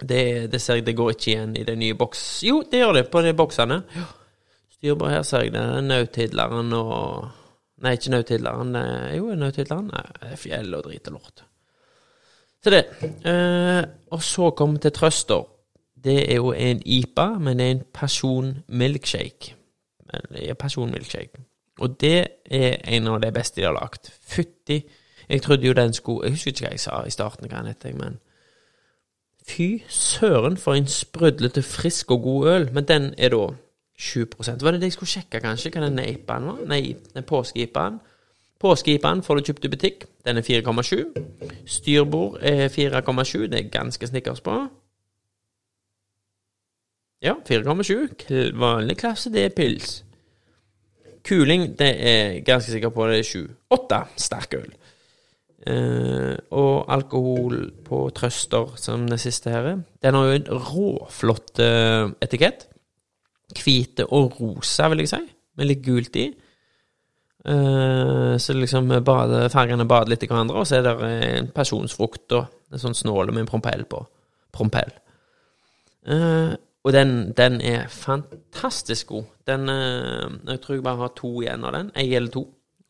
Det, 0.01 0.51
det, 0.51 0.59
ser 0.61 0.79
jeg, 0.79 0.87
det 0.87 0.97
går 0.97 1.13
ikke 1.13 1.31
igjen 1.31 1.55
i 1.57 1.63
de 1.67 1.75
nye 1.77 1.95
boks... 1.97 2.43
Jo, 2.43 2.63
det 2.69 2.81
gjør 2.81 2.97
det, 2.97 3.07
på 3.13 3.21
de 3.23 3.33
boksene. 3.37 3.79
Styrbord 4.73 5.13
her 5.13 5.23
ser 5.27 5.45
jeg 5.45 5.53
det. 5.53 5.63
Nautidleren 5.85 6.73
og 6.75 7.29
Nei, 7.83 7.97
ikke 7.97 8.13
Nautidleren. 8.13 8.77
Jo, 9.17 9.33
Nautidler. 9.35 9.81
Han 9.81 9.89
er 9.93 10.37
fjell 10.39 10.71
og 10.77 10.85
drit 10.87 11.09
og 11.11 11.17
lort. 11.17 11.43
Så 12.63 12.71
det. 12.71 12.83
Eh, 13.27 13.83
og 14.11 14.23
så 14.23 14.49
vi 14.49 14.77
til 14.79 14.91
Trøster. 14.91 15.43
Det 16.03 16.31
er 16.31 16.35
jo 16.35 16.51
en 16.51 16.81
IPA, 16.85 17.27
men 17.39 17.59
det 17.59 17.65
er 17.65 17.71
en 17.71 17.83
Passion 17.93 18.57
Milkshake. 18.67 19.55
Passion 20.59 20.91
Milkshake. 20.91 21.43
Og 21.79 22.01
det 22.01 22.27
er 22.45 22.77
en 22.87 23.07
av 23.07 23.21
de 23.21 23.31
beste 23.31 23.61
de 23.61 23.65
har 23.65 23.73
lagd. 23.73 24.11
Fytti 24.21 24.83
Jeg 25.29 25.41
trodde 25.41 25.67
jo 25.67 25.73
den 25.73 25.93
skulle 25.93 26.23
Jeg 26.23 26.31
husker 26.31 26.51
ikke 26.51 26.65
hva 26.65 26.71
jeg 26.71 26.79
sa 26.79 27.03
i 27.07 27.09
starten, 27.09 27.47
hva 27.47 27.57
den 27.57 27.67
het, 27.67 27.95
men 27.95 28.19
Fy 29.47 29.83
søren 29.89 30.57
for 30.57 30.73
en 30.73 30.87
sprudlete, 30.87 31.61
frisk 31.61 32.11
og 32.11 32.21
god 32.21 32.47
øl. 32.47 32.69
Men 32.73 32.87
den 32.87 33.13
er 33.17 33.29
da 33.29 33.47
7 33.97 34.25
Var 34.37 34.71
det 34.71 34.81
det 34.81 34.89
jeg 34.89 34.93
skulle 34.93 35.09
sjekke, 35.09 35.39
kanskje? 35.39 35.71
Hva 35.71 35.85
den 35.85 35.99
IPA-en 35.99 36.47
var? 36.49 36.61
Nei, 36.67 36.95
påske-IPA-en. 37.27 37.99
Påske-IPA-en 38.59 39.23
får 39.23 39.35
du 39.35 39.49
kjøpt 39.49 39.65
i 39.65 39.69
butikk. 39.69 40.05
Den 40.25 40.37
er 40.37 40.41
4,7. 40.41 41.03
Styrbord 41.65 42.39
er 42.41 42.69
4,7. 42.69 43.47
Det 43.51 43.59
er 43.59 43.69
ganske 43.69 44.07
snickers 44.07 44.41
på. 44.41 44.55
Ja, 47.23 47.35
4,7. 47.49 48.57
Vanlig 48.59 48.97
klasse, 48.97 49.31
det 49.31 49.45
er 49.45 49.55
pils. 49.55 50.03
Kuling, 51.23 51.79
det 51.79 51.91
er 52.07 52.39
ganske 52.43 52.71
sikker 52.71 52.89
på 52.89 53.07
det 53.07 53.19
er 53.19 53.23
7. 53.23 53.47
8 53.69 54.01
sterk 54.17 54.57
øl. 54.57 54.73
Uh, 55.63 56.35
og 56.51 56.91
alkohol 56.91 57.69
på 57.85 58.09
Trøster, 58.15 58.73
som 58.75 59.07
det 59.07 59.19
siste 59.19 59.49
her. 59.49 59.63
er. 59.63 59.77
Den 60.03 60.13
har 60.13 60.25
jo 60.25 60.31
en 60.31 60.49
råflott 60.51 61.59
uh, 61.59 62.11
etikett 62.21 62.67
hvite 63.61 64.07
og 64.09 64.39
rosa, 64.39 64.89
vil 64.91 65.03
jeg 65.03 65.13
si, 65.13 65.21
med 65.59 65.69
litt 65.69 65.83
gult 65.85 66.17
i. 66.19 66.27
Uh, 67.43 68.39
så 68.39 68.55
liksom 68.55 68.87
bade, 69.03 69.45
fargene 69.51 69.87
bader 69.89 70.13
litt 70.13 70.23
i 70.23 70.29
hverandre, 70.31 70.61
og 70.61 70.67
så 70.67 70.79
er 70.79 70.87
det 70.87 71.13
en 71.27 71.49
pasjonsfrukt 71.55 72.37
og 72.37 72.73
en 72.73 72.81
sånn 72.81 72.97
snåle 72.97 73.35
med 73.35 73.45
en 73.45 73.51
prompell 73.51 73.83
på. 73.89 73.99
Prompell. 74.53 74.93
Og 76.83 76.91
den, 76.91 77.31
den, 77.37 77.61
er 77.63 77.87
fantastisk 77.87 79.13
god. 79.13 79.29
Den 79.47 79.69
Jeg 79.69 80.59
tror 80.61 80.75
jeg 80.75 80.83
bare 80.83 80.99
har 80.99 81.13
to 81.15 81.31
igjen 81.41 81.63
av 81.63 81.77
den. 81.77 81.91
Ei 81.95 82.09
eller 82.11 82.33
to. 82.33 82.43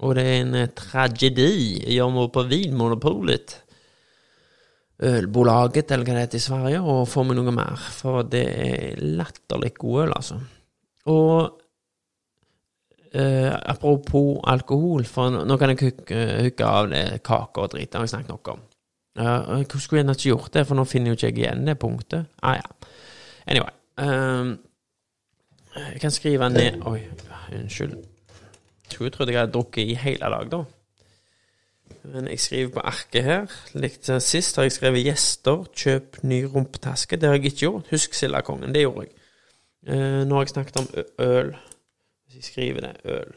Og 0.04 0.16
det 0.18 0.24
er 0.28 0.40
en 0.42 0.72
tragedi. 0.76 1.84
Gjør 1.94 2.16
vi 2.16 2.26
på 2.34 2.44
Vinmonopolet. 2.50 3.56
Ølbolaget, 5.04 5.92
eller 5.92 6.06
hva 6.06 6.14
det 6.16 6.26
heter 6.28 6.40
i 6.40 6.44
Sverige, 6.44 6.82
og 6.82 7.08
får 7.10 7.26
meg 7.28 7.40
noe 7.40 7.54
mer. 7.56 7.88
For 7.98 8.24
det 8.30 8.44
er 8.46 9.02
latterlig 9.18 9.74
god 9.80 10.04
øl, 10.04 10.14
altså. 10.16 10.38
Og 11.12 11.64
eh, 13.12 13.50
apropos 13.74 14.44
alkohol, 14.48 15.08
for 15.10 15.34
nå, 15.34 15.58
kan 15.58 15.74
jeg 15.74 15.96
hooke 16.12 16.70
av 16.70 16.92
det 16.94 17.04
kake 17.26 17.66
og 17.66 17.74
drit, 17.74 17.90
det 17.90 18.00
har 18.00 18.08
jeg 18.08 18.14
snakket 18.16 18.36
noe 18.36 18.56
om. 18.56 18.70
Uh, 19.14 19.60
jeg 19.60 19.68
skulle 19.78 20.00
gjerne 20.00 20.16
ikke 20.18 20.30
gjort 20.32 20.54
det, 20.56 20.64
for 20.66 20.78
nå 20.78 20.86
finner 20.90 21.12
jo 21.12 21.18
ikke 21.18 21.28
jeg 21.30 21.42
igjen 21.44 21.68
det 21.68 21.76
punktet. 21.82 22.32
Ah, 22.42 22.58
ja. 22.58 22.94
Anyway. 23.46 23.76
Um, 24.02 24.56
jeg 25.76 26.00
kan 26.02 26.14
skrive 26.14 26.50
ned 26.50 26.80
Oi, 26.90 27.00
unnskyld. 27.54 27.94
Jeg 29.02 29.14
trodde 29.14 29.34
jeg 29.34 29.40
hadde 29.40 29.54
drukket 29.54 29.90
i 29.90 29.98
hele 29.98 30.30
dag, 30.34 30.50
da. 30.52 30.64
Men 32.04 32.28
jeg 32.28 32.40
skriver 32.40 32.72
på 32.74 32.80
arket 32.80 33.24
her. 33.24 33.52
Likt 33.74 34.10
sist 34.24 34.56
har 34.56 34.64
jeg 34.64 34.72
skrevet 34.72 35.06
'gjester, 35.06 35.66
kjøp 35.76 36.24
ny 36.24 36.44
rumpetaske'. 36.46 37.16
Det 37.16 37.24
har 37.24 37.36
jeg 37.36 37.46
ikke 37.46 37.58
gjort. 37.58 37.92
Husk 37.92 38.14
Sildakongen. 38.14 38.74
Det 38.74 38.82
gjorde 38.82 39.08
jeg. 39.08 39.14
Uh, 39.88 40.24
nå 40.28 40.36
har 40.36 40.42
jeg 40.42 40.50
snakket 40.50 40.78
om 40.78 40.88
øl. 41.20 41.56
Hvis 42.26 42.36
jeg 42.36 42.44
skriver 42.44 42.80
det 42.80 42.96
øl 43.06 43.34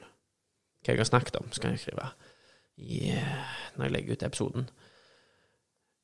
Hva 0.85 0.93
jeg 0.93 0.99
har 0.99 1.05
snakket 1.05 1.37
om, 1.37 1.53
skal 1.53 1.71
jeg 1.71 1.79
skrive 1.79 2.11
yeah, 2.79 3.43
når 3.77 3.85
jeg 3.85 3.93
legger 3.93 4.13
ut 4.13 4.23
episoden. 4.23 4.71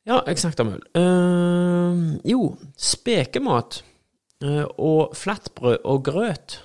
Ja, 0.06 0.20
jeg 0.26 0.38
snakket 0.38 0.60
om 0.60 0.72
øl. 0.74 0.82
Uh, 0.98 2.30
jo, 2.30 2.56
spekemat 2.76 3.84
uh, 4.44 4.64
og 4.78 5.16
flatbrød 5.16 5.78
og 5.84 6.04
grøt. 6.04 6.64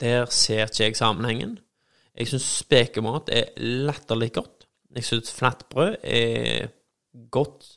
Der 0.00 0.24
ser 0.24 0.62
ikke 0.62 0.84
jeg 0.84 0.96
sammenhengen. 0.96 1.58
Jeg 2.16 2.30
syns 2.30 2.46
spekemat 2.62 3.28
er 3.32 3.50
latterlig 3.60 4.32
godt. 4.38 4.66
Jeg 4.96 5.04
syns 5.04 5.32
flatbrød 5.36 5.96
er 6.02 6.70
godt 7.30 7.76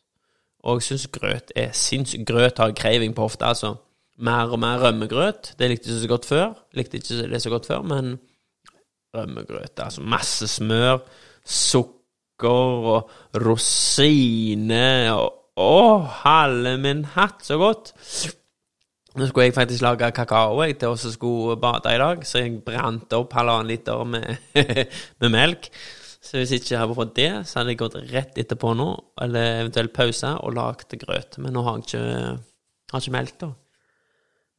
og 0.64 0.80
jeg 0.80 0.90
syns 0.90 1.08
grøt 1.14 1.54
er 1.56 1.72
sinnssykt 1.76 2.28
Grøt 2.28 2.60
har 2.60 2.74
craving 2.76 3.16
på 3.16 3.28
ofte, 3.30 3.46
altså. 3.46 3.76
Mer 4.20 4.52
og 4.52 4.60
mer 4.60 4.82
rømmegrøt. 4.84 5.54
Det 5.60 5.70
likte 5.72 5.88
jeg 5.88 5.96
ikke 5.96 6.02
så 6.02 6.12
godt 6.12 6.26
før. 6.28 6.48
Likte 6.76 7.00
ikke 7.00 7.30
det 7.32 7.42
så 7.42 7.50
godt 7.50 7.70
før, 7.70 7.82
men 7.82 8.18
rømmegrøt, 9.16 9.80
altså 9.80 10.02
masse 10.02 10.48
smør, 10.48 11.00
sukker 11.46 12.90
og 12.94 13.10
rosiner 13.36 15.14
og 15.16 15.36
Å, 15.60 16.00
halve 16.24 16.78
min 16.80 17.02
hatt, 17.18 17.42
så 17.44 17.58
godt! 17.60 17.90
Nå 19.18 19.26
skulle 19.26 19.48
jeg 19.48 19.56
faktisk 19.56 19.82
lage 19.82 20.12
kakao 20.14 20.60
jeg, 20.62 20.76
til 20.78 20.94
oss 20.94 21.08
som 21.08 21.14
skulle 21.16 21.56
bade 21.62 21.96
i 21.96 22.02
dag, 22.02 22.22
så 22.28 22.44
jeg 22.44 22.60
brant 22.66 23.16
opp 23.18 23.34
halvannen 23.34 23.72
liter 23.72 24.04
med, 24.06 24.36
med 25.22 25.34
melk. 25.34 25.72
Så 26.22 26.38
hvis 26.38 26.52
jeg 26.52 26.62
ikke 26.62 26.82
hadde 26.82 26.98
fått 26.98 27.16
det, 27.18 27.32
så 27.48 27.60
hadde 27.60 27.74
jeg 27.74 27.80
gått 27.80 27.98
rett 28.12 28.38
etterpå 28.44 28.76
nå, 28.78 28.90
eller 29.24 29.64
eventuelt 29.64 29.96
pause, 29.96 30.36
og 30.44 30.54
lagd 30.58 30.94
grøt. 31.02 31.40
Men 31.42 31.56
nå 31.56 31.64
har 31.66 31.80
jeg 31.80 31.88
ikke, 31.88 32.04
har 32.92 33.04
ikke 33.04 33.16
melk, 33.16 33.36
da. 33.42 33.50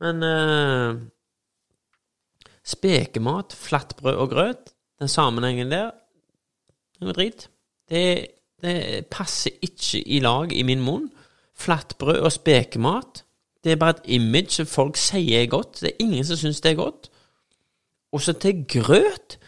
Men 0.01 0.25
uh, 0.25 0.99
spekemat, 2.65 3.55
flatbrød 3.55 4.21
og 4.25 4.35
grøt, 4.35 4.75
den 5.01 5.13
sammenhengen 5.13 5.73
der, 5.73 5.93
er 6.99 7.07
noe 7.07 7.17
drit. 7.17 7.47
Det, 7.91 8.05
det 8.65 9.07
passer 9.13 9.55
ikke 9.65 10.03
i 10.03 10.21
lag 10.25 10.53
i 10.57 10.65
min 10.67 10.83
munn. 10.85 11.11
Flatbrød 11.61 12.25
og 12.25 12.33
spekemat, 12.33 13.23
det 13.65 13.73
er 13.73 13.81
bare 13.81 13.99
et 13.99 14.15
image 14.17 14.57
som 14.57 14.67
folk 14.67 14.97
sier 14.97 15.43
er 15.43 15.51
godt. 15.53 15.81
Det 15.81 15.91
er 15.91 16.05
ingen 16.05 16.25
som 16.25 16.37
syns 16.37 16.61
det 16.61 16.73
er 16.73 16.81
godt. 16.81 17.11
Og 18.13 18.23
så 18.25 18.33
til 18.33 18.65
grøt 18.69 19.39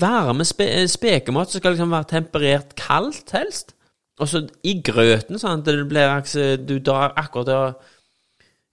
varme 0.00 0.44
spe 0.44 0.66
spekemat 0.88 1.50
som 1.50 1.60
skal 1.60 1.76
liksom 1.76 1.92
være 1.92 2.10
temperert 2.10 2.74
kaldt, 2.76 3.30
helst. 3.32 3.74
Og 4.18 4.28
så 4.28 4.42
i 4.66 4.80
grøten, 4.82 5.38
sånn 5.38 5.60
at 5.60 5.68
det 5.68 5.86
blir 5.88 6.56
Du 6.66 6.78
drar 6.78 7.14
akkurat 7.16 7.46
der 7.46 7.72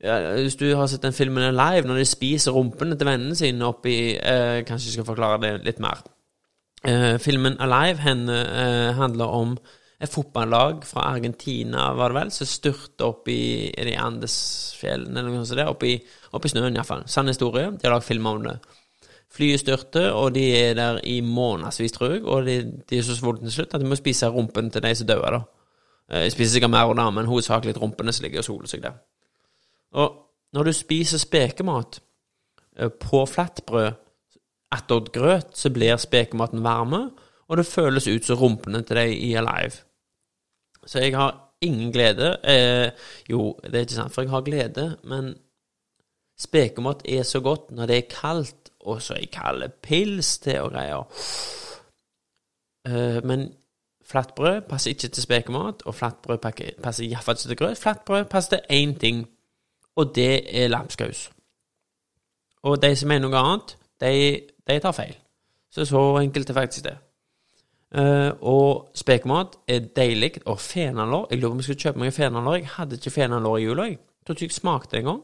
ja, 0.02 0.34
Hvis 0.42 0.56
du 0.56 0.76
har 0.76 0.88
sett 0.88 1.04
den 1.04 1.14
filmen 1.14 1.54
live, 1.54 1.88
når 1.88 2.02
de 2.02 2.06
spiser 2.06 2.52
rumpene 2.52 2.98
til 2.98 3.08
vennene 3.08 3.36
sine 3.36 3.66
oppi 3.66 4.18
eh, 4.18 4.64
Kanskje 4.66 4.90
jeg 4.90 4.94
skal 4.94 5.06
forklare 5.06 5.42
det 5.42 5.66
litt 5.66 5.80
mer. 5.80 6.02
Eh, 6.86 7.18
filmen 7.20 7.58
Alive 7.60 8.02
henne, 8.02 8.40
eh, 8.42 8.94
handler 8.98 9.26
om 9.26 9.58
et 10.00 10.12
fotballag 10.12 10.84
fra 10.84 11.06
Argentina, 11.14 11.94
var 11.96 12.12
det 12.12 12.20
vel, 12.20 12.32
som 12.36 12.50
styrte 12.50 13.06
opp 13.08 13.30
i, 13.32 13.72
de 13.72 13.94
Andesfjellene 13.96 15.22
eller 15.22 15.32
noe 15.32 15.46
sånt. 15.48 15.60
Der, 15.62 15.72
opp 15.72 15.86
i, 15.88 15.96
opp 16.36 16.48
i 16.48 16.52
snøen, 16.52 16.76
iallfall. 16.76 17.06
Sann 17.08 17.32
historie. 17.32 17.70
De 17.72 17.88
har 17.88 17.96
lagd 17.96 18.08
film 18.08 18.28
om 18.28 18.44
det. 18.44 18.58
Flyet 19.36 19.64
styrter, 19.64 20.10
og 20.16 20.34
de 20.36 20.44
er 20.58 20.76
der 20.78 21.00
i 21.08 21.22
månedsvis, 21.24 21.96
tror 21.96 22.12
jeg. 22.12 22.24
Og 22.28 22.48
de, 22.48 22.58
de 22.90 23.00
er 23.00 23.08
så 23.08 23.16
sultne 23.16 23.48
til 23.48 23.62
slutt 23.62 23.76
at 23.78 23.84
de 23.84 23.88
må 23.88 23.98
spise 24.00 24.32
rumpen 24.32 24.72
til 24.72 24.84
de 24.84 24.94
som 25.00 25.10
dør, 25.10 25.26
da. 25.38 25.42
Eh, 26.12 26.26
de 26.28 26.36
spiser 26.36 26.58
sikkert 26.58 26.76
mer, 26.76 26.94
da, 26.94 27.10
men 27.16 27.32
hovedsakelig 27.32 27.78
rumpene 27.82 28.14
som 28.14 28.28
ligger 28.28 28.44
og 28.44 28.50
soler 28.50 28.72
seg 28.72 28.84
der. 28.84 29.00
Og 29.96 30.20
når 30.56 30.70
du 30.70 30.74
spiser 30.76 31.24
spekemat 31.24 32.02
eh, 32.80 32.92
på 32.92 33.24
flatbrød 33.32 33.96
attåt 34.76 35.12
grøt, 35.16 35.56
så 35.56 35.72
blir 35.72 35.98
spekematen 35.98 36.64
varme, 36.64 37.10
og 37.48 37.58
det 37.58 37.66
føles 37.70 38.08
ut 38.08 38.26
som 38.26 38.40
rumpene 38.40 38.82
til 38.84 38.98
de 38.98 39.10
i 39.16 39.34
Alive. 39.40 39.85
Så 40.86 41.00
jeg 41.00 41.16
har 41.18 41.58
ingen 41.62 41.92
glede. 41.92 42.38
Eh, 42.44 42.92
jo, 43.30 43.60
det 43.64 43.76
er 43.76 43.88
ikke 43.88 44.00
sant, 44.00 44.14
for 44.14 44.22
jeg 44.22 44.32
har 44.32 44.42
glede, 44.46 44.98
men 45.04 45.34
spekemat 46.40 47.02
er 47.10 47.24
så 47.24 47.40
godt 47.40 47.72
når 47.72 47.86
det 47.86 47.98
er 47.98 48.10
kaldt 48.12 48.66
og 48.86 49.02
så 49.02 49.14
er 49.14 49.26
kalde 49.32 49.70
pils 49.70 50.38
til 50.38 50.60
og 50.62 50.72
greier. 50.72 51.04
Eh, 52.88 53.24
men 53.26 53.54
flatbrød 54.06 54.62
passer 54.70 54.90
ikke 54.90 55.08
til 55.08 55.24
spekemat, 55.24 55.82
og 55.86 55.96
flatbrød 55.96 56.38
passer 56.84 57.04
iallfall 57.04 57.36
ikke 57.36 57.48
til 57.48 57.58
grøt. 57.58 57.78
Flatbrød 57.78 58.26
passer 58.26 58.58
til 58.58 58.84
én 58.86 59.00
ting, 59.00 59.30
og 59.96 60.16
det 60.16 60.64
er 60.64 60.68
lapskaus. 60.68 61.32
Og 62.64 62.82
de 62.82 62.96
som 62.96 63.08
mener 63.08 63.30
noe 63.30 63.42
annet, 63.42 63.78
de, 64.02 64.42
de 64.68 64.80
tar 64.80 64.92
feil. 64.92 65.16
Så 65.72 65.86
så 65.86 66.18
enkelt 66.18 66.50
er 66.50 66.54
faktisk 66.54 66.84
det. 66.84 66.98
Uh, 67.94 68.32
og 68.42 68.90
spekemat 68.98 69.60
er 69.68 69.86
deilig. 69.96 70.42
Og 70.46 70.60
fenalår 70.60 71.28
Jeg 71.32 71.40
lurer 71.40 71.50
på 71.50 71.54
om 71.54 71.62
jeg 71.62 71.70
skal 71.70 71.82
kjøpe 71.84 72.02
meg 72.02 72.14
fenalår. 72.16 72.60
Jeg 72.60 72.74
hadde 72.76 73.00
ikke 73.00 73.16
fenalår 73.20 73.58
i 73.58 73.66
jula. 73.68 73.88
Jeg 73.90 74.00
tror 74.26 74.36
ikke 74.36 74.50
jeg 74.50 74.58
smakte 74.58 74.98
engang. 75.00 75.22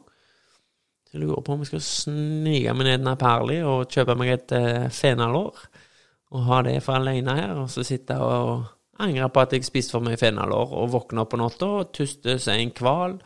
Jeg 1.12 1.22
lurer 1.22 1.42
på 1.42 1.54
om 1.54 1.64
jeg 1.64 1.72
skal 1.72 1.82
snike 1.84 2.76
meg 2.78 2.92
ned 3.02 3.18
Perli 3.20 3.58
og 3.68 3.90
kjøpe 3.92 4.16
meg 4.16 4.36
et 4.36 4.56
uh, 4.56 4.86
fenalår. 4.94 5.66
Og 6.32 6.46
ha 6.48 6.62
det 6.64 6.78
for 6.86 6.96
alene 6.96 7.36
her, 7.36 7.58
og 7.60 7.68
så 7.70 7.84
sitte 7.84 8.16
og 8.16 8.64
angre 9.02 9.28
på 9.34 9.44
at 9.44 9.54
jeg 9.54 9.68
spiste 9.68 9.98
for 9.98 10.06
mye 10.06 10.20
fenalår, 10.20 10.72
og 10.80 10.94
våkne 10.94 11.26
opp 11.26 11.34
på 11.34 11.40
natta 11.42 11.70
og 11.82 11.94
tuste 11.96 12.38
seg 12.40 12.62
en 12.62 12.74
kval. 12.76 13.18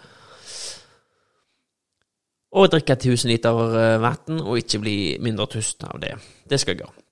Og 2.55 2.69
drikke 2.71 2.95
1000 2.95 3.29
liter 3.29 3.63
eh, 3.77 4.01
vann, 4.01 4.39
og 4.39 4.57
ikke 4.61 4.81
bli 4.81 4.97
mindre 5.21 5.49
tust 5.57 5.83
av 5.85 5.99
det. 6.01 6.15
Det 6.49 6.61
skal 6.61 6.73
jeg 6.73 6.85
gjøre. 6.85 7.04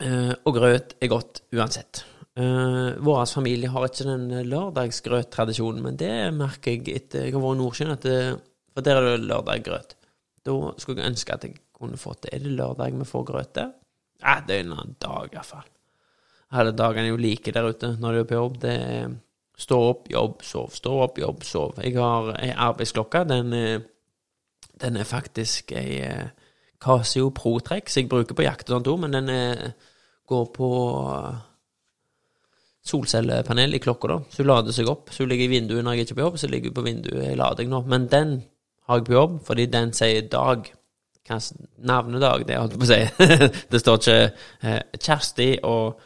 Uh, 0.00 0.32
og 0.44 0.56
grøt 0.56 0.96
er 1.00 1.12
godt 1.12 1.44
uansett. 1.54 2.02
Uh, 2.34 2.96
Vår 3.04 3.28
familie 3.30 3.70
har 3.70 3.86
ikke 3.86 4.08
den 4.08 4.26
lørdagsgrøttradisjonen, 4.50 5.84
men 5.84 6.00
det 6.00 6.10
merker 6.34 6.74
jeg 6.74 6.98
etter 6.98 7.28
jeg 7.28 7.36
har 7.36 7.44
vært 7.44 7.58
i 7.58 7.62
Nordsjøen, 7.62 7.94
at 7.94 8.08
det 8.08 8.18
for 8.74 8.82
der 8.82 8.98
er 8.98 9.12
det 9.12 9.28
lørdag-grøt. 9.28 9.94
Da 10.44 10.54
skulle 10.82 11.02
jeg 11.02 11.14
ønske 11.14 11.34
at 11.34 11.46
jeg 11.46 11.60
kunne 11.74 11.98
fått 12.00 12.24
det. 12.24 12.34
Er 12.34 12.42
det 12.42 12.56
lørdag 12.58 12.96
vi 12.98 13.06
får 13.06 13.26
grøt 13.28 13.54
der? 13.54 13.70
Ja, 14.22 14.40
det 14.46 14.56
er 14.56 14.64
en 14.64 14.74
annen 14.74 14.96
dag, 15.02 15.30
iallfall. 15.32 15.68
Alle 16.54 16.74
dagene 16.76 17.08
er 17.08 17.14
jo 17.14 17.20
like 17.22 17.52
der 17.54 17.68
ute 17.70 17.94
når 18.00 18.12
de 18.12 18.22
er 18.22 18.28
på 18.30 18.38
jobb. 18.38 18.58
Det 18.62 18.74
er 18.74 19.14
stå 19.58 19.78
opp, 19.90 20.08
jobb, 20.10 20.42
sov. 20.46 20.70
Stå 20.74 20.94
opp, 21.06 21.18
jobb, 21.22 21.44
sov. 21.46 21.78
Jeg 21.82 21.96
har 21.98 22.32
ei 22.36 22.50
arbeidsklokke. 22.66 23.24
Den, 23.30 23.54
den, 24.82 24.98
er 24.98 25.08
faktisk 25.08 25.72
ei 25.78 26.02
Casio 26.84 27.30
Pro-trekk, 27.34 27.88
som 27.88 28.04
jeg 28.04 28.12
bruker 28.12 28.36
på 28.36 28.44
jakt 28.44 28.68
og 28.68 28.76
sånt 28.76 28.92
òg, 28.92 29.02
men 29.04 29.16
den 29.16 29.32
er, 29.32 29.74
går 30.28 30.48
på 30.54 30.70
solcellepanel 32.84 33.74
i 33.74 33.80
klokka, 33.80 34.08
da. 34.08 34.18
Så 34.30 34.42
hun 34.42 34.50
lader 34.50 34.76
seg 34.76 34.88
opp. 34.92 35.12
Så 35.12 35.24
hun 35.24 35.30
ligger 35.32 35.48
i 35.48 35.54
vinduet 35.56 35.84
når 35.84 35.96
jeg 35.96 36.06
ikke 36.06 36.16
er 36.16 36.20
på 36.20 36.26
jobb, 36.26 36.38
så 36.40 36.50
ligger 36.52 36.70
hun 36.70 36.78
på 36.78 36.86
vinduet 36.88 37.28
i 37.30 37.36
lading 37.40 37.70
nå. 37.72 37.80
Men 37.88 38.08
den 38.12 38.34
har 38.88 39.00
jeg 39.00 39.06
på 39.08 39.16
jobb, 39.16 39.38
fordi 39.46 39.66
den 39.72 39.92
sier 39.96 40.28
dag. 40.28 40.68
Hva 41.24 41.38
navnedag 41.88 42.44
det, 42.44 42.58
holdt 42.60 42.74
jeg 42.74 42.82
på 42.82 42.84
å 42.84 42.90
si. 42.90 43.60
det 43.72 43.80
står 43.80 44.00
ikke 44.02 44.18
eh, 44.68 44.80
Kjersti 45.00 45.48
og 45.64 46.02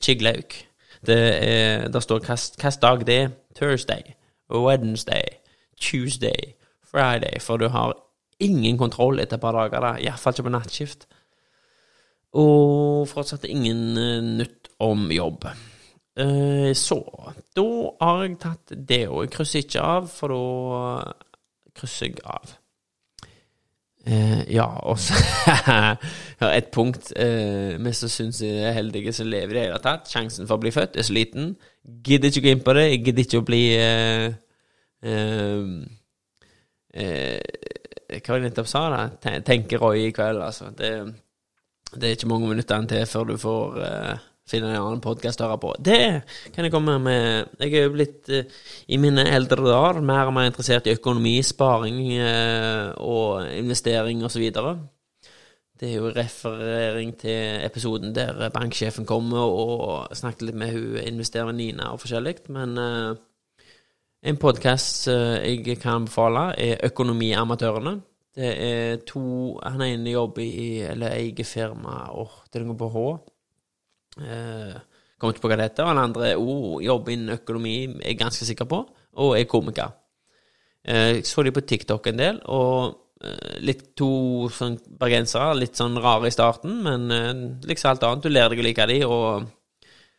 Kiglaug. 0.00 0.56
Det, 1.04 1.18
er, 1.18 1.88
der 1.92 2.00
står 2.00 2.24
hvilken 2.24 2.80
dag 2.80 3.04
det 3.06 3.18
er. 3.26 3.30
Thursday, 3.58 4.14
Wednesday, 4.48 5.36
Tuesday, 5.76 6.54
Friday. 6.88 7.36
For 7.40 7.60
du 7.60 7.68
har 7.68 7.92
ingen 8.44 8.78
kontroll 8.80 9.20
etter 9.22 9.38
et 9.38 9.44
par 9.44 9.56
dager, 9.56 9.84
da. 9.84 9.92
iallfall 10.02 10.36
ikke 10.36 10.48
på 10.48 10.54
nattskift. 10.54 11.06
Og 12.40 13.04
fortsatt 13.10 13.44
ingen 13.48 13.92
uh, 13.98 14.22
nytt 14.40 14.72
om 14.82 15.04
jobb. 15.12 15.46
Uh, 16.18 16.72
så 16.76 17.00
da 17.56 17.68
har 18.00 18.24
jeg 18.24 18.40
tatt 18.42 18.74
det, 18.76 19.04
og 19.08 19.26
jeg 19.26 19.34
krysser 19.36 19.64
ikke 19.64 19.86
av, 19.96 20.10
for 20.12 20.34
da 20.34 20.42
krysser 21.76 22.10
jeg 22.10 22.24
av. 22.28 22.56
Eh, 24.06 24.54
ja, 24.54 24.66
og 24.82 24.98
så 24.98 25.14
et 26.58 26.72
punkt 26.74 27.12
eh, 27.14 27.78
vi 27.78 27.92
som 27.94 28.10
syns 28.10 28.40
er 28.42 28.74
heldige 28.74 29.12
som 29.14 29.28
lever 29.30 29.54
i 29.54 29.58
det 29.58 29.66
hele 29.68 29.82
tatt. 29.82 30.10
Sjansen 30.10 30.48
for 30.48 30.58
å 30.58 30.62
bli 30.62 30.72
født 30.74 30.98
er 30.98 31.06
så 31.06 31.14
liten. 31.14 31.52
Gidder 32.02 32.32
ikke 32.32 32.42
å 32.42 32.46
gå 32.48 32.54
inn 32.56 32.64
på 32.66 32.74
det. 32.78 32.86
Jeg 32.88 33.04
gidder 33.06 33.26
ikke 33.26 33.42
å 33.42 33.46
bli 33.46 33.62
eh, 33.78 34.26
eh, 35.06 35.62
eh 37.04 37.78
Hva 38.20 38.36
jeg 38.36 38.48
nettopp 38.48 38.68
sa? 38.68 38.82
da? 38.92 39.38
Tenker 39.46 39.80
Roy 39.82 40.08
i 40.08 40.12
kveld, 40.14 40.42
altså. 40.44 40.70
Det, 40.76 40.92
det, 41.94 42.02
er 42.02 42.16
ikke 42.16 42.30
mange 42.30 42.50
minuttene 42.50 42.90
til 42.90 43.08
før 43.08 43.30
du 43.30 43.34
får 43.40 43.78
uh, 43.80 44.28
finne 44.48 44.72
en 44.72 44.80
annen 44.82 45.02
podkast 45.04 45.40
å 45.40 45.48
høre 45.48 45.60
på. 45.62 45.72
Det 45.80 46.00
kan 46.54 46.66
jeg 46.66 46.74
komme 46.74 46.98
med. 47.02 47.52
Jeg 47.62 47.78
er 47.78 47.86
jo 47.86 47.94
blitt, 47.94 48.20
uh, 48.28 48.64
i 48.92 49.00
mine 49.00 49.24
eldre 49.32 49.64
dager, 49.64 50.02
mer 50.04 50.28
og 50.28 50.36
mer 50.36 50.50
interessert 50.50 50.90
i 50.90 50.96
økonomi, 50.98 51.38
sparing 51.46 52.02
uh, 52.20 52.92
og 53.00 53.48
investering 53.56 54.24
osv. 54.28 54.48
Det 55.82 55.88
er 55.88 55.98
jo 55.98 56.12
referering 56.14 57.16
til 57.18 57.64
episoden 57.64 58.12
der 58.14 58.52
banksjefen 58.54 59.08
kommer 59.08 59.48
og 59.50 60.14
snakker 60.14 60.46
litt 60.46 60.58
med 60.60 60.76
hun 60.76 61.00
investerer 61.00 61.56
Nina 61.56 61.90
og 61.94 62.04
forskjellig. 62.04 62.44
Men 62.54 62.76
uh, 62.78 63.14
en 64.22 64.38
podkast 64.38 65.08
jeg 65.10 65.76
kan 65.82 66.02
anbefale, 66.02 66.52
er 66.54 66.86
Økonomiamatørene. 66.86 67.96
Det 68.32 68.52
er 68.64 69.02
to 69.04 69.58
Han 69.60 69.82
ene 69.84 70.14
jobber 70.14 70.42
i, 70.42 70.80
eller 70.88 71.12
eier 71.12 71.44
firma, 71.44 72.08
åh, 72.12 72.22
oh, 72.22 72.44
det 72.52 72.64
går 72.64 72.78
på 72.80 72.88
H. 72.94 73.02
Eh, 74.22 74.76
kommer 75.18 75.34
ikke 75.34 75.44
på 75.44 75.50
hva 75.52 75.58
det 75.58 75.68
heter. 75.68 75.84
Og 75.84 75.92
den 75.92 76.02
andre 76.02 76.30
oh, 76.40 76.78
jobber 76.82 77.12
innen 77.12 77.36
økonomi, 77.36 77.76
er 78.00 78.18
ganske 78.18 78.48
sikker 78.48 78.68
på, 78.70 78.80
og 79.20 79.36
er 79.36 79.48
komiker. 79.50 79.92
Eh, 80.84 81.18
jeg 81.18 81.26
så 81.28 81.44
de 81.44 81.52
på 81.54 81.64
TikTok 81.66 82.08
en 82.08 82.22
del, 82.22 82.40
og 82.48 82.94
eh, 83.22 83.58
litt 83.62 83.92
to 83.98 84.48
sånn 84.54 84.78
bergensere, 84.98 85.58
litt 85.58 85.78
sånn 85.78 86.00
rare 86.02 86.30
i 86.30 86.34
starten, 86.34 86.80
men 86.86 87.10
eh, 87.12 87.34
liksom 87.68 87.92
alt 87.92 88.08
annet. 88.08 88.24
Du 88.24 88.32
ler 88.32 88.48
deg 88.48 88.62
å 88.62 88.66
like 88.66 88.88
de, 88.90 88.98
og 89.06 89.50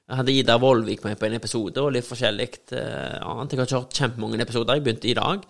jeg 0.04 0.20
hadde 0.20 0.36
Ida 0.36 0.58
Vollvik 0.60 1.06
med 1.06 1.16
på 1.20 1.30
en 1.30 1.38
episode, 1.38 1.80
og 1.80 1.94
litt 1.96 2.08
forskjellig 2.08 2.50
eh, 2.76 3.22
annet. 3.24 3.54
Jeg 3.54 3.62
har 3.62 3.70
ikke 3.70 3.80
hørt 3.80 4.02
kjempemange 4.02 4.44
episoder, 4.44 4.78
jeg 4.78 4.86
begynte 4.86 5.10
i 5.10 5.16
dag, 5.18 5.46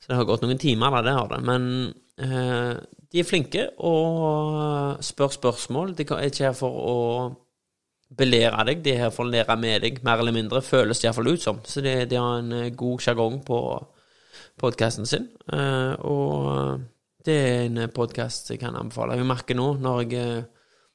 så 0.00 0.08
det 0.08 0.18
har 0.18 0.28
gått 0.28 0.46
noen 0.46 0.60
timer, 0.60 0.96
det 1.04 1.14
har 1.18 1.28
det. 1.30 1.40
Men 1.46 1.66
eh, 2.16 2.72
de 3.12 3.20
er 3.20 3.28
flinke 3.28 3.66
og 3.84 5.02
spør 5.04 5.34
spørsmål. 5.36 5.92
De 5.98 6.06
er 6.08 6.30
ikke 6.30 6.48
her 6.48 6.56
for 6.56 6.78
å 6.88 6.98
belære 8.16 8.64
deg. 8.70 8.80
De 8.84 8.94
er 8.94 9.04
her 9.04 9.12
for 9.12 9.26
å 9.26 9.32
lære 9.32 9.56
med 9.60 9.84
deg, 9.84 10.00
mer 10.06 10.22
eller 10.22 10.36
mindre, 10.36 10.64
føles 10.64 11.00
det 11.00 11.08
iallfall 11.08 11.32
ut 11.34 11.44
som. 11.44 11.60
Så 11.68 11.84
de, 11.84 11.94
de 12.08 12.18
har 12.20 12.40
en 12.40 12.56
eh, 12.62 12.72
god 12.72 13.04
sjargong 13.04 13.42
på 13.46 13.60
podkasten 14.60 15.08
sin. 15.08 15.28
Uh, 15.52 15.92
og 16.08 16.82
det 17.24 17.36
er 17.36 17.62
en 17.66 17.92
podkast 17.92 18.50
jeg 18.52 18.60
kan 18.62 18.76
anbefale. 18.78 19.16
Jeg 19.20 19.28
merker 19.28 19.58
nå, 19.58 19.68
når 19.80 20.02
jeg 20.02 20.42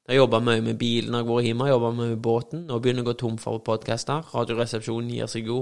eh, 0.08 0.14
har 0.14 0.22
jobba 0.22 0.40
mye 0.40 0.64
med 0.64 0.80
bilen 0.80 1.12
når 1.12 1.20
jeg 1.20 1.28
har 1.28 1.36
vært 1.36 1.50
hjemme, 1.50 1.70
jobba 1.70 1.92
mye 1.92 2.10
med 2.14 2.24
båten, 2.24 2.66
og 2.72 2.82
begynner 2.82 3.06
å 3.06 3.10
gå 3.12 3.18
tom 3.20 3.38
for 3.42 3.60
podkaster. 3.66 4.26
Radioresepsjonen 4.34 5.14
gir 5.14 5.30
seg 5.32 5.52
jo 5.52 5.62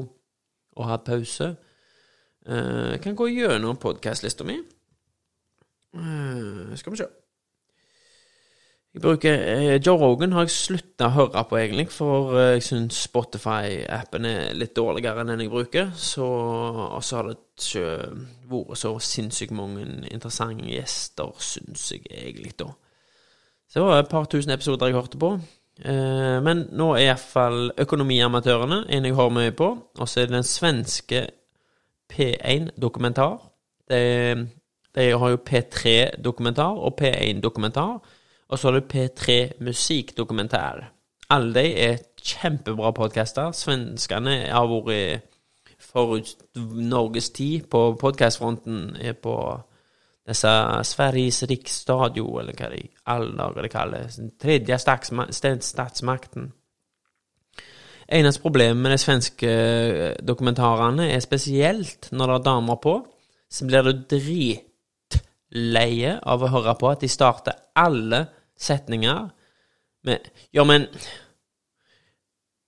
å 0.76 0.88
ha 0.90 0.98
pause. 1.02 1.56
Uh, 2.46 2.94
jeg 2.94 3.02
kan 3.02 3.16
gå 3.18 3.30
gjennom 3.32 3.80
podkastlista 3.82 4.46
mi. 4.46 4.60
Uh, 5.96 6.76
skal 6.78 6.94
vi 6.94 7.02
se. 7.02 7.08
Jeg 8.96 9.02
bruker 9.04 9.34
eh, 9.36 9.82
Joe 9.86 9.98
Rogan 10.00 10.32
har 10.32 10.46
jeg 10.46 10.54
slutta 10.56 11.10
å 11.10 11.16
høre 11.18 11.42
på, 11.50 11.58
egentlig, 11.60 11.90
for 11.92 12.38
eh, 12.40 12.54
jeg 12.54 12.62
syns 12.64 13.02
Spotify-appen 13.10 14.28
er 14.30 14.54
litt 14.56 14.72
dårligere 14.78 15.20
enn 15.20 15.34
den 15.34 15.44
jeg 15.44 15.52
bruker. 15.52 15.90
Så, 16.00 16.24
og 16.24 17.04
så 17.04 17.18
har 17.18 17.28
det 17.28 17.36
ikke 17.36 17.90
vært 18.54 18.80
så 18.80 18.94
sinnssykt 19.04 19.52
mange 19.58 19.84
interessante 20.08 20.70
gjester, 20.72 21.36
syns 21.44 21.90
jeg 21.92 22.06
egentlig, 22.08 22.54
da. 22.62 22.70
Så 23.76 23.82
det 23.82 23.88
var 23.90 24.00
et 24.00 24.08
par 24.08 24.26
tusen 24.32 24.52
episoder 24.56 24.88
jeg 24.88 24.96
hørte 24.96 25.18
på. 25.20 25.34
Eh, 25.84 26.38
men 26.44 26.62
nå 26.72 26.94
er 26.96 27.10
iallfall 27.10 27.74
Økonomiamatørene 27.84 28.86
en 28.88 29.08
jeg 29.10 29.18
har 29.18 29.34
mye 29.36 29.52
på. 29.52 29.68
Og 30.00 30.08
så 30.08 30.22
er 30.22 30.30
det 30.30 30.38
den 30.38 30.48
svenske 30.48 31.26
P1-dokumentar. 32.14 33.36
De, 33.92 34.00
de 34.96 35.10
har 35.12 35.34
jo 35.34 35.42
P3-dokumentar 35.50 36.80
og 36.88 36.96
P1-dokumentar. 37.02 38.00
Og 38.48 38.60
så 38.60 38.72
har 38.72 38.80
du 38.80 38.88
P3 38.94 39.60
Musikkdokumentar. 39.60 40.86
Alle 41.36 41.54
de 41.60 41.76
er 41.90 42.02
kjempebra 42.16 42.96
podkaster. 42.96 43.52
Svenskene 43.52 44.38
har 44.56 44.72
vært 44.72 45.28
forut 45.84 46.32
Norges 46.56 47.28
tid 47.36 47.68
på 47.68 47.90
podkastfronten. 48.00 48.96
På 49.20 49.36
disse 50.26 50.52
Sveriges 50.90 51.44
riksradio, 51.50 52.40
eller 52.42 52.54
hva 52.58 52.70
de 52.72 52.82
alle 53.14 53.36
dager 53.38 53.62
det 53.66 53.72
kalles. 53.74 54.20
Tredje 54.42 54.78
statsmakten. 54.82 56.54
Eneste 58.06 58.42
problem 58.42 58.78
med 58.78 58.92
de 58.94 58.98
svenske 59.02 59.52
dokumentarene 60.22 61.08
er 61.14 61.20
spesielt 61.26 62.12
når 62.12 62.26
det 62.28 62.36
er 62.36 62.48
damer 62.50 62.78
på, 62.82 62.96
så 63.50 63.66
blir 63.66 63.82
du 63.86 63.94
dritleie 64.14 66.12
av 66.22 66.44
å 66.44 66.52
høre 66.54 66.76
på 66.78 66.90
at 66.92 67.02
de 67.02 67.10
starter 67.10 67.54
alle 67.78 68.26
setninger 68.58 69.30
med 70.06 70.20
Ja, 70.54 70.64
men 70.64 70.88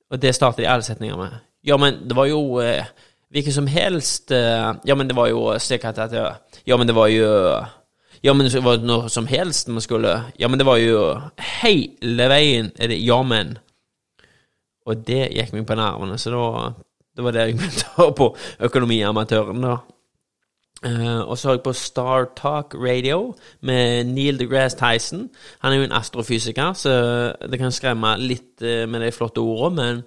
Og 0.09 0.21
det 0.21 0.35
starter 0.35 0.63
de 0.63 0.69
alle 0.69 0.83
setninger 0.83 1.17
med. 1.17 1.29
Ja, 1.63 1.77
men 1.77 2.07
det 2.07 2.15
var 2.15 2.25
jo 2.25 2.59
eh, 2.63 2.85
hvilken 3.33 3.53
som 3.53 3.67
helst 3.67 4.31
eh, 4.31 4.73
Ja, 4.85 4.95
men 4.95 5.07
det 5.07 5.15
var 5.17 5.29
jo 5.31 5.51
slik 5.59 5.85
at, 5.85 5.99
at 5.99 6.13
Ja, 6.67 6.77
men 6.77 6.87
det 6.87 6.95
var 6.95 7.07
jo 7.11 7.27
Ja, 8.23 8.33
men 8.33 8.47
det 8.47 8.63
var 8.63 8.81
noe 8.83 9.09
som 9.13 9.27
helst 9.27 9.69
man 9.69 9.83
skulle 9.83 10.15
Ja, 10.39 10.47
men 10.47 10.59
det 10.59 10.67
var 10.67 10.79
jo 10.81 11.03
hele 11.61 12.29
veien 12.31 12.71
er 12.79 12.91
det 12.91 13.01
ja, 13.03 13.21
men. 13.23 13.57
Og 14.87 15.03
det 15.07 15.27
gikk 15.35 15.53
meg 15.53 15.67
på 15.67 15.75
nervene, 15.75 16.17
så 16.17 16.31
da 16.31 16.47
det 17.17 17.23
var 17.25 17.33
det 17.33 17.43
jeg 17.47 17.55
begynte 17.57 18.11
på 18.19 18.25
Økonomiamatøren, 18.61 19.63
da. 19.63 19.77
Uh, 20.85 21.23
og 21.25 21.31
så 21.33 21.47
har 21.47 21.55
jeg 21.55 21.63
på 21.65 21.73
Star 21.73 22.27
Talk 22.37 22.75
Radio 22.77 23.31
med 23.65 24.11
Neil 24.11 24.37
deGrasse 24.37 24.77
Tyson. 24.77 25.23
Han 25.65 25.73
er 25.73 25.79
jo 25.79 25.87
en 25.87 25.95
astrofysiker, 25.97 26.75
så 26.77 26.91
det 27.41 27.57
kan 27.57 27.73
skremme 27.73 28.13
litt 28.21 28.61
med 28.61 29.01
de 29.01 29.09
flotte 29.15 29.41
ordene, 29.41 29.81
men 29.81 30.03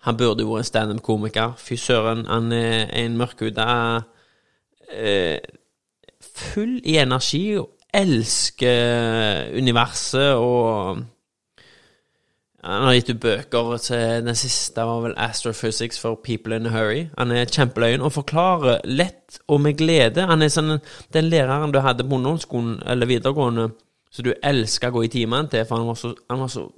han 0.00 0.16
burde 0.16 0.46
vært 0.48 0.64
en 0.64 0.68
standup-komiker. 0.70 1.56
Fy 1.60 1.76
søren, 1.76 2.24
han 2.26 2.52
er 2.52 2.88
en 3.02 3.18
mørkhuda 3.20 3.68
uh, 4.00 5.38
Full 6.20 6.80
i 6.84 6.96
energi 7.00 7.56
og 7.58 7.70
elsker 7.96 9.50
universet 9.56 10.36
og 10.38 11.00
han 12.60 12.84
har 12.84 12.96
gitt 12.98 13.14
ut 13.14 13.20
bøker 13.22 13.76
til 13.80 14.26
Den 14.26 14.36
siste 14.36 14.84
var 14.84 15.00
vel 15.00 15.14
'Astrophysics 15.16 16.00
for 16.00 16.20
People 16.24 16.56
in 16.56 16.66
a 16.66 16.68
Hurry'. 16.68 17.08
Han 17.18 17.30
er 17.30 17.44
kjempeløyen 17.44 18.00
og 18.00 18.12
forklarer 18.12 18.80
lett 18.84 19.38
og 19.48 19.60
med 19.60 19.78
glede. 19.78 20.26
Han 20.26 20.42
er 20.42 20.48
sånn 20.48 20.78
den 21.12 21.24
læreren 21.24 21.72
du 21.72 21.80
hadde 21.80 22.04
på 22.04 22.14
ungdomsskolen 22.14 22.82
eller 22.86 23.06
videregående, 23.06 23.70
så 24.10 24.22
du 24.22 24.34
elska 24.42 24.88
å 24.88 24.90
gå 24.90 25.04
i 25.04 25.08
timene 25.08 25.48
til, 25.48 25.64
for 25.64 25.76
han 25.76 25.86
var 25.86 25.94
så, 25.94 26.14
han 26.30 26.40
var 26.40 26.48
så 26.48 26.68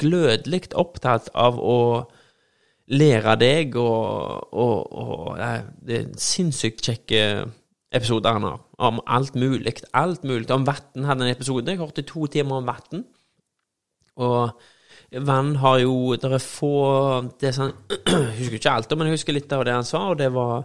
glødelig 0.00 0.70
opptatt 0.78 1.30
av 1.34 1.58
å 1.58 1.78
lære 2.90 3.36
deg, 3.40 3.76
og, 3.78 4.50
og, 4.52 4.92
og 4.92 5.38
Det 5.86 5.98
er 5.98 6.10
sinnssykt 6.18 6.84
kjekke 6.86 7.22
episoder 7.90 8.36
han 8.36 8.46
har, 8.46 8.58
om 8.78 9.00
alt 9.06 9.34
mulig. 9.38 9.80
Alt 9.94 10.24
mulig. 10.24 10.50
Om 10.50 10.66
vann 10.66 11.06
hadde 11.06 11.26
en 11.26 11.34
episode. 11.34 11.70
Jeg 11.70 11.80
hørte 11.80 12.06
to 12.06 12.26
timer 12.30 12.60
om 12.60 12.68
vann. 12.70 13.04
Og 14.20 14.50
vann 15.26 15.56
har 15.56 15.78
jo 15.80 16.14
Det 16.14 16.30
er 16.30 16.42
få 16.42 16.74
det 17.40 17.48
er 17.48 17.56
sånn, 17.56 17.72
Jeg 18.06 18.36
husker 18.38 18.58
ikke 18.58 18.74
alt, 18.74 18.92
men 18.94 19.08
jeg 19.08 19.18
husker 19.18 19.34
litt 19.34 19.52
av 19.54 19.64
det 19.66 19.74
han 19.74 19.86
sa, 19.86 20.04
og 20.12 20.18
det 20.20 20.28
var 20.34 20.60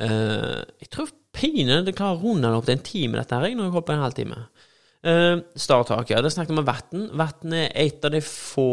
uh, 0.00 0.62
Jeg 0.80 0.90
tror 0.90 1.12
pinadø 1.34 1.82
det 1.86 1.96
klarer 1.98 2.18
å 2.18 2.22
runde 2.22 2.48
den 2.48 2.56
opp 2.56 2.66
til 2.66 2.76
en 2.76 2.86
time, 2.86 3.18
dette 3.18 3.34
her, 3.34 3.54
når 3.54 3.68
jeg 3.68 3.74
holdt 3.74 3.88
på 3.88 3.94
en 3.94 4.04
halvtime. 4.04 4.40
Uh, 5.04 5.42
ja. 6.08 6.22
Det 6.22 6.32
snakket 6.32 6.54
vi 6.54 6.62
om 6.62 6.66
vann. 6.66 7.10
Vann 7.12 7.52
er 7.52 7.68
et 7.74 8.04
av 8.04 8.14
de 8.14 8.22
få 8.24 8.70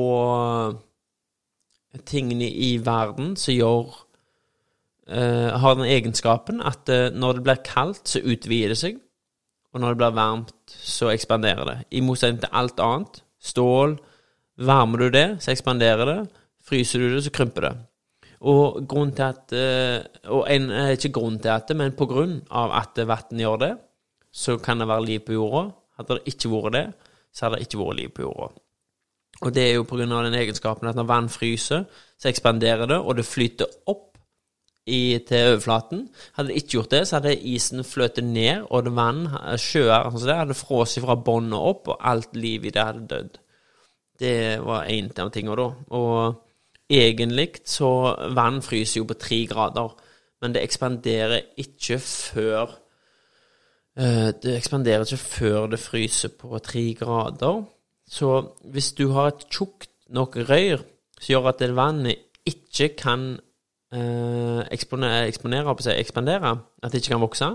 tingene 2.07 2.47
i 2.47 2.77
verden 2.79 3.33
som 3.35 3.51
gjør 3.51 3.89
uh, 5.11 5.49
Har 5.59 5.75
den 5.75 5.89
egenskapen 5.91 6.61
at 6.63 6.87
uh, 6.87 7.09
når 7.11 7.33
det 7.39 7.43
blir 7.43 7.65
kaldt, 7.67 8.05
så 8.07 8.23
utvider 8.23 8.71
det 8.71 8.79
seg. 8.79 9.01
Og 9.71 9.79
når 9.79 9.93
det 9.93 10.01
blir 10.01 10.15
varmt, 10.15 10.55
så 10.67 11.11
ekspanderer 11.11 11.67
det. 11.67 11.77
I 11.91 12.03
motsetning 12.03 12.41
til 12.43 12.55
alt 12.55 12.79
annet 12.83 13.21
stål. 13.39 13.95
Varmer 14.61 15.05
du 15.05 15.09
det, 15.15 15.27
så 15.43 15.53
ekspanderer 15.53 16.05
det. 16.09 16.19
Fryser 16.67 16.99
du 16.99 17.15
det, 17.15 17.23
så 17.25 17.31
krymper 17.33 17.67
det. 17.67 17.75
Og 18.41 18.81
grunnen 18.89 19.13
til 19.15 19.27
at 19.27 19.53
eh, 19.53 20.01
Og 20.33 20.47
en, 20.49 20.71
eh, 20.73 20.95
ikke 20.95 21.13
grunnen 21.13 21.39
til 21.39 21.53
at 21.53 21.67
det, 21.69 21.77
men 21.77 21.95
på 21.97 22.07
grunn 22.09 22.41
av 22.49 22.73
at 22.73 22.97
vann 23.07 23.39
gjør 23.39 23.61
det, 23.61 23.71
så 24.31 24.57
kan 24.57 24.79
det 24.79 24.87
være 24.87 25.05
liv 25.05 25.19
på 25.25 25.35
jorda. 25.37 25.69
Hadde 26.01 26.19
det 26.19 26.33
ikke 26.33 26.51
vært 26.51 26.75
det, 26.75 26.85
så 27.31 27.45
hadde 27.45 27.59
det 27.59 27.67
ikke 27.67 27.81
vært 27.81 27.99
liv 27.99 28.13
på 28.15 28.25
jorda. 28.25 28.51
Og 29.41 29.53
det 29.55 29.63
er 29.63 29.75
jo 29.79 29.85
av 29.87 30.25
den 30.27 30.37
egenskapen 30.37 30.89
at 30.89 30.97
når 30.97 31.09
vann 31.09 31.29
fryser, 31.31 31.85
så 32.19 32.29
ekspanderer 32.29 32.89
det, 32.89 32.99
og 32.99 33.17
det 33.17 33.25
flyter 33.25 33.69
opp 33.89 34.11
i, 34.85 35.17
til 35.27 35.53
overflaten. 35.53 36.03
Hadde 36.35 36.51
det 36.51 36.59
ikke 36.61 36.75
gjort 36.75 36.91
det, 36.91 37.01
så 37.07 37.17
hadde 37.17 37.37
isen 37.37 37.83
fløtet 37.85 38.27
ned, 38.27 38.67
og 38.69 38.85
det 38.85 38.93
vann, 38.97 39.23
sjøer 39.57 40.03
altså 40.03 40.27
det, 40.27 40.37
hadde 40.43 40.57
frosset 40.57 41.05
fra 41.05 41.17
båndet 41.17 41.57
opp, 41.57 41.89
og 41.93 42.05
alt 42.11 42.35
liv 42.37 42.65
i 42.65 42.73
det 42.73 42.85
hadde 42.85 43.07
dødd. 43.09 43.41
Det 44.21 44.37
var 44.61 44.85
en 44.85 45.09
av 45.17 45.31
tingene, 45.33 45.57
da. 45.57 45.67
Og 45.97 46.91
egentlig 46.91 47.63
så 47.65 47.89
Vann 48.35 48.61
fryser 48.61 48.99
jo 48.99 49.07
på 49.09 49.17
tre 49.17 49.39
grader, 49.49 49.95
men 50.41 50.53
det 50.53 50.63
ekspanderer 50.65 51.55
ikke 51.61 51.97
før 52.01 52.75
Det 53.91 54.53
ekspanderer 54.55 55.03
ikke 55.03 55.17
før 55.19 55.65
det 55.67 55.79
fryser 55.79 56.31
på 56.39 56.59
tre 56.63 56.83
grader. 56.95 57.63
Så 58.07 58.29
hvis 58.71 58.93
du 58.95 59.09
har 59.11 59.27
et 59.31 59.43
tjukt 59.51 59.89
nok 60.09 60.37
rør 60.49 60.83
som 61.21 61.33
gjør 61.33 61.49
at 61.51 61.59
det 61.61 61.75
vannet 61.77 62.15
ikke 62.49 62.95
kan 62.97 63.25
eh, 63.93 64.61
eksponere, 64.73 65.27
eksponere 65.29 65.75
seg, 65.83 65.99
ekspandere, 65.99 66.55
at 66.81 66.91
det 66.91 67.01
ikke 67.01 67.13
kan 67.13 67.21
vokse, 67.23 67.49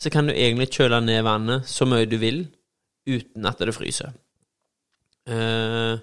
så 0.00 0.12
kan 0.12 0.28
du 0.28 0.32
egentlig 0.32 0.70
kjøle 0.72 1.02
ned 1.04 1.22
vannet 1.26 1.68
så 1.68 1.84
mye 1.88 2.08
du 2.08 2.16
vil 2.20 2.46
uten 3.08 3.46
at 3.46 3.60
det 3.60 3.74
fryser. 3.76 4.14
Eh, 5.28 6.00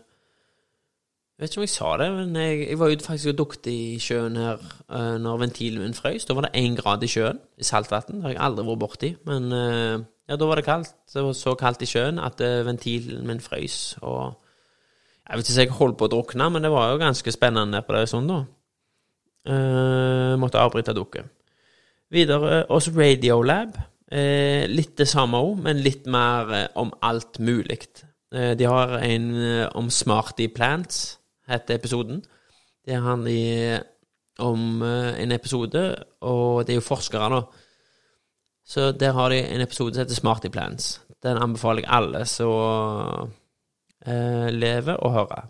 jeg 1.37 1.43
vet 1.43 1.51
ikke 1.51 1.59
om 1.59 1.65
jeg 1.67 1.69
sa 1.69 1.89
det, 2.01 2.05
men 2.15 2.37
jeg, 2.41 2.61
jeg 2.65 2.77
var 2.81 2.89
ute 2.89 3.05
faktisk 3.05 3.29
og 3.29 3.35
dukket 3.37 3.67
i 3.69 3.81
sjøen 4.01 4.39
her 4.41 4.61
uh, 4.89 5.17
når 5.21 5.41
ventilen 5.43 5.83
min 5.83 5.93
frøs. 5.93 6.23
Da 6.25 6.33
var 6.33 6.47
det 6.47 6.57
én 6.57 6.73
grad 6.73 7.03
i 7.05 7.09
sjøen, 7.13 7.37
i 7.61 7.65
saltvann. 7.67 8.07
Det 8.09 8.23
har 8.23 8.31
jeg 8.31 8.39
aldri 8.41 8.63
vært 8.65 8.79
borti. 8.81 9.09
Men 9.29 9.51
uh, 9.53 9.99
ja, 10.25 10.33
da 10.33 10.47
var 10.49 10.57
det 10.57 10.63
kaldt. 10.65 10.95
Det 11.13 11.21
var 11.21 11.35
så 11.37 11.53
kaldt 11.59 11.83
i 11.85 11.89
sjøen 11.91 12.17
at 12.17 12.41
uh, 12.41 12.65
ventilen 12.65 13.27
min 13.29 13.41
frøs. 13.43 13.99
Og 14.01 14.33
jeg 15.29 15.37
vet 15.37 15.51
ikke 15.51 15.59
om 15.59 15.61
jeg 15.61 15.75
holdt 15.81 15.99
på 15.99 16.07
å 16.07 16.11
drukne, 16.15 16.47
men 16.55 16.65
det 16.65 16.71
var 16.73 16.89
jo 16.89 17.03
ganske 17.03 17.35
spennende 17.35 17.83
på 17.85 17.93
det 17.93 18.01
sånn, 18.09 18.31
da. 18.33 18.39
Uh, 19.45 20.33
måtte 20.41 20.63
avbryte 20.63 20.97
dukket. 20.97 21.29
Videre 22.17 22.63
også 22.65 22.95
Radiolab. 22.97 23.77
Litt 24.71 24.95
det 24.97 25.05
samme 25.11 25.37
òg, 25.43 25.61
men 25.67 25.83
litt 25.83 26.05
mer 26.09 26.71
om 26.79 26.93
alt 27.03 27.37
mulig. 27.43 27.83
de 28.31 28.65
har 28.65 28.93
en 29.03 29.25
om 29.75 29.89
Smarty 29.91 30.47
Plants, 30.47 31.17
heter 31.49 31.77
episoden. 31.77 32.21
Det 32.85 33.01
handler 33.03 33.83
om 34.39 34.83
en 34.83 35.31
episode, 35.31 35.83
og 36.21 36.67
det 36.67 36.75
er 36.75 36.79
jo 36.79 36.85
forskere, 36.85 37.29
da. 37.33 37.41
Så 38.67 38.91
der 38.91 39.15
har 39.15 39.29
de 39.29 39.39
en 39.41 39.61
episode 39.61 39.95
som 39.95 40.03
heter 40.03 40.15
Smarty 40.15 40.51
Plants. 40.53 41.01
Den 41.23 41.39
anbefaler 41.41 41.81
jeg 41.81 41.91
alle 41.91 42.25
som 42.29 43.31
lever, 44.05 44.99
å 45.03 45.09
høre. 45.11 45.41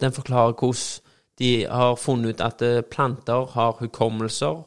den 0.00 0.12
forklarer 0.12 0.54
hvordan 0.54 1.02
de 1.42 1.64
har 1.66 1.96
funnet 1.96 2.36
ut 2.36 2.44
at 2.44 2.62
eh, 2.62 2.82
planter 2.86 3.48
har 3.54 3.78
hukommelser, 3.80 4.62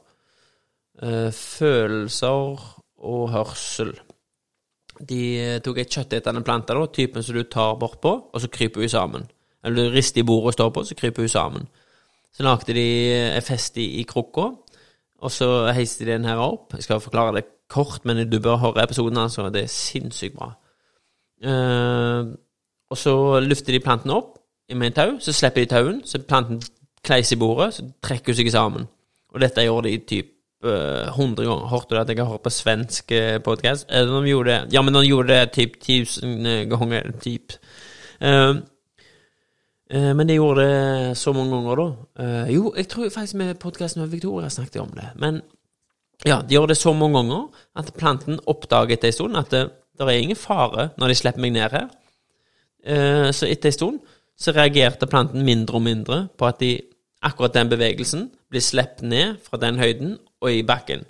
eh, 1.02 1.30
følelser 1.32 2.66
og 3.06 3.30
hørsel. 3.34 3.94
De 5.00 5.22
eh, 5.40 5.60
tok 5.64 5.80
ei 5.82 5.88
kjøttetende 5.88 6.44
plante, 6.46 6.76
da, 6.76 6.88
typen 6.92 7.24
som 7.24 7.38
du 7.38 7.44
tar 7.44 7.78
bortpå, 7.80 8.16
og 8.34 8.42
så 8.42 8.52
kryper 8.52 8.84
hun 8.84 8.92
sammen. 8.92 9.28
Eller 9.66 9.90
du 9.90 9.96
rister 9.96 10.22
i 10.22 10.26
bordet 10.26 10.54
og 10.54 10.54
står 10.54 10.70
på, 10.70 10.84
så 10.84 10.96
kryper 10.96 11.26
hun 11.26 11.30
sammen. 11.30 11.68
Så 12.34 12.44
lagde 12.44 12.74
de 12.74 12.88
en 13.36 13.42
fest 13.42 13.78
i, 13.78 13.86
i 14.00 14.04
krukka, 14.04 14.52
og 15.26 15.32
så 15.32 15.72
heiste 15.74 16.06
de 16.06 16.12
den 16.12 16.28
her 16.28 16.42
opp. 16.44 16.74
Jeg 16.76 16.84
skal 16.84 17.02
forklare 17.02 17.36
det 17.38 17.46
kort, 17.70 18.06
men 18.06 18.30
du 18.30 18.40
bør 18.40 18.62
høre 18.62 18.84
episoden, 18.84 19.18
altså. 19.18 19.50
Det 19.50 19.64
er 19.64 19.72
sinnssykt 19.72 20.36
bra. 20.36 20.52
Uh, 21.46 22.36
og 22.90 22.98
så 22.98 23.40
løfter 23.40 23.74
de 23.74 23.80
planten 23.80 24.14
opp, 24.14 24.38
med 24.70 24.88
en 24.88 24.94
tau, 24.94 25.18
så 25.22 25.34
slipper 25.34 25.62
de 25.62 25.70
tauen, 25.70 26.02
så 26.06 26.22
planten 26.22 26.62
kleiser 27.06 27.36
i 27.36 27.40
bordet, 27.40 27.74
så 27.74 27.84
trekker 28.02 28.34
hun 28.34 28.38
seg 28.40 28.52
sammen. 28.52 28.88
Og 29.34 29.42
dette 29.42 29.62
gjorde 29.62 29.92
de 29.92 30.00
typ 30.10 30.32
eh, 30.66 31.12
100 31.12 31.46
ganger. 31.46 31.68
Hørte 31.70 31.94
du 31.94 32.00
at 32.00 32.10
jeg 32.10 32.18
har 32.18 32.32
hørt 32.32 32.42
på 32.42 32.50
svensk 32.50 33.14
podkast? 33.46 33.90
De 33.90 34.58
Ja, 34.74 34.82
men 34.82 34.94
de 34.94 35.04
gjorde 35.06 35.34
det 35.34 35.52
typ 35.52 35.76
1000 35.76 36.70
ganger. 36.70 37.12
Typ. 37.22 37.54
Uh, 38.22 38.28
uh, 38.30 38.56
men 39.96 40.28
de 40.28 40.36
gjorde 40.36 40.64
det 40.66 41.18
så 41.18 41.32
mange 41.36 41.54
ganger, 41.56 41.80
da. 41.80 41.86
Uh, 42.20 42.54
jo, 42.54 42.74
jeg 42.76 42.88
tror 42.92 43.12
faktisk 43.14 43.38
med 43.40 43.60
podkasten 43.62 44.02
med 44.02 44.10
Victoria 44.12 44.50
snakket 44.50 44.76
jeg 44.76 44.84
om 44.84 44.96
det. 44.96 45.10
Men 45.22 45.42
ja, 46.26 46.42
de 46.42 46.56
gjør 46.56 46.72
det 46.72 46.78
så 46.78 46.94
mange 46.94 47.20
ganger 47.20 47.46
at 47.80 47.94
planten 47.98 48.40
oppdager 48.50 48.96
etter 48.96 49.12
en 49.12 49.16
stund 49.16 49.38
at 49.40 49.54
det, 49.54 49.64
det 49.96 50.08
er 50.08 50.20
ingen 50.20 50.40
fare 50.40 50.90
når 50.98 51.12
de 51.12 51.18
slipper 51.20 51.44
meg 51.44 51.54
ned 51.56 51.76
her. 51.76 51.88
så 53.36 53.48
etter 53.48 53.72
en 53.72 53.76
stund 53.76 54.00
så 54.38 54.52
reagerte 54.52 55.08
planten 55.08 55.46
mindre 55.46 55.80
og 55.80 55.82
mindre 55.82 56.18
på 56.38 56.48
at 56.48 56.60
de 56.60 56.78
akkurat 57.24 57.54
den 57.56 57.70
bevegelsen 57.70 58.30
blir 58.50 58.62
sluppet 58.62 59.02
ned 59.02 59.40
fra 59.44 59.58
den 59.58 59.80
høyden 59.80 60.18
og 60.42 60.52
i 60.52 60.64
bakken. 60.64 61.06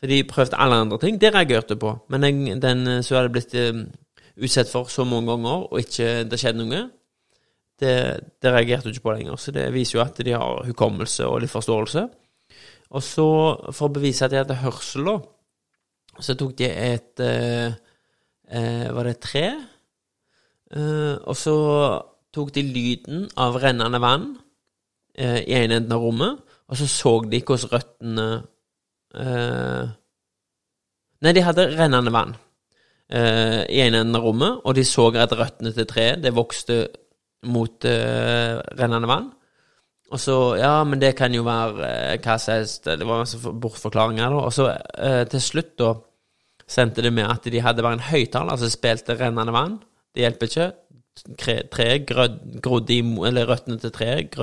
For 0.00 0.10
de 0.10 0.24
prøvde 0.24 0.58
alle 0.58 0.74
andre 0.74 0.98
ting. 0.98 1.20
Det 1.20 1.34
reagerte 1.34 1.76
på. 1.76 1.94
Men 2.08 2.22
den, 2.22 2.62
den 2.62 3.02
så 3.02 3.16
hadde 3.16 3.34
blitt 3.34 3.54
utsatt 4.38 4.70
for 4.70 4.90
så 4.90 5.04
mange 5.04 5.30
ganger, 5.30 5.66
og 5.72 5.80
ikke 5.82 6.24
det 6.30 6.38
skjedde 6.38 6.62
noe, 6.62 6.82
det, 7.80 7.94
det 8.42 8.52
reagerte 8.52 8.88
hun 8.88 8.94
ikke 8.96 9.06
på 9.06 9.14
lenger. 9.16 9.38
Så 9.40 9.54
det 9.54 9.66
viser 9.74 9.98
jo 9.98 10.04
at 10.04 10.20
de 10.24 10.34
har 10.34 10.66
hukommelse 10.66 11.26
og 11.26 11.42
litt 11.42 11.52
forståelse. 11.52 12.04
Og 12.88 13.04
så, 13.04 13.28
for 13.70 13.88
å 13.88 13.94
bevise 13.94 14.24
at 14.24 14.32
de 14.32 14.40
hadde 14.40 14.60
hørsel, 14.62 15.10
da, 15.10 15.18
så 16.24 16.34
tok 16.38 16.54
de 16.58 16.66
et 16.66 17.22
eh, 17.22 17.74
uh, 18.50 18.86
Var 18.96 19.06
det 19.06 19.16
et 19.16 19.26
tre? 19.26 19.48
og 20.68 21.32
så 21.32 21.54
tok 22.34 22.52
de 22.54 22.64
lyden 22.64 23.24
av 23.40 23.56
rennende 23.62 24.00
vann 24.02 24.26
eh, 25.18 25.40
i 25.46 25.56
ene 25.56 25.80
enden 25.80 25.94
av 25.96 26.04
rommet, 26.04 26.42
og 26.68 26.76
så 26.78 26.88
så 26.90 27.14
de 27.24 27.40
hvordan 27.40 27.72
røttene 27.72 28.28
eh, 29.16 29.94
Nei, 31.18 31.32
de 31.34 31.42
hadde 31.42 31.64
rennende 31.72 32.12
vann 32.14 32.36
eh, 33.10 33.64
i 33.66 33.80
ene 33.82 34.04
enden 34.04 34.18
av 34.20 34.28
rommet, 34.28 34.60
og 34.62 34.76
de 34.78 34.84
så 34.86 35.08
at 35.18 35.34
røttene 35.34 35.72
til 35.74 35.88
treet 35.90 36.22
det 36.22 36.34
vokste 36.36 36.84
mot 37.46 37.84
uh, 37.86 38.58
rennende 38.78 39.10
vann. 39.10 39.28
Og 40.08 40.20
så 40.20 40.56
Ja, 40.56 40.82
men 40.84 41.00
det 41.00 41.14
kan 41.18 41.34
jo 41.34 41.44
være 41.46 42.16
uh, 42.16 42.18
hva 42.24 42.36
helst 42.40 42.88
Det 42.88 43.06
var 43.06 43.22
masse 43.22 43.38
bortforklaringer, 43.38 44.32
da. 44.32 44.42
Og 44.48 44.52
så 44.52 44.70
uh, 44.72 45.24
til 45.30 45.42
slutt, 45.44 45.74
da, 45.78 45.92
sendte 46.68 47.04
det 47.04 47.12
med 47.14 47.28
at 47.28 47.46
de 47.48 47.62
hadde 47.64 47.84
bare 47.84 47.98
en 48.00 48.08
høyttaler 48.10 48.58
som 48.60 48.72
spilte 48.72 49.16
rennende 49.18 49.54
vann. 49.54 49.78
Det 50.14 50.24
hjelper 50.24 50.50
ikke 50.50 50.70
treet 51.38 52.06
grodde 52.62 52.94
imot 52.94 53.26
Eller 53.26 53.48
røttene 53.48 53.78
til 53.82 53.90
treet 53.90 54.36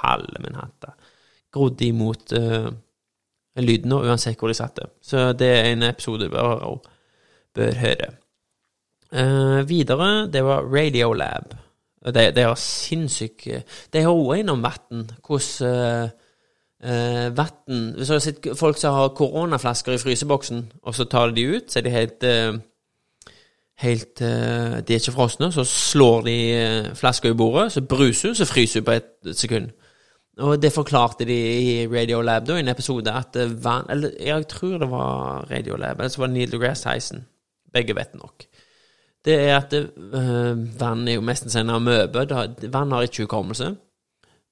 Halve 0.00 0.42
min 0.42 0.58
hatt, 0.58 0.90
Grodde 1.50 1.86
imot 1.86 2.32
uh, 2.36 2.70
lyden, 3.58 3.92
uansett 3.92 4.38
hvor 4.38 4.48
de 4.48 4.54
satt 4.54 4.76
det. 4.78 4.86
Så 5.02 5.32
det 5.34 5.48
er 5.50 5.72
en 5.72 5.82
episode 5.82 6.28
du 6.28 6.30
bør, 6.30 6.78
bør 7.54 7.80
høre. 7.80 8.12
Uh, 9.10 9.66
videre, 9.66 10.28
det 10.30 10.44
var 10.46 10.68
Radiolab. 10.70 11.56
Det, 12.00 12.30
det 12.32 12.42
er 12.42 12.54
sinnssykt 12.56 13.44
De 13.92 14.00
har 14.00 14.08
òg 14.08 14.38
innom 14.40 14.62
om 14.62 14.64
vann. 14.64 15.10
Hvordan 15.26 16.08
uh, 16.80 17.36
vann 17.36 17.92
Hvis 17.96 18.08
du 18.08 18.14
har 18.14 18.22
sett 18.24 18.48
folk 18.56 18.78
som 18.80 18.96
har 18.96 19.12
koronaflasker 19.16 19.92
i 19.92 20.00
fryseboksen, 20.00 20.62
og 20.82 20.94
så 20.96 21.04
tar 21.04 21.34
de 21.36 21.44
ut, 21.56 21.68
så 21.68 21.78
er 21.78 21.82
de 21.84 21.90
helt 21.90 22.24
helt 23.80 24.20
uh, 24.20 24.80
De 24.80 24.94
er 24.94 25.00
ikke 25.00 25.16
frosne, 25.16 25.52
så 25.52 25.64
slår 25.64 26.24
de 26.28 26.38
uh, 26.56 26.96
flaska 26.96 27.28
i 27.28 27.36
bordet, 27.36 27.72
så 27.72 27.84
bruser 27.84 28.28
hun, 28.28 28.34
så 28.34 28.48
fryser 28.48 28.80
hun 28.80 28.88
på 28.88 28.96
et 28.98 29.36
sekund. 29.36 29.70
Og 30.40 30.62
det 30.62 30.72
forklarte 30.72 31.26
de 31.28 31.36
i 31.36 31.86
Radiolab 31.88 32.46
da, 32.48 32.56
i 32.56 32.64
en 32.64 32.72
episode, 32.72 33.12
at 33.12 33.36
vann 33.64 33.90
Eller 33.90 34.10
jeg 34.20 34.48
tror 34.48 34.78
det 34.78 34.90
var 34.90 35.46
Radiolab, 35.50 35.98
eller 35.98 36.08
så 36.08 36.22
var 36.22 36.26
det 36.26 36.34
Neil 36.34 36.52
deGrasse 36.52 36.88
Tyson. 36.88 37.26
Begge 37.72 37.96
vet 37.96 38.14
nok. 38.14 38.44
Det 39.24 39.36
er 39.36 39.54
at 39.58 39.74
uh, 39.76 40.56
vann 40.80 41.08
er 41.08 41.18
jo 41.18 41.24
mest 41.24 41.48
en 41.56 41.74
amøbe. 41.74 42.24
Vann 42.72 42.92
har 42.96 43.04
ikke 43.04 43.26
hukommelse. 43.26 43.74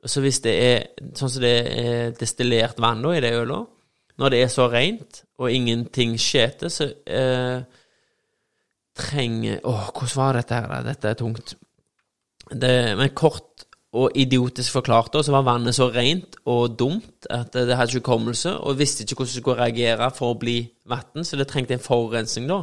Så 0.07 0.23
hvis 0.23 0.41
det 0.45 0.55
er 0.63 1.09
sånn 1.17 1.33
som 1.33 1.43
det 1.43 1.55
er 1.75 2.13
destillert 2.19 2.79
vann 2.81 3.03
da, 3.03 3.15
i 3.17 3.23
det 3.25 3.33
ølet, 3.35 3.75
når 4.19 4.35
det 4.35 4.43
er 4.43 4.51
så 4.53 4.67
rent 4.71 5.23
og 5.39 5.51
ingenting 5.55 6.17
skjeter, 6.21 6.71
så 6.71 6.91
uh, 6.91 7.63
trenger 8.99 9.63
Å, 9.63 9.75
hvordan 9.95 10.19
var 10.19 10.39
dette 10.39 10.59
her. 10.59 10.85
Dette 10.87 11.13
er 11.13 11.19
tungt. 11.19 11.55
Det, 12.49 12.75
men 12.99 13.15
kort 13.17 13.65
og 13.99 14.13
idiotisk 14.21 14.75
forklart, 14.77 15.17
så 15.25 15.33
var 15.33 15.47
vannet 15.47 15.77
så 15.77 15.89
rent 15.93 16.37
og 16.49 16.75
dumt 16.79 17.29
at 17.33 17.55
det 17.55 17.77
hadde 17.77 17.95
ikke 17.95 18.03
hukommelse, 18.05 18.53
og 18.61 18.77
visste 18.79 19.05
ikke 19.05 19.23
hvordan 19.23 19.33
det 19.33 19.43
skulle 19.43 19.63
reagere 19.63 20.11
for 20.15 20.35
å 20.35 20.39
bli 20.39 20.59
vann, 20.89 21.25
så 21.25 21.39
det 21.41 21.49
trengte 21.49 21.79
en 21.79 21.83
forurensning, 21.85 22.51
da. 22.51 22.63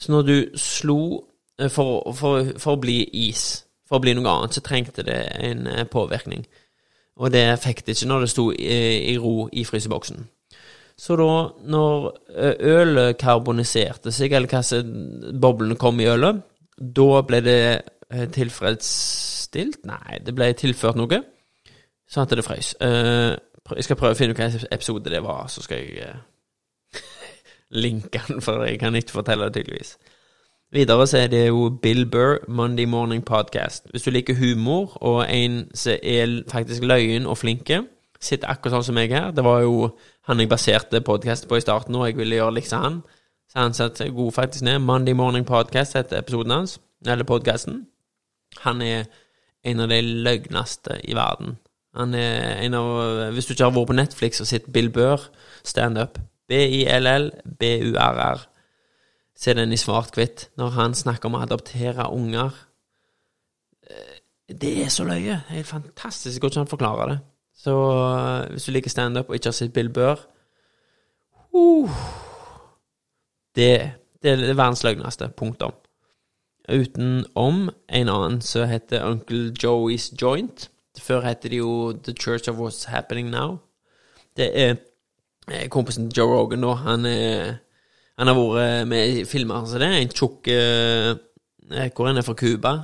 Så 0.00 0.12
når 0.12 0.22
du 0.22 0.36
slo 0.58 1.00
eh, 1.60 1.70
for, 1.70 2.12
for, 2.16 2.52
for, 2.56 2.76
å 2.76 2.80
bli 2.80 3.02
is, 3.28 3.64
for 3.88 3.98
å 3.98 4.04
bli 4.04 4.14
noe 4.16 4.32
annet, 4.32 4.56
så 4.56 4.64
trengte 4.64 5.04
det 5.06 5.20
en 5.38 5.66
eh, 5.68 5.86
påvirkning. 5.88 6.46
Og 7.20 7.32
det 7.34 7.44
fikk 7.60 7.84
det 7.84 7.98
ikke 7.98 8.08
når 8.08 8.24
det 8.24 8.30
sto 8.32 8.46
i, 8.52 8.76
i 9.12 9.16
ro 9.20 9.48
i 9.52 9.64
fryseboksen. 9.68 10.24
Så 11.00 11.16
da, 11.16 11.32
når 11.72 12.06
eh, 12.34 12.54
ølet 12.76 13.18
karboniserte 13.20 14.12
seg, 14.12 14.32
eller 14.36 14.48
hva 14.52 14.82
boblene 15.40 15.78
kom 15.80 16.00
i 16.00 16.08
ølet, 16.12 16.42
da 16.80 17.22
ble 17.28 17.40
det 17.44 17.60
eh, 17.72 18.26
tilfredsstilt 18.32 19.86
Nei, 19.88 20.20
det 20.22 20.34
ble 20.36 20.52
tilført 20.54 20.98
noe, 21.00 21.18
sånn 22.06 22.22
at 22.26 22.34
det 22.36 22.44
frøs. 22.46 22.74
Eh, 22.84 23.32
jeg 23.76 23.86
skal 23.86 23.98
prøve 23.98 24.14
å 24.14 24.18
finne 24.18 24.34
ut 24.34 24.38
hvilken 24.38 24.68
episode 24.72 25.12
det 25.12 25.22
var, 25.24 25.48
så 25.50 25.64
skal 25.64 25.80
jeg 25.80 26.12
linke 27.70 28.22
den, 28.28 28.40
for 28.46 28.64
jeg 28.64 28.78
kan 28.78 28.94
ikke 28.94 29.10
fortelle 29.10 29.44
det 29.44 29.54
tydeligvis. 29.54 29.96
Videre 30.72 31.06
så 31.06 31.18
er 31.18 31.26
det 31.26 31.48
jo 31.48 31.78
Bill 31.82 32.06
Burr, 32.06 32.36
Monday 32.48 32.84
Morning 32.84 33.24
Podcast. 33.24 33.86
Hvis 33.90 34.02
du 34.02 34.10
liker 34.10 34.38
humor, 34.38 35.02
og 35.02 35.26
en 35.28 35.64
som 35.74 35.96
er 36.02 36.42
faktisk 36.50 36.82
løyen 36.82 37.26
og 37.26 37.38
flinke, 37.38 37.82
sitter 38.20 38.52
akkurat 38.52 38.76
sånn 38.76 38.84
som 38.90 38.98
meg 39.00 39.10
her. 39.10 39.32
Det 39.34 39.42
var 39.44 39.64
jo 39.64 39.88
han 40.28 40.38
jeg 40.38 40.50
baserte 40.50 41.00
podkasten 41.02 41.50
på 41.50 41.58
i 41.58 41.64
starten, 41.64 41.96
og 41.96 42.06
jeg 42.06 42.18
ville 42.20 42.38
gjøre 42.38 42.54
liksom 42.60 42.84
han. 42.84 43.00
Så 43.50 43.58
han 43.58 43.74
satte 43.74 44.10
god 44.14 44.32
faktisk 44.32 44.64
ned. 44.64 44.78
Monday 44.78 45.16
Morning 45.16 45.46
Podcast 45.46 45.96
heter 45.98 46.20
episoden 46.20 46.54
hans, 46.54 46.78
eller 47.06 47.26
podkasten. 47.26 47.86
Han 48.62 48.82
er 48.82 49.08
en 49.64 49.80
av 49.80 49.90
de 49.90 50.00
løgneste 50.02 51.00
i 51.04 51.16
verden. 51.18 51.56
Han 51.98 52.14
er 52.14 52.60
en 52.62 52.74
av 52.74 53.32
Hvis 53.34 53.46
du 53.46 53.52
ikke 53.52 53.64
har 53.64 53.74
vært 53.74 53.90
på 53.90 53.98
Netflix 53.98 54.40
og 54.40 54.46
sett 54.46 54.70
Bill 54.72 54.92
Burr 54.94 55.26
standup, 55.66 56.20
B-I-L-L-B-U-R-R, 56.50 58.46
se 59.36 59.54
den 59.56 59.72
i 59.72 59.78
svart-hvitt, 59.80 60.50
når 60.60 60.74
han 60.76 60.96
snakker 60.98 61.30
om 61.30 61.38
å 61.38 61.44
adoptere 61.46 62.10
unger. 62.12 62.56
Eh, 63.88 64.16
det 64.60 64.72
er 64.84 64.90
så 64.92 65.06
løye. 65.06 65.38
Det 65.38 65.54
er 65.54 65.60
helt 65.60 65.70
fantastisk. 65.70 66.34
Jeg 66.34 66.42
går 66.42 66.52
ikke 66.52 66.64
an 66.64 66.68
å 66.68 66.74
forklare 66.74 67.08
det. 67.12 67.18
Så 67.60 67.74
uh, 67.76 68.48
hvis 68.50 68.64
du 68.66 68.72
liker 68.72 68.90
standup 68.90 69.28
og 69.28 69.36
ikke 69.36 69.50
har 69.50 69.56
sett 69.56 69.72
Bill 69.76 69.90
Burr 69.92 70.16
uh, 71.52 71.98
det, 73.56 73.92
det, 74.22 74.32
er 74.32 74.54
verdens 74.54 74.84
løgneste. 74.84 75.28
Punktum. 75.36 75.74
Utenom 76.70 77.68
en 77.88 78.08
annen 78.08 78.40
som 78.40 78.68
heter 78.68 79.04
Uncle 79.04 79.52
Joey's 79.62 80.10
Joint. 80.22 80.70
Før 81.00 81.20
heter 81.26 81.48
det 81.48 81.58
jo 81.58 81.92
The 81.92 82.14
Church 82.14 82.48
of 82.48 82.56
What's 82.56 82.88
Happening 82.88 83.30
Now. 83.30 83.58
Det 84.36 84.50
er 84.54 84.70
eh, 84.70 84.76
kompisen 85.72 86.10
Joe 86.14 86.30
Rogan, 86.30 86.64
da. 86.64 86.76
Han, 86.86 87.08
er, 87.08 87.58
han 88.20 88.30
har 88.30 88.38
vært 88.38 88.88
med 88.90 89.18
i 89.20 89.26
filmer 89.28 89.66
som 89.66 89.82
det. 89.82 89.90
er 89.90 90.04
En 90.04 90.14
tjukk 90.14 90.50
Hvor 91.96 92.08
han 92.08 92.18
er 92.18 92.26
fra 92.26 92.36
Cuba. 92.38 92.74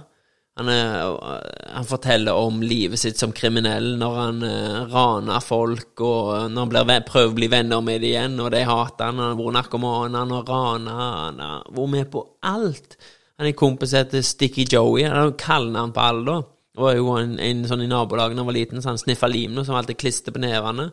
Han, 0.56 0.68
han, 0.68 1.84
forteller 1.84 2.32
om 2.32 2.62
livet 2.64 2.96
sitt 2.96 3.18
som 3.20 3.32
kriminell 3.36 3.90
når 4.00 4.14
han 4.16 4.38
uh, 4.40 4.86
raner 4.88 5.42
folk, 5.44 6.00
og 6.00 6.46
når 6.48 6.62
han 6.62 6.70
blir, 6.72 7.02
prøver 7.10 7.34
å 7.34 7.36
bli 7.36 7.48
venner 7.52 7.82
med 7.84 8.00
dem 8.00 8.08
igjen, 8.08 8.38
og 8.40 8.48
de 8.54 8.62
hater 8.64 9.10
han, 9.10 9.20
han 9.20 9.34
har 9.34 9.42
vært 9.42 9.56
narkoman, 9.58 10.16
han 10.16 10.32
har 10.32 10.48
rana, 10.48 10.94
han 11.26 11.42
har 11.44 11.66
vært 11.76 11.92
med 11.92 12.08
på 12.14 12.24
alt. 12.48 12.96
Han 13.36 13.50
er 13.50 13.58
kompis 13.58 13.92
heter 13.92 14.24
Sticky 14.24 14.64
Joey, 14.64 15.04
han 15.04 15.18
har 15.18 15.34
kallenavn 15.36 15.92
på 15.92 16.06
alle, 16.06 16.24
da. 16.30 16.52
Det 16.76 16.84
var 16.84 16.96
jo 16.96 17.12
en, 17.16 17.36
en 17.40 17.60
sånn 17.68 17.84
i 17.84 17.88
nabolaget 17.88 18.36
da 18.36 18.42
han 18.42 18.48
var 18.48 18.56
liten, 18.56 18.80
så 18.80 18.94
han 18.94 19.00
sniffa 19.00 19.28
lim, 19.32 19.60
som 19.64 19.76
alltid 19.76 20.00
klister 20.00 20.32
på 20.32 20.40
nevene. 20.40 20.90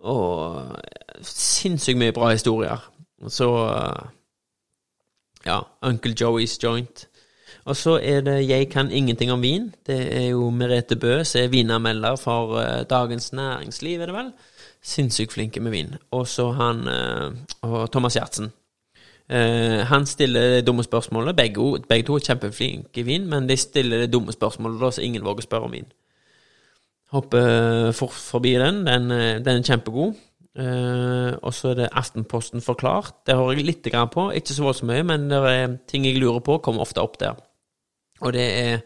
Og 0.00 0.78
sinnssykt 1.26 1.98
mye 1.98 2.14
bra 2.14 2.30
historier. 2.32 2.90
Og 3.22 3.32
Så 3.32 3.48
uh, 3.50 4.10
Ja, 5.46 5.60
Uncle 5.82 6.14
Joey's 6.20 6.58
Joint. 6.62 7.08
Og 7.64 7.76
så 7.76 7.98
er 8.02 8.20
det 8.20 8.48
Jeg 8.48 8.70
kan 8.70 8.90
ingenting 8.90 9.32
om 9.32 9.42
vin. 9.42 9.74
Det 9.86 9.98
er 10.16 10.28
jo 10.28 10.50
Merete 10.50 10.96
Bø 10.96 11.24
som 11.24 11.42
er 11.42 11.48
vinanmelder 11.48 12.16
for 12.16 12.54
uh, 12.58 12.84
Dagens 12.90 13.32
Næringsliv, 13.32 14.00
er 14.00 14.06
det 14.06 14.14
vel. 14.14 14.32
Sinnssykt 14.82 15.32
flinke 15.32 15.60
med 15.60 15.70
vin. 15.70 15.94
Og 16.10 16.28
så 16.28 16.50
han 16.52 16.88
og 17.62 17.92
Thomas 17.92 18.16
Gjertsen. 18.16 18.52
Uh, 19.32 19.84
han 19.84 20.06
stiller 20.06 20.40
det 20.40 20.66
dumme 20.66 20.82
spørsmålet. 20.82 21.36
Begge, 21.36 21.80
begge 21.88 22.06
to 22.06 22.14
er 22.14 22.24
kjempeflinke 22.24 23.00
i 23.00 23.02
vin, 23.02 23.26
men 23.28 23.48
de 23.48 23.56
stiller 23.56 23.98
det 23.98 24.12
dumme 24.12 24.32
spørsmålet 24.32 24.80
da, 24.80 24.90
så 24.90 25.02
ingen 25.04 25.24
våger 25.24 25.44
å 25.44 25.48
spørre 25.48 25.68
om 25.68 25.74
vin. 25.76 25.90
Hopper 27.14 27.92
for, 27.96 28.12
forbi 28.12 28.52
den. 28.60 28.82
Den, 28.86 29.08
den 29.44 29.60
er 29.60 29.64
kjempegod. 29.64 30.16
Eh, 30.58 31.32
og 31.38 31.52
så 31.54 31.70
er 31.70 31.76
det 31.78 31.92
Aftenposten 31.94 32.64
forklart. 32.64 33.14
Det 33.26 33.36
har 33.36 33.52
jeg 33.52 33.66
litt 33.66 33.86
grann 33.92 34.10
på. 34.10 34.28
Ikke 34.34 34.54
så 34.56 34.64
voldsomt 34.66 34.90
mye, 34.90 35.04
men 35.06 35.28
det 35.30 35.38
er 35.52 35.76
ting 35.90 36.06
jeg 36.06 36.18
lurer 36.18 36.42
på, 36.44 36.58
kommer 36.64 36.82
ofte 36.82 37.04
opp 37.04 37.18
der. 37.20 37.38
Og 38.26 38.34
det 38.34 38.46
er 38.58 38.80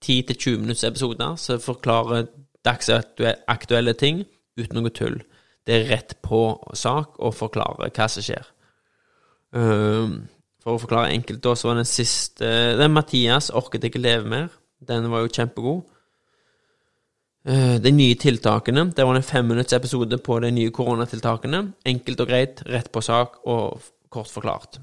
10-20 0.00 0.62
minutts 0.62 0.84
episoder 0.88 1.36
som 1.36 1.60
forklarer 1.60 2.30
dagsaktuelle 2.64 3.94
ting 4.00 4.24
uten 4.56 4.80
noe 4.80 4.92
tull. 4.96 5.20
Det 5.66 5.76
er 5.76 5.90
rett 5.90 6.16
på 6.24 6.40
sak 6.76 7.20
å 7.20 7.32
forklare 7.36 7.90
hva 7.92 8.08
som 8.08 8.24
skjer. 8.24 8.48
Um, 9.52 10.22
for 10.62 10.76
å 10.76 10.80
forklare 10.80 11.12
enkelt, 11.12 11.42
da, 11.44 11.52
så 11.56 11.68
var 11.68 11.80
den 11.80 11.88
siste 11.88 12.46
Den 12.78 12.92
Mathias 12.94 13.50
orket 13.50 13.84
ikke 13.88 14.00
leve 14.00 14.28
mer. 14.28 14.48
Den 14.80 15.10
var 15.12 15.24
jo 15.24 15.32
kjempegod. 15.32 15.84
Uh, 17.48 17.78
de 17.80 17.90
nye 17.92 18.14
tiltakene. 18.20 18.90
Det 18.92 19.06
var 19.06 19.16
en 19.16 19.24
femminutts 19.24 19.72
episode 19.72 20.18
på 20.20 20.36
de 20.44 20.50
nye 20.52 20.70
koronatiltakene. 20.76 21.62
Enkelt 21.88 22.20
og 22.20 22.28
greit, 22.28 22.62
rett 22.68 22.90
på 22.92 23.00
sak 23.00 23.38
og 23.48 23.80
kort 24.12 24.28
forklart. 24.28 24.80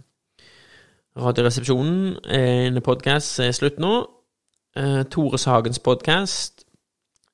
Radioresepsjonen, 1.18 2.16
en 2.34 2.82
podkast, 2.82 3.40
er 3.46 3.54
slutt 3.54 3.78
nå. 3.82 3.92
Uh, 4.78 5.04
Tore 5.06 5.38
Sagens 5.38 5.80
podkast. 5.80 6.64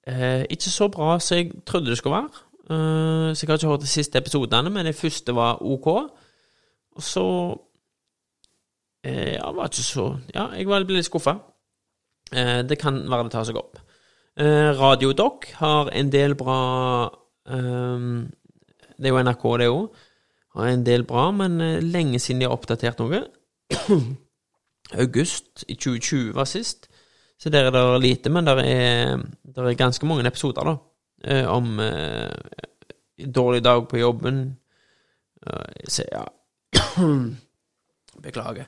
Ikke 0.04 0.68
så 0.68 0.90
bra 0.92 1.14
som 1.24 1.38
jeg 1.38 1.54
trodde 1.64 1.88
det 1.94 1.98
skulle 1.98 2.18
være. 2.18 2.42
så 3.36 3.46
jeg 3.46 3.48
har 3.48 3.58
ikke 3.58 3.68
hørt 3.68 3.82
de 3.82 3.88
siste 3.88 4.18
episodene, 4.20 4.70
men 4.70 4.86
de 4.86 4.94
første 4.94 5.36
var 5.36 5.62
ok. 5.62 5.88
Og 5.88 7.04
så 7.04 7.24
Ja, 9.06 9.52
var 9.52 9.72
ikke 9.72 9.76
så 9.84 10.20
Ja, 10.36 10.50
jeg 10.52 10.66
ble 10.66 10.84
litt 10.84 11.06
skuffa. 11.06 11.38
det 12.68 12.80
kan 12.80 13.10
være 13.10 13.24
det 13.24 13.32
tar 13.32 13.44
seg 13.44 13.56
opp. 13.56 13.80
Uh, 14.34 14.74
Radio 14.80 15.12
Doc 15.14 15.46
har 15.60 15.92
en 15.94 16.08
del 16.10 16.34
bra 16.34 17.06
um, 17.46 18.32
Det 18.98 19.06
er 19.06 19.12
jo 19.14 19.22
NRK, 19.22 19.44
det 19.62 19.68
òg. 19.70 20.00
Har 20.58 20.70
en 20.72 20.86
del 20.86 21.04
bra, 21.06 21.28
men 21.38 21.60
uh, 21.62 21.78
lenge 21.86 22.18
siden 22.20 22.42
de 22.42 22.48
har 22.48 22.56
oppdatert 22.56 22.98
noe. 23.04 23.20
August 25.04 25.66
i 25.68 25.76
2020 25.78 26.34
var 26.34 26.50
sist, 26.50 26.90
så 27.38 27.52
der 27.54 27.70
er 27.70 27.76
det 27.76 28.02
lite. 28.02 28.32
Men 28.34 28.50
der 28.50 28.64
er, 28.64 29.22
der 29.56 29.70
er 29.70 29.78
ganske 29.78 30.10
mange 30.10 30.26
episoder, 30.26 30.66
da, 30.66 30.76
uh, 31.30 31.54
om 31.54 31.78
dårlig 33.36 33.62
dag 33.64 33.86
på 33.88 34.02
jobben. 34.02 34.48
Se, 35.88 36.08
ja 36.10 36.24
Beklager. 38.24 38.66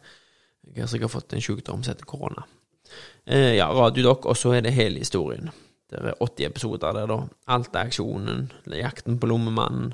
Jeg 0.76 0.84
har 0.84 0.90
sikkert 0.92 1.14
fått 1.14 1.34
en 1.34 1.42
sykdom 1.42 1.82
som 1.82 1.94
heter 1.94 2.06
korona. 2.06 2.46
Eh, 3.28 3.56
ja, 3.58 3.70
Radiodok, 3.74 4.26
og 4.26 4.38
så 4.38 4.54
er 4.54 4.62
det 4.62 4.74
hele 4.74 5.00
historien. 5.00 5.50
Det 5.90 6.00
er 6.00 6.14
80 6.22 6.46
episoder 6.46 6.92
der, 6.94 7.06
da. 7.06 7.20
Alt 7.48 7.76
er 7.76 7.80
aksjonen, 7.80 8.52
jakten 8.68 9.20
på 9.20 9.28
lommemannen. 9.28 9.94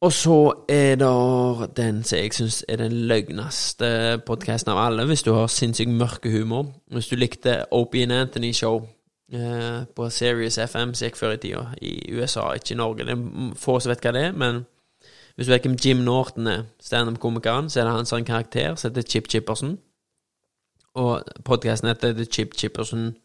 Og 0.00 0.12
så 0.12 0.52
er 0.68 0.94
det 0.94 1.76
den 1.76 2.04
som 2.04 2.18
jeg 2.18 2.34
syns 2.34 2.64
er 2.68 2.76
den 2.78 2.92
løgneste 3.10 4.20
podkasten 4.26 4.70
av 4.70 4.78
alle, 4.86 5.06
hvis 5.10 5.24
du 5.26 5.32
har 5.34 5.50
sinnssykt 5.50 5.90
mørke 5.90 6.30
humor. 6.30 6.68
Hvis 6.94 7.08
du 7.10 7.16
likte 7.16 7.64
Opie 7.74 8.02
and 8.02 8.12
Anthony 8.12 8.52
Show 8.52 8.86
eh, 9.32 9.82
på 9.96 10.10
Serious 10.10 10.58
FM 10.58 10.94
som 10.94 11.06
gikk 11.06 11.18
før 11.18 11.34
i 11.34 11.40
tida, 11.42 11.64
i 11.82 12.14
USA, 12.14 12.52
ikke 12.54 12.76
i 12.76 12.78
Norge. 12.78 13.04
Det 13.04 13.16
er 13.16 13.58
få 13.58 13.80
som 13.80 13.90
vet 13.90 14.06
hva 14.06 14.14
det 14.14 14.22
er, 14.28 14.32
men 14.32 14.62
hvis 15.34 15.46
du 15.46 15.52
vet 15.52 15.66
hvem 15.66 15.76
Jim 15.84 15.96
Norton 16.06 16.46
er, 16.46 16.62
standup-komikeren, 16.82 17.70
så 17.70 17.80
er 17.80 17.84
det 17.84 17.96
han 17.96 18.06
som 18.06 18.16
har 18.16 18.22
en 18.22 18.32
karakter 18.32 18.74
som 18.74 18.90
heter 18.90 19.10
Chip 19.10 19.28
Chipperson. 19.28 19.78
Og 20.94 21.22
podkasten 21.44 21.88
heter 21.88 22.12
The 22.12 22.24
Chip 22.24 22.54
Chipperson 22.56 23.16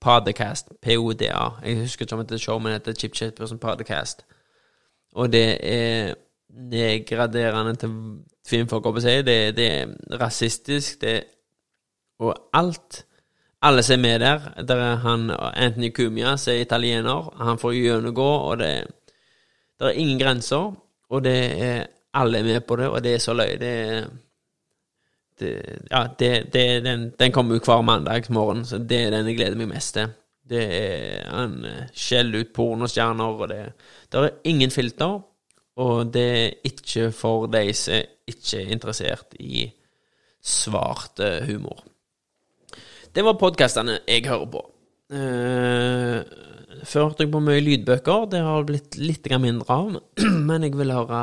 Podcast. 0.00 0.68
PODA. 0.82 1.48
Jeg 1.64 1.80
husker 1.80 2.04
ikke 2.04 2.14
om 2.14 2.18
det 2.18 2.30
heter 2.30 2.38
show, 2.38 2.58
men 2.58 2.72
det 2.72 2.80
heter 2.80 2.92
Chip 2.92 3.14
Chipperson 3.16 3.58
Podcast. 3.58 4.24
Og 5.14 5.32
det 5.32 5.58
er 5.60 6.14
nedgraderende 6.50 7.74
til 7.76 7.90
filmfolk, 8.48 8.86
å 8.86 9.00
si. 9.02 9.16
Det, 9.26 9.56
det 9.56 9.66
er 9.72 10.20
rasistisk, 10.20 11.00
det 11.00 11.24
Og 12.18 12.32
alt 12.52 13.04
Alle 13.62 13.82
som 13.82 13.94
er 13.94 14.02
med 14.02 14.20
der 14.20 14.62
Der 14.68 14.76
er 14.76 14.96
han 14.96 15.30
Anthony 15.30 15.90
Cumia, 15.92 16.36
som 16.36 16.54
er 16.54 16.60
italiener. 16.64 17.32
Han 17.44 17.58
får 17.58 17.72
gjennomgå, 17.72 18.28
og 18.50 18.58
det, 18.58 18.86
det 19.78 19.86
er 19.86 19.98
ingen 20.00 20.18
grenser. 20.18 20.72
Og 21.10 21.24
det 21.24 21.62
er 21.62 21.86
alle 22.14 22.38
er 22.38 22.44
med 22.44 22.60
på 22.60 22.76
det, 22.76 22.88
og 22.88 23.04
det 23.04 23.14
er 23.14 23.18
så 23.18 23.32
løye. 23.32 23.58
Det 23.58 23.68
er 23.68 24.06
det, 25.40 25.52
ja, 25.90 26.06
det, 26.18 26.30
det, 26.52 26.66
den, 26.84 27.10
den 27.18 27.32
kommer 27.32 27.58
jo 27.58 27.64
hver 27.66 27.84
mandagsmorgen, 27.86 28.64
så 28.64 28.78
det 28.78 29.06
er 29.06 29.14
den 29.14 29.30
jeg 29.30 29.38
gleder 29.40 29.60
meg 29.60 29.70
mest 29.74 29.96
til. 29.98 30.12
Det 30.46 30.62
er 30.62 31.24
Han 31.34 31.64
eh, 31.66 31.88
skjeller 31.96 32.44
ut 32.44 32.52
pornostjerner, 32.54 33.40
og 33.40 33.48
det, 33.50 33.72
Der 34.12 34.28
er 34.28 34.38
ingen 34.44 34.70
filter. 34.70 35.20
Og 35.76 36.12
det 36.12 36.28
er 36.36 36.54
ikke 36.64 37.10
for 37.12 37.50
de 37.52 37.72
som 37.76 38.00
ikke 38.26 38.62
er 38.62 38.70
interessert 38.72 39.34
i 39.40 39.66
svart 40.40 41.20
humor. 41.44 41.82
Det 43.12 43.24
var 43.24 43.36
podkastene 43.40 43.98
jeg 44.08 44.24
hører 44.28 44.48
på. 44.52 44.62
Uh, 45.12 46.24
før 46.84 47.10
hørte 47.10 47.24
jeg 47.24 47.32
på 47.32 47.42
mye 47.44 47.62
lydbøker. 47.62 48.26
Det 48.32 48.40
har 48.44 48.66
blitt 48.68 48.98
litt 49.00 49.28
mindre 49.40 49.72
av, 49.72 50.00
men 50.48 50.66
jeg 50.66 50.74
vil 50.76 50.92
høre 50.92 51.20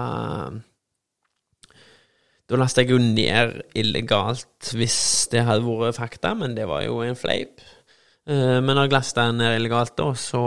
da 2.50 2.60
lasta 2.60 2.84
jeg 2.84 2.91
jo 2.91 3.00
ned 3.00 3.62
illegalt 3.80 4.74
hvis 4.76 5.00
det 5.32 5.46
hadde 5.48 5.64
vært 5.64 6.00
fakta, 6.00 6.34
men 6.36 6.58
det 6.58 6.68
var 6.70 6.84
jo 6.86 7.00
en 7.06 7.18
fleip. 7.18 7.64
Eh, 8.28 8.60
men 8.60 8.74
når 8.76 8.88
jeg 8.88 8.96
lasta 8.96 9.30
ned 9.32 9.58
illegalt, 9.58 9.96
da, 10.00 10.10
så 10.18 10.44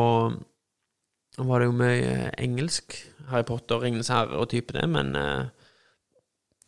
var 1.37 1.61
det 1.61 1.69
jo 1.69 1.77
mye 1.77 2.33
engelsk. 2.41 2.99
Harry 3.31 3.47
Potter, 3.49 3.81
Ringenes 3.83 4.13
herre 4.13 4.39
og 4.39 4.51
type 4.53 4.77
det, 4.77 4.85
men 4.87 5.09
uh, 5.19 5.49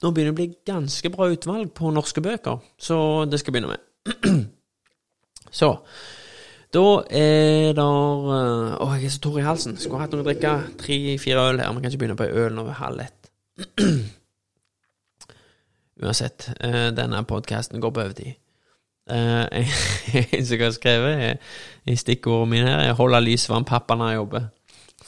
nå 0.03 0.11
begynner 0.11 0.33
det 0.33 0.35
å 0.35 0.39
bli 0.41 0.47
ganske 0.67 1.11
bra 1.15 1.29
utvalg 1.31 1.71
på 1.71 1.93
norske 1.95 2.23
bøker, 2.25 2.65
så 2.75 2.99
det 3.31 3.39
skal 3.39 3.55
jeg 3.55 3.61
begynne 3.61 3.77
med. 3.77 4.49
så 5.61 5.77
da 6.75 6.85
er 7.15 7.73
det 7.79 7.85
Å, 7.87 8.89
jeg 8.99 9.07
er 9.09 9.13
så 9.15 9.23
tørr 9.25 9.39
i 9.41 9.47
halsen. 9.47 9.79
Skulle 9.81 10.03
hatt 10.03 10.13
noe 10.13 10.21
å 10.21 10.27
drikke. 10.27 10.51
Tre-fire 10.83 11.47
øl 11.49 11.63
her. 11.63 11.71
Vi 11.73 11.81
kan 11.81 11.89
ikke 11.89 12.03
begynne 12.03 12.19
på 12.19 12.27
øl 12.29 12.59
når 12.59 12.67
vi 12.67 12.75
er 12.75 12.81
halv 12.83 13.05
ett. 13.07 13.31
Uansett, 16.03 16.51
uh, 16.65 16.91
denne 16.95 17.25
podkasten 17.27 17.83
går 17.83 17.95
på 17.95 18.05
overtid. 18.05 18.37
Uh, 19.09 19.47
en 20.37 20.47
som 20.47 20.61
har 20.61 20.75
skrevet 20.77 21.41
i 21.89 21.97
stikkordene 21.97 22.51
mine 22.51 22.71
her, 22.71 22.91
er 22.91 22.97
'holde 22.99 23.21
lysvann 23.25 23.65
pappa 23.65 23.97
når 23.97 24.11
jeg 24.11 24.19
jobber'. 24.19 24.49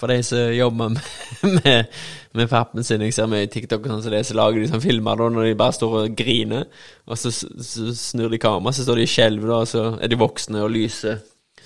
For 0.00 0.06
de 0.06 0.22
som 0.22 0.38
jobber 0.54 0.88
med, 0.88 1.00
med, 1.64 1.84
med 2.32 2.48
pappen 2.48 2.84
sin, 2.84 3.02
jeg 3.02 3.14
ser 3.14 3.26
med 3.26 3.42
i 3.42 3.50
TikTok 3.52 3.84
og 3.84 3.90
sånn, 3.92 4.02
så 4.02 4.10
det, 4.10 4.22
så 4.26 4.36
lager 4.38 4.60
de 4.62 4.68
sånn 4.70 4.82
filmer 4.82 5.18
da, 5.18 5.28
når 5.28 5.50
de 5.50 5.58
bare 5.60 5.76
står 5.76 5.96
og 5.98 6.14
griner, 6.16 6.64
og 7.06 7.18
så, 7.18 7.32
så 7.34 7.90
snur 7.96 8.30
de 8.32 8.40
kameraet, 8.40 8.78
så 8.78 8.86
står 8.86 8.96
de 8.96 9.04
i 9.04 9.10
skjelv, 9.10 9.44
og 9.50 9.66
så 9.68 9.82
er 10.00 10.08
de 10.08 10.20
voksne 10.20 10.62
og 10.64 10.72
lyser. 10.72 11.20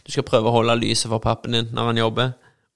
Du 0.05 0.11
skal 0.13 0.27
prøve 0.27 0.51
å 0.51 0.57
holde 0.57 0.77
lyset 0.81 1.09
for 1.13 1.23
pappen 1.23 1.55
din 1.57 1.71
når 1.73 1.93
han 1.93 2.01
jobber. 2.03 2.33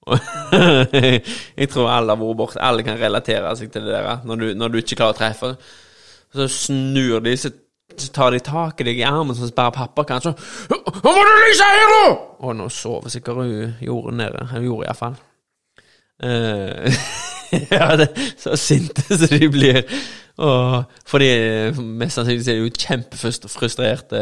jeg 1.59 1.69
tror 1.69 1.91
alle 1.91 2.15
har 2.15 2.21
vært 2.21 2.39
borte. 2.39 2.61
Alle 2.65 2.85
kan 2.85 2.97
relatere 2.97 3.51
seg 3.59 3.69
til 3.73 3.85
det 3.85 3.93
der. 3.93 4.23
Når 4.25 4.41
du, 4.41 4.47
når 4.57 4.71
du 4.71 4.79
ikke 4.81 4.97
klarer 4.97 5.13
å 5.13 5.19
treffe. 5.19 5.51
Så 6.33 6.47
snur 6.47 7.19
de, 7.25 7.37
så 7.37 7.51
tar 8.13 8.31
de 8.31 8.39
tak 8.45 8.81
i 8.81 8.85
deg 8.89 9.01
i 9.01 9.07
armen, 9.07 9.35
så 9.35 9.49
bare 9.55 9.73
pappa 9.73 10.05
kanskje 10.07 10.35
Nå 10.69 10.77
må 11.03 11.23
du 11.25 11.33
lyse 11.41 11.65
her, 11.65 11.89
nå! 11.93 12.05
Og 12.45 12.55
nå 12.55 12.69
sover 12.69 13.09
sikkert 13.09 13.41
hun 13.41 13.73
jorden 13.81 14.21
nede. 14.21 14.45
Hun 14.51 14.63
gjorde 14.63 14.87
iallfall. 14.87 15.17
Uh, 16.23 16.89
ja, 17.73 17.95
det 17.99 18.09
så 18.37 18.55
sinte 18.59 19.03
som 19.19 19.27
de 19.31 19.49
blir. 19.51 19.83
Og 20.39 20.83
fordi 21.07 21.29
mest 21.81 22.15
sannsynlig 22.15 22.47
er 22.47 22.59
de 22.59 22.63
jo 22.63 22.71
kjempefrustrerte 22.79 24.21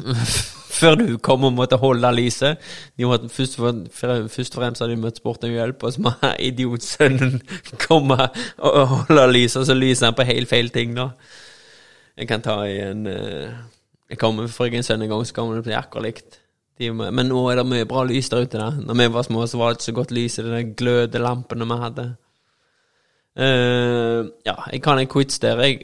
før 0.80 0.96
du 1.00 1.06
kom 1.22 1.44
og 1.48 1.54
måtte 1.56 1.78
holde 1.80 2.10
lyset. 2.16 2.60
De 2.98 3.08
måtte, 3.08 3.28
først, 3.32 3.56
for, 3.60 3.84
først 3.94 4.56
og 4.56 4.62
fremst 4.62 4.82
hadde 4.82 4.96
de 4.96 5.02
møtt 5.04 5.20
sporten 5.20 5.52
hjelp, 5.52 5.82
og 5.86 5.94
så 5.94 6.06
må 6.06 6.14
idiotsønnen 6.38 7.40
komme 7.86 8.18
og 8.58 8.80
holde 8.96 9.28
lyset, 9.34 9.62
og 9.62 9.70
så 9.70 9.78
lyser 9.78 10.10
han 10.10 10.18
på 10.18 10.28
helt 10.28 10.50
feil 10.50 10.72
ting, 10.74 10.96
da. 10.98 11.10
Jeg 12.20 12.28
kan 12.28 12.42
ta 12.44 12.58
i 12.68 12.80
en 12.84 13.06
uh, 13.08 13.52
Jeg 14.10 14.18
kommer 14.20 14.50
for 14.52 14.68
en 14.68 14.84
sønn 14.84 15.04
en 15.04 15.12
gang, 15.12 15.22
så 15.24 15.36
kommer 15.36 15.56
det 15.56 15.68
bli 15.68 15.76
akkurat 15.78 16.08
likt. 16.08 16.40
Men 16.80 17.28
nå 17.28 17.42
er 17.50 17.60
det 17.60 17.68
mye 17.68 17.86
bra 17.88 18.02
lys 18.08 18.30
der 18.32 18.46
ute. 18.46 18.58
da 18.58 18.70
Når 18.72 18.96
vi 18.96 19.06
var 19.12 19.22
små, 19.22 19.44
så 19.46 19.58
var 19.60 19.70
det 19.70 19.78
ikke 19.78 19.90
så 19.90 19.92
godt 19.98 20.14
lys 20.16 20.38
i 20.38 20.42
de 20.42 20.62
glødelampene 20.76 21.68
vi 21.68 21.78
hadde. 21.84 22.06
Uh, 23.38 24.26
ja, 24.44 24.56
jeg 24.72 24.82
kan 24.82 24.98
en 24.98 25.08
quiz 25.08 25.38
der. 25.38 25.60
Jeg 25.62 25.78